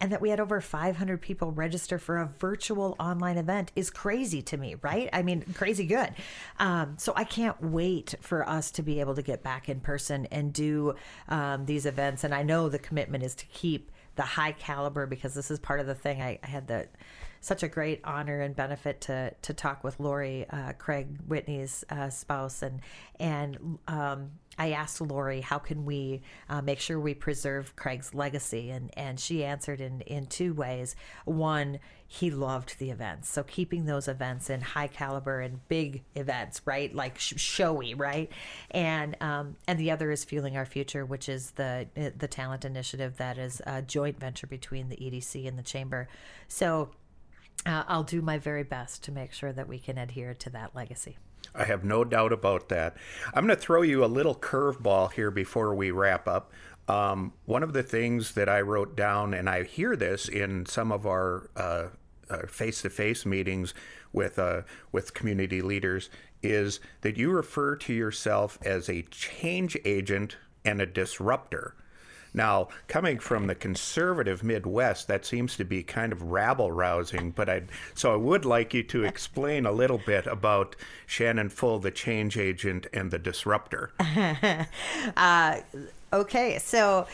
and 0.00 0.10
that 0.12 0.20
we 0.20 0.30
had 0.30 0.40
over 0.40 0.60
500 0.60 1.20
people 1.20 1.52
register 1.52 1.98
for 1.98 2.18
a 2.18 2.26
virtual 2.38 2.96
online 2.98 3.38
event 3.38 3.70
is 3.76 3.90
crazy 3.90 4.42
to 4.42 4.56
me, 4.56 4.76
right? 4.82 5.08
I 5.12 5.22
mean, 5.22 5.44
crazy 5.54 5.86
good. 5.86 6.10
Um, 6.58 6.96
so 6.98 7.12
I 7.16 7.24
can't 7.24 7.60
wait 7.62 8.14
for 8.20 8.48
us 8.48 8.70
to 8.72 8.82
be 8.82 9.00
able 9.00 9.14
to 9.14 9.22
get 9.22 9.42
back 9.42 9.68
in 9.68 9.80
person 9.80 10.26
and 10.26 10.52
do 10.52 10.94
um, 11.28 11.66
these 11.66 11.86
events. 11.86 12.24
And 12.24 12.34
I 12.34 12.42
know 12.42 12.68
the 12.68 12.78
commitment 12.78 13.22
is 13.24 13.34
to 13.36 13.46
keep 13.46 13.90
the 14.16 14.22
high 14.22 14.52
caliber 14.52 15.06
because 15.06 15.34
this 15.34 15.50
is 15.50 15.58
part 15.58 15.80
of 15.80 15.86
the 15.86 15.94
thing. 15.94 16.20
I, 16.20 16.38
I 16.42 16.46
had 16.46 16.66
the 16.66 16.88
such 17.44 17.62
a 17.62 17.68
great 17.68 18.00
honor 18.04 18.40
and 18.40 18.56
benefit 18.56 19.02
to 19.02 19.30
to 19.42 19.52
talk 19.52 19.84
with 19.84 20.00
Lori 20.00 20.46
uh, 20.48 20.72
Craig 20.78 21.08
Whitney's 21.26 21.84
uh, 21.90 22.08
spouse. 22.08 22.62
And 22.62 22.80
and 23.20 23.78
um, 23.86 24.30
I 24.56 24.70
asked 24.70 25.02
Lori 25.02 25.42
how 25.42 25.58
can 25.58 25.84
we 25.84 26.22
uh, 26.48 26.62
make 26.62 26.80
sure 26.80 26.98
we 26.98 27.12
preserve 27.12 27.76
Craig's 27.76 28.14
legacy? 28.14 28.70
And 28.70 28.90
and 28.96 29.20
she 29.20 29.44
answered 29.44 29.82
in 29.82 30.00
in 30.02 30.24
two 30.24 30.54
ways. 30.54 30.96
One, 31.26 31.80
he 32.06 32.30
loved 32.30 32.78
the 32.78 32.90
events, 32.90 33.28
so 33.28 33.42
keeping 33.42 33.84
those 33.84 34.08
events 34.08 34.48
in 34.48 34.62
high 34.62 34.86
caliber 34.86 35.40
and 35.40 35.68
big 35.68 36.02
events, 36.14 36.62
right, 36.64 36.94
like 36.94 37.18
sh- 37.18 37.34
showy, 37.36 37.92
right, 37.92 38.30
and 38.70 39.18
um, 39.20 39.56
and 39.68 39.78
the 39.78 39.90
other 39.90 40.10
is 40.10 40.24
fueling 40.24 40.56
our 40.56 40.64
future, 40.64 41.04
which 41.04 41.28
is 41.28 41.50
the 41.52 41.88
the 42.16 42.28
talent 42.28 42.64
initiative 42.64 43.18
that 43.18 43.36
is 43.36 43.60
a 43.66 43.82
joint 43.82 44.18
venture 44.18 44.46
between 44.46 44.88
the 44.88 44.96
EDC 44.96 45.46
and 45.46 45.58
the 45.58 45.62
chamber. 45.62 46.08
So 46.48 46.90
uh, 47.66 47.84
I'll 47.88 48.04
do 48.04 48.20
my 48.20 48.38
very 48.38 48.62
best 48.62 49.02
to 49.04 49.12
make 49.12 49.32
sure 49.32 49.52
that 49.52 49.68
we 49.68 49.78
can 49.78 49.98
adhere 49.98 50.34
to 50.34 50.50
that 50.50 50.74
legacy. 50.74 51.18
I 51.54 51.64
have 51.64 51.84
no 51.84 52.04
doubt 52.04 52.32
about 52.32 52.68
that. 52.70 52.96
I'm 53.32 53.46
going 53.46 53.56
to 53.56 53.62
throw 53.62 53.82
you 53.82 54.04
a 54.04 54.06
little 54.06 54.34
curveball 54.34 55.12
here 55.12 55.30
before 55.30 55.74
we 55.74 55.90
wrap 55.90 56.26
up. 56.26 56.52
Um, 56.88 57.32
one 57.46 57.62
of 57.62 57.72
the 57.72 57.82
things 57.82 58.32
that 58.32 58.48
I 58.48 58.60
wrote 58.60 58.96
down, 58.96 59.34
and 59.34 59.48
I 59.48 59.62
hear 59.62 59.96
this 59.96 60.28
in 60.28 60.66
some 60.66 60.92
of 60.92 61.06
our 61.06 61.48
face 62.48 62.82
to 62.82 62.90
face 62.90 63.24
meetings 63.24 63.74
with 64.12 64.38
uh, 64.38 64.62
with 64.92 65.14
community 65.14 65.62
leaders, 65.62 66.10
is 66.42 66.80
that 67.00 67.16
you 67.16 67.30
refer 67.30 67.76
to 67.76 67.92
yourself 67.92 68.58
as 68.62 68.88
a 68.88 69.02
change 69.02 69.76
agent 69.84 70.36
and 70.64 70.80
a 70.80 70.86
disruptor. 70.86 71.74
Now, 72.34 72.68
coming 72.88 73.20
from 73.20 73.46
the 73.46 73.54
conservative 73.54 74.42
Midwest, 74.42 75.06
that 75.06 75.24
seems 75.24 75.56
to 75.56 75.64
be 75.64 75.84
kind 75.84 76.12
of 76.12 76.20
rabble 76.20 76.72
rousing. 76.72 77.30
But 77.30 77.48
I, 77.48 77.62
so 77.94 78.12
I 78.12 78.16
would 78.16 78.44
like 78.44 78.74
you 78.74 78.82
to 78.82 79.04
explain 79.04 79.64
a 79.64 79.72
little 79.72 80.00
bit 80.04 80.26
about 80.26 80.74
Shannon 81.06 81.48
Full, 81.48 81.78
the 81.78 81.92
change 81.92 82.36
agent, 82.36 82.88
and 82.92 83.10
the 83.10 83.18
disruptor. 83.18 83.92
uh, 85.16 85.60
okay, 86.12 86.58
so. 86.58 87.06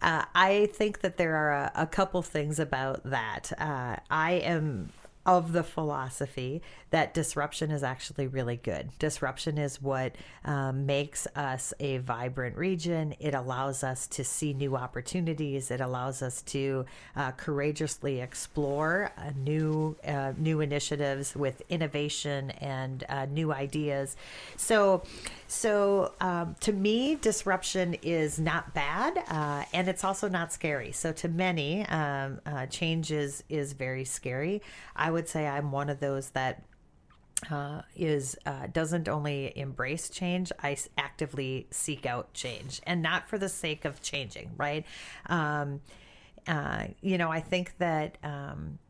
Uh, 0.00 0.24
I 0.32 0.66
think 0.74 1.00
that 1.00 1.16
there 1.16 1.34
are 1.34 1.52
a, 1.52 1.72
a 1.74 1.86
couple 1.88 2.22
things 2.22 2.60
about 2.60 3.02
that. 3.02 3.50
Uh, 3.58 3.96
I 4.08 4.34
am 4.34 4.90
of 5.28 5.52
the 5.52 5.62
philosophy 5.62 6.62
that 6.90 7.12
disruption 7.12 7.70
is 7.70 7.82
actually 7.82 8.26
really 8.26 8.56
good. 8.56 8.88
Disruption 8.98 9.58
is 9.58 9.82
what 9.82 10.16
um, 10.46 10.86
makes 10.86 11.26
us 11.36 11.74
a 11.80 11.98
vibrant 11.98 12.56
region. 12.56 13.14
It 13.20 13.34
allows 13.34 13.84
us 13.84 14.06
to 14.06 14.24
see 14.24 14.54
new 14.54 14.74
opportunities. 14.74 15.70
It 15.70 15.82
allows 15.82 16.22
us 16.22 16.40
to 16.42 16.86
uh, 17.14 17.32
courageously 17.32 18.22
explore 18.22 19.12
uh, 19.18 19.32
new 19.36 19.96
uh, 20.06 20.32
new 20.38 20.62
initiatives 20.62 21.36
with 21.36 21.60
innovation 21.68 22.50
and 22.52 23.04
uh, 23.10 23.26
new 23.26 23.52
ideas. 23.52 24.16
So, 24.56 25.02
so 25.46 26.12
um, 26.22 26.56
to 26.60 26.72
me, 26.72 27.16
disruption 27.16 27.96
is 28.00 28.38
not 28.38 28.72
bad, 28.72 29.18
uh, 29.28 29.64
and 29.74 29.88
it's 29.88 30.04
also 30.04 30.28
not 30.28 30.54
scary. 30.54 30.92
So 30.92 31.12
to 31.12 31.28
many, 31.28 31.84
um, 31.86 32.40
change 32.70 33.12
is 33.12 33.44
is 33.50 33.74
very 33.74 34.06
scary. 34.06 34.62
I 34.96 35.10
would 35.10 35.17
say 35.26 35.46
I'm 35.46 35.72
one 35.72 35.88
of 35.88 36.00
those 36.00 36.30
that 36.30 36.62
uh, 37.50 37.82
is 37.96 38.36
uh, 38.44 38.66
doesn't 38.66 39.08
only 39.08 39.52
embrace 39.56 40.08
change 40.08 40.50
i 40.60 40.76
actively 40.96 41.68
seek 41.70 42.04
out 42.04 42.34
change 42.34 42.80
and 42.84 43.00
not 43.00 43.28
for 43.28 43.38
the 43.38 43.48
sake 43.48 43.84
of 43.84 44.02
changing 44.02 44.50
right? 44.56 44.84
Um, 45.26 45.80
uh, 46.48 46.86
you 47.00 47.16
know 47.16 47.30
i 47.30 47.40
think 47.40 47.74
that 47.78 48.18
um, 48.24 48.80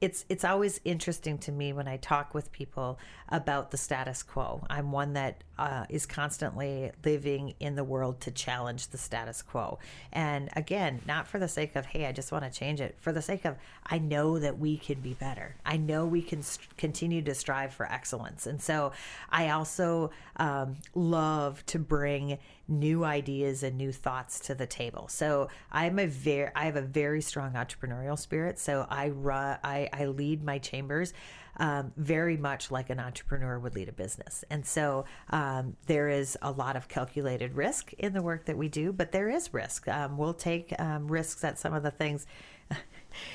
it's 0.00 0.24
it's 0.28 0.44
always 0.44 0.80
interesting 0.84 1.38
to 1.38 1.52
me 1.52 1.72
when 1.72 1.88
I 1.88 1.96
talk 1.96 2.34
with 2.34 2.52
people 2.52 2.98
about 3.30 3.70
the 3.70 3.76
status 3.76 4.22
quo. 4.22 4.64
I'm 4.70 4.92
one 4.92 5.12
that 5.14 5.44
uh, 5.58 5.84
is 5.88 6.06
constantly 6.06 6.92
living 7.04 7.54
in 7.60 7.74
the 7.74 7.84
world 7.84 8.20
to 8.22 8.30
challenge 8.30 8.88
the 8.88 8.98
status 8.98 9.42
quo, 9.42 9.78
and 10.12 10.48
again, 10.54 11.00
not 11.06 11.26
for 11.26 11.38
the 11.38 11.48
sake 11.48 11.76
of 11.76 11.86
hey, 11.86 12.06
I 12.06 12.12
just 12.12 12.32
want 12.32 12.44
to 12.44 12.50
change 12.50 12.80
it. 12.80 12.96
For 12.98 13.12
the 13.12 13.22
sake 13.22 13.44
of 13.44 13.56
I 13.84 13.98
know 13.98 14.38
that 14.38 14.58
we 14.58 14.76
can 14.76 15.00
be 15.00 15.14
better. 15.14 15.56
I 15.66 15.76
know 15.76 16.06
we 16.06 16.22
can 16.22 16.42
st- 16.42 16.76
continue 16.76 17.22
to 17.22 17.34
strive 17.34 17.74
for 17.74 17.90
excellence, 17.90 18.46
and 18.46 18.62
so 18.62 18.92
I 19.30 19.50
also 19.50 20.10
um, 20.36 20.76
love 20.94 21.64
to 21.66 21.78
bring 21.78 22.38
new 22.68 23.02
ideas 23.02 23.62
and 23.62 23.76
new 23.78 23.90
thoughts 23.90 24.40
to 24.40 24.54
the 24.54 24.66
table. 24.66 25.08
So 25.08 25.48
I'm 25.72 25.98
a 25.98 26.06
very 26.06 26.50
I 26.54 26.66
have 26.66 26.76
a 26.76 26.82
very 26.82 27.22
strong 27.22 27.52
entrepreneurial 27.52 28.18
spirit. 28.18 28.58
So 28.58 28.86
I 28.88 29.08
run 29.08 29.58
I, 29.64 29.88
I 29.92 30.06
lead 30.06 30.44
my 30.44 30.58
chambers 30.58 31.12
um, 31.58 31.92
very 31.96 32.36
much 32.36 32.70
like 32.70 32.90
an 32.90 33.00
entrepreneur 33.00 33.58
would 33.58 33.74
lead 33.74 33.88
a 33.88 33.92
business. 33.92 34.44
And 34.50 34.64
so 34.64 35.04
um, 35.30 35.76
there 35.86 36.08
is 36.08 36.36
a 36.42 36.50
lot 36.50 36.76
of 36.76 36.88
calculated 36.88 37.54
risk 37.54 37.92
in 37.94 38.12
the 38.12 38.22
work 38.22 38.44
that 38.46 38.56
we 38.56 38.68
do, 38.68 38.92
but 38.92 39.12
there 39.12 39.28
is 39.28 39.52
risk. 39.52 39.88
Um, 39.88 40.16
we'll 40.16 40.34
take 40.34 40.78
um, 40.78 41.08
risks 41.08 41.44
at 41.44 41.58
some 41.58 41.74
of 41.74 41.82
the 41.82 41.90
things 41.90 42.26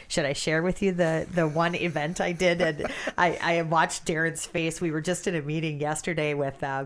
should 0.08 0.26
I 0.26 0.34
share 0.34 0.62
with 0.62 0.82
you 0.82 0.92
the 0.92 1.28
the 1.34 1.48
one 1.48 1.76
event 1.76 2.22
I 2.22 2.32
did? 2.32 2.62
And 2.62 2.88
I, 3.18 3.38
I 3.42 3.62
watched 3.64 4.06
Darren's 4.06 4.46
face. 4.46 4.82
We 4.82 4.92
were 4.92 5.02
just 5.02 5.28
in 5.28 5.36
a 5.36 5.42
meeting 5.42 5.80
yesterday 5.80 6.34
with 6.34 6.64
uh, 6.64 6.86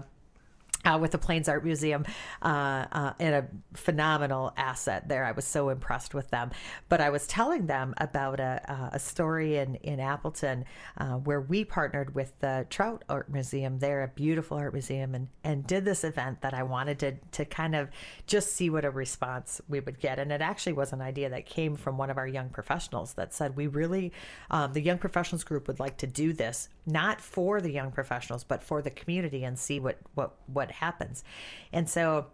uh, 0.88 0.98
with 0.98 1.12
the 1.12 1.18
Plains 1.18 1.50
Art 1.50 1.64
Museum 1.64 2.06
uh, 2.42 2.86
uh, 2.92 3.14
and 3.20 3.36
a 3.36 3.48
phenomenal 3.78 4.54
asset 4.56 5.08
there. 5.10 5.26
I 5.26 5.32
was 5.32 5.46
so 5.46 5.70
impressed 5.70 6.14
with 6.14 6.30
them. 6.30 6.52
But 6.90 7.02
I 7.02 7.10
was 7.10 7.28
telling 7.28 7.68
them 7.68 7.94
about 7.98 8.40
a, 8.40 8.90
a 8.94 9.00
story 9.00 9.58
in, 9.58 9.76
in 9.76 10.00
Appleton 10.00 10.66
uh, 10.98 11.16
where 11.16 11.42
we 11.42 11.66
partnered 11.66 12.16
with 12.16 12.40
the 12.40 12.66
Trout 12.70 13.04
Art 13.10 13.30
Museum 13.30 13.80
there, 13.80 14.04
a 14.04 14.08
beautiful 14.08 14.58
art 14.58 14.74
museum, 14.74 15.14
and, 15.14 15.28
and 15.44 15.68
did 15.68 15.84
this 15.84 16.04
event 16.04 16.42
that 16.42 16.54
I 16.54 16.64
wanted 16.64 17.00
to, 17.00 17.16
to 17.34 17.46
kind 17.46 17.76
of 17.76 17.90
just 18.26 18.54
see 18.54 18.70
what 18.70 18.86
a 18.86 18.92
response 18.92 19.60
we 19.68 19.80
would 19.80 20.00
get. 20.00 20.20
And 20.20 20.32
it 20.32 20.42
actually 20.42 20.74
was 20.74 20.94
an 20.94 21.02
idea 21.02 21.30
that 21.30 21.46
came 21.46 21.76
from 21.76 21.98
one 21.98 22.10
of 22.10 22.18
our 22.18 22.28
young 22.28 22.50
professionals 22.50 23.14
that 23.14 23.34
said, 23.34 23.56
We 23.56 23.68
really, 23.68 24.14
um, 24.50 24.74
the 24.74 24.82
young 24.82 24.98
professionals 24.98 25.44
group 25.44 25.68
would 25.68 25.80
like 25.80 25.98
to 25.98 26.08
do 26.08 26.32
this, 26.32 26.70
not 26.86 27.20
for 27.20 27.60
the 27.60 27.72
young 27.72 27.92
professionals, 27.92 28.44
but 28.44 28.64
for 28.64 28.82
the 28.82 28.90
community 28.90 29.44
and 29.44 29.60
see 29.60 29.80
what, 29.80 29.98
what, 30.16 30.36
what 30.48 30.72
happens. 30.80 31.24
And 31.72 31.90
so 31.90 32.28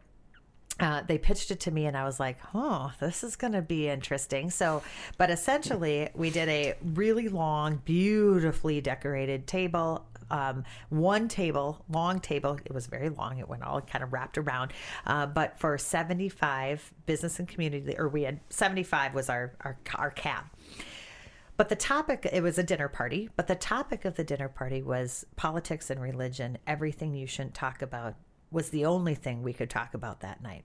uh, 0.80 1.02
they 1.08 1.18
pitched 1.18 1.52
it 1.52 1.60
to 1.62 1.72
me 1.72 1.86
and 1.86 1.96
I 1.96 2.04
was 2.04 2.20
like, 2.20 2.38
oh, 2.54 2.92
this 3.00 3.24
is 3.24 3.36
going 3.36 3.54
to 3.54 3.62
be 3.62 3.88
interesting. 3.88 4.50
So, 4.50 4.82
but 5.18 5.30
essentially, 5.30 6.10
we 6.16 6.30
did 6.30 6.50
a 6.50 6.74
really 6.84 7.28
long, 7.28 7.82
beautifully 7.86 8.82
decorated 8.82 9.46
table. 9.46 10.06
Um, 10.32 10.64
one 10.90 11.28
table, 11.28 11.84
long 11.90 12.20
table. 12.20 12.58
It 12.66 12.74
was 12.74 12.88
very 12.88 13.10
long. 13.10 13.38
It 13.38 13.48
went 13.48 13.62
all 13.62 13.82
kind 13.82 14.04
of 14.04 14.12
wrapped 14.14 14.38
around. 14.38 14.74
Uh, 15.06 15.28
but 15.28 15.60
for 15.60 15.78
75 15.78 16.92
business 17.06 17.38
and 17.38 17.48
community, 17.48 17.96
or 17.98 18.10
we 18.10 18.24
had 18.24 18.40
75 18.50 19.14
was 19.14 19.30
our, 19.30 19.54
our, 19.62 19.78
our 19.96 20.10
cap. 20.10 20.56
But 21.56 21.70
the 21.70 21.76
topic, 21.76 22.28
it 22.34 22.42
was 22.42 22.58
a 22.58 22.64
dinner 22.64 22.88
party, 22.88 23.30
but 23.36 23.46
the 23.46 23.56
topic 23.56 24.06
of 24.06 24.16
the 24.16 24.24
dinner 24.24 24.50
party 24.50 24.82
was 24.82 25.24
politics 25.36 25.92
and 25.92 26.02
religion, 26.02 26.58
everything 26.66 27.14
you 27.14 27.28
shouldn't 27.28 27.54
talk 27.54 27.84
about 27.84 28.16
was 28.54 28.70
the 28.70 28.86
only 28.86 29.16
thing 29.16 29.44
we 29.44 29.52
could 29.52 29.70
talk 29.70 29.94
about 29.94 30.22
that 30.22 30.42
night. 30.42 30.64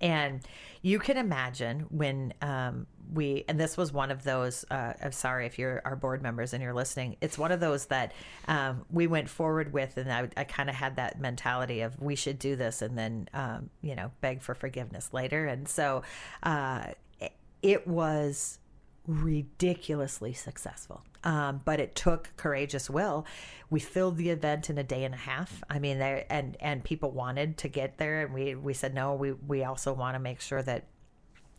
And 0.00 0.40
you 0.82 0.98
can 0.98 1.16
imagine 1.16 1.86
when 1.90 2.32
um, 2.40 2.86
we, 3.12 3.44
and 3.48 3.58
this 3.58 3.76
was 3.76 3.92
one 3.92 4.10
of 4.10 4.22
those, 4.22 4.64
uh, 4.70 4.92
I'm 5.02 5.12
sorry 5.12 5.46
if 5.46 5.58
you're 5.58 5.82
our 5.84 5.96
board 5.96 6.22
members 6.22 6.52
and 6.52 6.62
you're 6.62 6.74
listening, 6.74 7.16
it's 7.20 7.36
one 7.36 7.50
of 7.50 7.58
those 7.58 7.86
that 7.86 8.12
um, 8.46 8.84
we 8.90 9.06
went 9.06 9.28
forward 9.28 9.72
with. 9.72 9.96
And 9.96 10.12
I, 10.12 10.28
I 10.36 10.44
kind 10.44 10.68
of 10.68 10.76
had 10.76 10.96
that 10.96 11.20
mentality 11.20 11.80
of 11.80 12.00
we 12.00 12.14
should 12.14 12.38
do 12.38 12.54
this 12.54 12.80
and 12.82 12.96
then, 12.96 13.28
um, 13.34 13.70
you 13.82 13.96
know, 13.96 14.12
beg 14.20 14.42
for 14.42 14.54
forgiveness 14.54 15.12
later. 15.12 15.46
And 15.46 15.66
so 15.68 16.02
uh, 16.44 16.92
it 17.62 17.86
was 17.86 18.58
ridiculously 19.08 20.34
successful. 20.34 21.02
Um, 21.24 21.62
but 21.64 21.80
it 21.80 21.96
took 21.96 22.30
courageous 22.36 22.88
will. 22.88 23.26
We 23.70 23.80
filled 23.80 24.16
the 24.16 24.30
event 24.30 24.70
in 24.70 24.78
a 24.78 24.84
day 24.84 25.02
and 25.02 25.14
a 25.14 25.18
half. 25.18 25.64
I 25.68 25.80
mean, 25.80 25.98
there 25.98 26.24
and 26.30 26.56
and 26.60 26.84
people 26.84 27.10
wanted 27.10 27.58
to 27.58 27.68
get 27.68 27.98
there, 27.98 28.22
and 28.22 28.32
we 28.32 28.54
we 28.54 28.74
said 28.74 28.94
no. 28.94 29.14
We 29.14 29.32
we 29.32 29.64
also 29.64 29.92
want 29.92 30.14
to 30.14 30.20
make 30.20 30.40
sure 30.40 30.62
that 30.62 30.84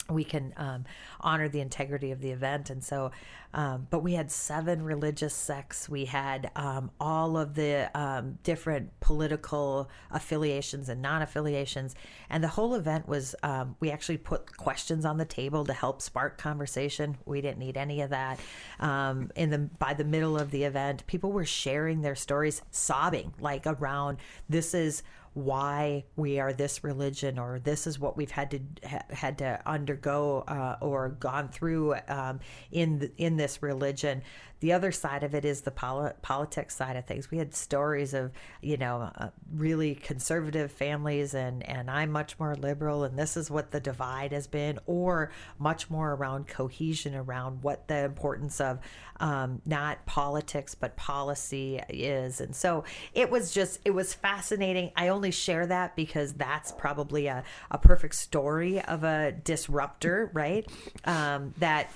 we 0.09 0.23
can 0.23 0.53
um, 0.57 0.85
honor 1.21 1.47
the 1.47 1.59
integrity 1.59 2.11
of 2.11 2.21
the 2.21 2.31
event. 2.31 2.69
And 2.69 2.83
so, 2.83 3.11
um, 3.53 3.87
but 3.89 4.03
we 4.03 4.13
had 4.13 4.29
seven 4.29 4.83
religious 4.83 5.33
sects. 5.33 5.89
We 5.89 6.05
had 6.05 6.51
um, 6.55 6.91
all 6.99 7.37
of 7.37 7.55
the 7.55 7.89
um, 7.99 8.37
different 8.43 8.99
political 8.99 9.89
affiliations 10.11 10.89
and 10.89 11.01
non 11.01 11.21
affiliations. 11.21 11.95
And 12.29 12.43
the 12.43 12.47
whole 12.49 12.75
event 12.75 13.07
was, 13.07 13.35
um, 13.41 13.75
we 13.79 13.89
actually 13.89 14.17
put 14.17 14.55
questions 14.57 15.03
on 15.03 15.17
the 15.17 15.25
table 15.25 15.65
to 15.65 15.73
help 15.73 16.01
spark 16.01 16.37
conversation. 16.37 17.17
We 17.25 17.41
didn't 17.41 17.57
need 17.59 17.77
any 17.77 18.01
of 18.01 18.11
that. 18.11 18.39
Um, 18.79 19.31
in 19.35 19.49
the, 19.49 19.57
by 19.57 19.93
the 19.95 20.03
middle 20.03 20.37
of 20.37 20.51
the 20.51 20.63
event, 20.63 21.07
people 21.07 21.31
were 21.31 21.45
sharing 21.45 22.01
their 22.01 22.15
stories, 22.15 22.61
sobbing 22.71 23.33
like 23.39 23.65
around 23.65 24.17
this 24.47 24.73
is 24.73 25.01
why 25.33 26.03
we 26.15 26.39
are 26.39 26.53
this 26.53 26.83
religion 26.83 27.37
or 27.37 27.59
this 27.59 27.87
is 27.87 27.99
what 27.99 28.17
we've 28.17 28.31
had 28.31 28.51
to 28.51 28.59
ha, 28.87 29.01
had 29.09 29.37
to 29.37 29.61
undergo 29.65 30.43
uh, 30.47 30.77
or 30.81 31.09
gone 31.09 31.49
through 31.49 31.95
um, 32.07 32.39
in 32.71 32.99
the, 32.99 33.11
in 33.17 33.37
this 33.37 33.61
religion 33.61 34.21
the 34.59 34.73
other 34.73 34.91
side 34.91 35.23
of 35.23 35.33
it 35.33 35.45
is 35.45 35.61
the 35.61 35.71
poli- 35.71 36.11
politics 36.21 36.75
side 36.75 36.95
of 36.95 37.05
things. 37.05 37.31
We 37.31 37.37
had 37.37 37.55
stories 37.55 38.13
of, 38.13 38.31
you 38.61 38.77
know, 38.77 39.09
uh, 39.15 39.29
really 39.53 39.95
conservative 39.95 40.71
families, 40.71 41.33
and 41.33 41.67
and 41.67 41.89
I'm 41.89 42.11
much 42.11 42.37
more 42.39 42.55
liberal, 42.55 43.03
and 43.03 43.17
this 43.17 43.37
is 43.37 43.49
what 43.49 43.71
the 43.71 43.79
divide 43.79 44.31
has 44.31 44.47
been, 44.47 44.79
or 44.85 45.31
much 45.57 45.89
more 45.89 46.13
around 46.13 46.47
cohesion, 46.47 47.15
around 47.15 47.63
what 47.63 47.87
the 47.87 48.03
importance 48.03 48.59
of 48.59 48.79
um, 49.19 49.61
not 49.65 50.05
politics 50.05 50.75
but 50.75 50.95
policy 50.97 51.81
is, 51.87 52.41
and 52.41 52.55
so 52.55 52.83
it 53.13 53.29
was 53.29 53.53
just 53.53 53.79
it 53.85 53.91
was 53.91 54.13
fascinating. 54.13 54.91
I 54.95 55.07
only 55.07 55.31
share 55.31 55.65
that 55.67 55.95
because 55.95 56.33
that's 56.33 56.71
probably 56.73 57.27
a, 57.27 57.43
a 57.71 57.77
perfect 57.77 58.15
story 58.15 58.81
of 58.81 59.03
a 59.03 59.31
disruptor, 59.31 60.31
right? 60.33 60.69
Um, 61.05 61.53
that 61.59 61.91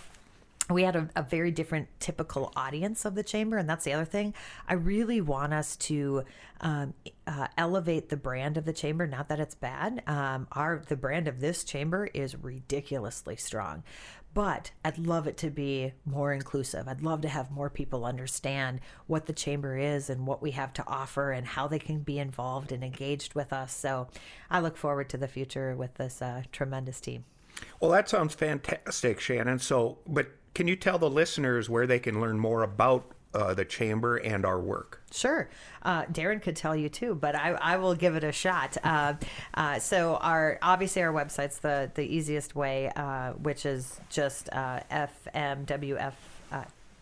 we 0.74 0.84
had 0.84 0.96
a, 0.96 1.10
a, 1.16 1.24
very 1.24 1.52
different 1.52 1.88
typical 2.00 2.52
audience 2.56 3.06
of 3.06 3.16
the 3.16 3.24
chamber 3.24 3.58
and 3.58 3.70
that's 3.70 3.86
the 3.86 3.94
other 3.94 4.06
thing. 4.06 4.34
I 4.68 4.74
really 4.74 5.22
want 5.22 5.54
us 5.54 5.76
to 5.78 6.24
um, 6.62 6.94
uh, 7.28 7.48
elevate 7.58 8.10
the 8.10 8.18
brand 8.18 8.58
of 8.58 8.66
the 8.66 8.74
chamber 8.74 9.08
not 9.08 9.30
that 9.30 9.40
it's 9.40 9.56
bad. 9.56 10.04
Um, 10.08 10.48
our 10.52 10.84
the 10.88 10.96
brand 10.96 11.28
of 11.28 11.40
this 11.40 11.64
chamber 11.64 12.08
is 12.14 12.36
ridiculously 12.36 13.36
strong 13.36 13.84
but 14.34 14.72
i'd 14.84 14.98
love 14.98 15.28
it 15.28 15.38
to 15.38 15.50
be 15.50 15.94
more 16.06 16.34
inclusive. 16.34 16.88
I'd 16.88 17.02
love 17.02 17.22
to 17.22 17.30
have 17.30 17.52
more 17.52 17.70
people 17.70 18.06
understand 18.06 18.80
what 19.08 19.26
the 19.26 19.34
chamber 19.34 19.78
is 19.78 20.10
and 20.10 20.26
what 20.26 20.42
we 20.42 20.52
have 20.52 20.74
to 20.74 20.84
offer 20.88 21.32
and 21.32 21.46
how 21.46 21.68
they 21.68 21.80
can 21.80 22.00
be 22.00 22.20
involved 22.20 22.72
and 22.72 22.84
engaged 22.84 23.36
with 23.36 23.54
us. 23.54 23.74
So 23.76 24.08
i 24.50 24.60
look 24.60 24.78
forward 24.78 25.10
to 25.10 25.18
the 25.18 25.28
future 25.28 25.76
with 25.76 25.96
this 25.96 26.22
uh, 26.22 26.44
tremendous 26.52 27.00
team. 27.00 27.26
Well 27.80 27.92
that 27.92 28.10
sounds 28.10 28.34
fantastic 28.34 29.20
shannon. 29.20 29.60
So 29.60 30.00
but 30.08 30.32
can 30.54 30.68
you 30.68 30.76
tell 30.76 30.98
the 30.98 31.10
listeners 31.10 31.70
where 31.70 31.88
they 31.88 32.00
can 32.00 32.22
learn 32.22 32.40
more 32.40 32.64
about 32.64 33.06
uh, 33.34 33.54
the 33.54 33.66
chamber 33.66 34.18
and 34.18 34.46
our 34.46 34.60
work? 34.60 35.02
Sure. 35.12 35.50
Uh, 35.82 36.06
Darren 36.06 36.42
could 36.42 36.56
tell 36.56 36.76
you 36.76 36.90
too, 36.90 37.16
but 37.16 37.36
I, 37.36 37.52
I 37.52 37.78
will 37.78 37.96
give 37.96 38.16
it 38.16 38.24
a 38.24 38.32
shot. 38.32 38.78
Uh, 38.84 39.14
uh 39.56 39.80
so 39.80 40.16
our 40.18 40.60
obviously 40.62 41.02
our 41.02 41.14
website's 41.14 41.60
the 41.60 41.92
the 41.96 42.04
easiest 42.04 42.56
way, 42.56 42.92
uh, 42.96 43.34
which 43.34 43.66
is 43.66 44.00
just 44.10 44.50
uh, 44.52 44.82
fmwf 44.92 46.14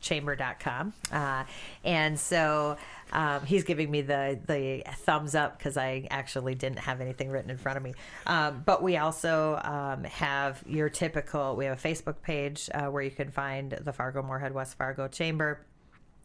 chamber.com. 0.02 0.94
Uh, 1.12 1.44
and 1.84 2.20
so 2.20 2.76
um, 3.12 3.46
he's 3.46 3.64
giving 3.64 3.90
me 3.90 4.02
the, 4.02 4.40
the 4.48 4.84
thumbs 4.98 5.36
up 5.36 5.58
because 5.58 5.78
I 5.78 6.08
actually 6.10 6.56
didn't 6.56 6.80
have 6.80 7.02
anything 7.02 7.30
written 7.30 7.50
in 7.50 7.58
front 7.58 7.78
of 7.78 7.84
me. 7.84 7.94
Um, 8.26 8.64
but 8.66 8.82
we 8.82 8.98
also 8.98 9.60
um, 9.64 10.04
have 10.06 10.64
your 10.66 10.90
typical, 10.90 11.56
we 11.56 11.66
have 11.66 11.78
a 11.84 11.88
Facebook 11.88 12.22
page 12.22 12.70
uh, 12.74 12.86
where 12.86 13.04
you 13.04 13.12
can 13.12 13.32
find 13.32 13.72
the 13.72 13.94
Fargo 13.94 14.22
Moorhead 14.22 14.54
West 14.54 14.78
Fargo 14.78 15.08
Chamber. 15.08 15.66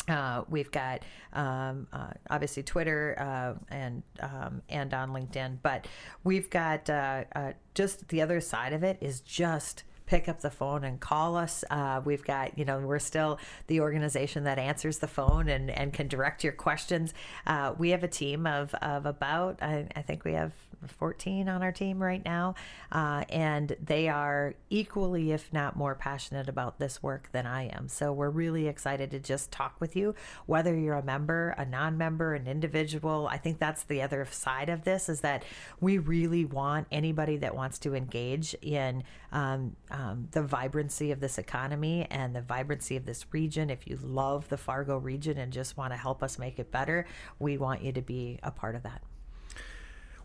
Uh, 0.08 0.44
we've 0.48 0.70
got 0.70 1.02
um, 1.32 1.88
uh, 1.92 2.10
obviously 2.30 2.62
Twitter 2.62 3.16
uh, 3.18 3.74
and 3.74 4.04
um, 4.20 4.62
and 4.68 4.94
on 4.94 5.10
LinkedIn, 5.10 5.58
but 5.62 5.88
we've 6.22 6.48
got 6.48 6.88
uh, 6.88 7.24
uh, 7.34 7.52
just 7.74 8.06
the 8.08 8.22
other 8.22 8.40
side 8.40 8.72
of 8.72 8.84
it 8.84 8.98
is 9.00 9.20
just 9.20 9.82
pick 10.06 10.28
up 10.28 10.40
the 10.40 10.50
phone 10.50 10.84
and 10.84 11.00
call 11.00 11.36
us. 11.36 11.64
Uh, 11.70 12.00
we've 12.04 12.24
got, 12.24 12.56
you 12.58 12.64
know, 12.64 12.78
we're 12.78 12.98
still 12.98 13.38
the 13.66 13.80
organization 13.80 14.44
that 14.44 14.58
answers 14.58 14.98
the 14.98 15.08
phone 15.08 15.48
and, 15.48 15.70
and 15.70 15.92
can 15.92 16.08
direct 16.08 16.44
your 16.44 16.52
questions. 16.52 17.12
Uh, 17.46 17.74
we 17.76 17.90
have 17.90 18.04
a 18.04 18.08
team 18.08 18.46
of, 18.46 18.74
of 18.74 19.06
about, 19.06 19.62
I, 19.62 19.86
I 19.94 20.02
think 20.02 20.24
we 20.24 20.32
have 20.32 20.52
14 20.86 21.48
on 21.48 21.62
our 21.62 21.72
team 21.72 22.02
right 22.02 22.24
now, 22.24 22.54
uh, 22.92 23.24
and 23.28 23.76
they 23.82 24.08
are 24.08 24.54
equally, 24.70 25.32
if 25.32 25.52
not 25.52 25.76
more, 25.76 25.94
passionate 25.94 26.48
about 26.48 26.78
this 26.78 27.02
work 27.02 27.28
than 27.32 27.46
I 27.46 27.68
am. 27.68 27.88
So 27.88 28.12
we're 28.12 28.30
really 28.30 28.68
excited 28.68 29.10
to 29.12 29.18
just 29.18 29.50
talk 29.50 29.76
with 29.80 29.96
you, 29.96 30.14
whether 30.46 30.76
you're 30.76 30.94
a 30.94 31.02
member, 31.02 31.54
a 31.58 31.64
non-member, 31.64 32.34
an 32.34 32.46
individual. 32.46 33.28
I 33.30 33.38
think 33.38 33.58
that's 33.58 33.84
the 33.84 34.02
other 34.02 34.26
side 34.30 34.68
of 34.68 34.84
this 34.84 35.08
is 35.08 35.20
that 35.22 35.44
we 35.80 35.98
really 35.98 36.44
want 36.44 36.86
anybody 36.90 37.36
that 37.38 37.54
wants 37.54 37.78
to 37.80 37.94
engage 37.94 38.54
in 38.62 39.04
um, 39.32 39.76
um, 39.90 40.28
the 40.30 40.42
vibrancy 40.42 41.12
of 41.12 41.20
this 41.20 41.38
economy 41.38 42.06
and 42.10 42.34
the 42.34 42.42
vibrancy 42.42 42.96
of 42.96 43.04
this 43.04 43.26
region. 43.32 43.70
If 43.70 43.86
you 43.86 43.98
love 44.02 44.48
the 44.48 44.56
Fargo 44.56 44.98
region 44.98 45.38
and 45.38 45.52
just 45.52 45.76
want 45.76 45.92
to 45.92 45.96
help 45.96 46.22
us 46.22 46.38
make 46.38 46.58
it 46.58 46.70
better, 46.70 47.06
we 47.38 47.58
want 47.58 47.82
you 47.82 47.92
to 47.92 48.02
be 48.02 48.38
a 48.42 48.50
part 48.50 48.74
of 48.74 48.82
that. 48.84 49.02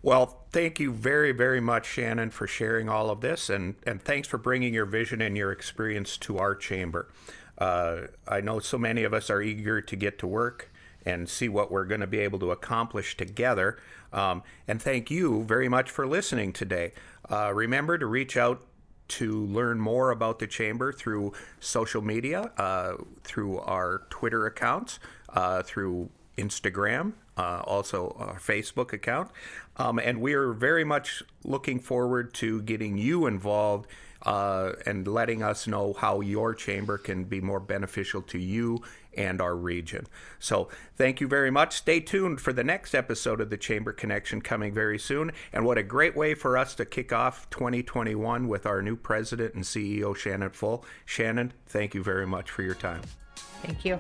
Well, 0.03 0.45
thank 0.51 0.79
you 0.79 0.91
very, 0.91 1.31
very 1.31 1.61
much, 1.61 1.85
Shannon, 1.85 2.31
for 2.31 2.47
sharing 2.47 2.89
all 2.89 3.11
of 3.11 3.21
this, 3.21 3.51
and, 3.51 3.75
and 3.85 4.01
thanks 4.01 4.27
for 4.27 4.39
bringing 4.39 4.73
your 4.73 4.87
vision 4.87 5.21
and 5.21 5.37
your 5.37 5.51
experience 5.51 6.17
to 6.19 6.39
our 6.39 6.55
chamber. 6.55 7.11
Uh, 7.57 8.07
I 8.27 8.41
know 8.41 8.59
so 8.59 8.79
many 8.79 9.03
of 9.03 9.13
us 9.13 9.29
are 9.29 9.43
eager 9.43 9.79
to 9.79 9.95
get 9.95 10.17
to 10.19 10.27
work 10.27 10.71
and 11.05 11.29
see 11.29 11.47
what 11.49 11.71
we're 11.71 11.85
going 11.85 12.01
to 12.01 12.07
be 12.07 12.19
able 12.19 12.39
to 12.39 12.51
accomplish 12.51 13.15
together. 13.15 13.77
Um, 14.11 14.41
and 14.67 14.81
thank 14.81 15.11
you 15.11 15.43
very 15.43 15.69
much 15.69 15.91
for 15.91 16.07
listening 16.07 16.51
today. 16.53 16.93
Uh, 17.29 17.51
remember 17.53 17.99
to 17.99 18.07
reach 18.07 18.37
out 18.37 18.65
to 19.09 19.45
learn 19.45 19.79
more 19.79 20.09
about 20.09 20.39
the 20.39 20.47
chamber 20.47 20.91
through 20.91 21.33
social 21.59 22.01
media, 22.01 22.51
uh, 22.57 22.93
through 23.23 23.59
our 23.59 24.03
Twitter 24.09 24.47
accounts, 24.47 24.99
uh, 25.29 25.61
through 25.61 26.09
Instagram, 26.37 27.13
uh, 27.37 27.61
also 27.65 28.15
our 28.19 28.39
Facebook 28.39 28.93
account. 28.93 29.31
Um, 29.77 29.99
and 29.99 30.21
we 30.21 30.33
are 30.33 30.51
very 30.53 30.83
much 30.83 31.23
looking 31.43 31.79
forward 31.79 32.33
to 32.35 32.61
getting 32.61 32.97
you 32.97 33.25
involved 33.25 33.87
uh, 34.23 34.73
and 34.85 35.07
letting 35.07 35.41
us 35.41 35.67
know 35.67 35.93
how 35.93 36.21
your 36.21 36.53
chamber 36.53 36.97
can 36.97 37.23
be 37.23 37.41
more 37.41 37.59
beneficial 37.59 38.21
to 38.21 38.37
you 38.37 38.83
and 39.17 39.41
our 39.41 39.55
region. 39.55 40.07
So, 40.39 40.69
thank 40.95 41.19
you 41.19 41.27
very 41.27 41.51
much. 41.51 41.75
Stay 41.75 41.99
tuned 41.99 42.39
for 42.39 42.53
the 42.53 42.63
next 42.63 42.93
episode 42.95 43.41
of 43.41 43.49
the 43.49 43.57
Chamber 43.57 43.91
Connection 43.91 44.41
coming 44.41 44.73
very 44.73 44.99
soon. 44.99 45.31
And 45.51 45.65
what 45.65 45.77
a 45.77 45.83
great 45.83 46.15
way 46.15 46.33
for 46.33 46.57
us 46.57 46.75
to 46.75 46.85
kick 46.85 47.11
off 47.11 47.49
2021 47.49 48.47
with 48.47 48.65
our 48.65 48.81
new 48.81 48.95
president 48.95 49.53
and 49.53 49.63
CEO, 49.63 50.15
Shannon 50.15 50.51
Full. 50.51 50.85
Shannon, 51.05 51.51
thank 51.65 51.93
you 51.93 52.03
very 52.03 52.27
much 52.27 52.49
for 52.49 52.61
your 52.61 52.75
time. 52.75 53.01
Thank 53.63 53.83
you. 53.83 53.99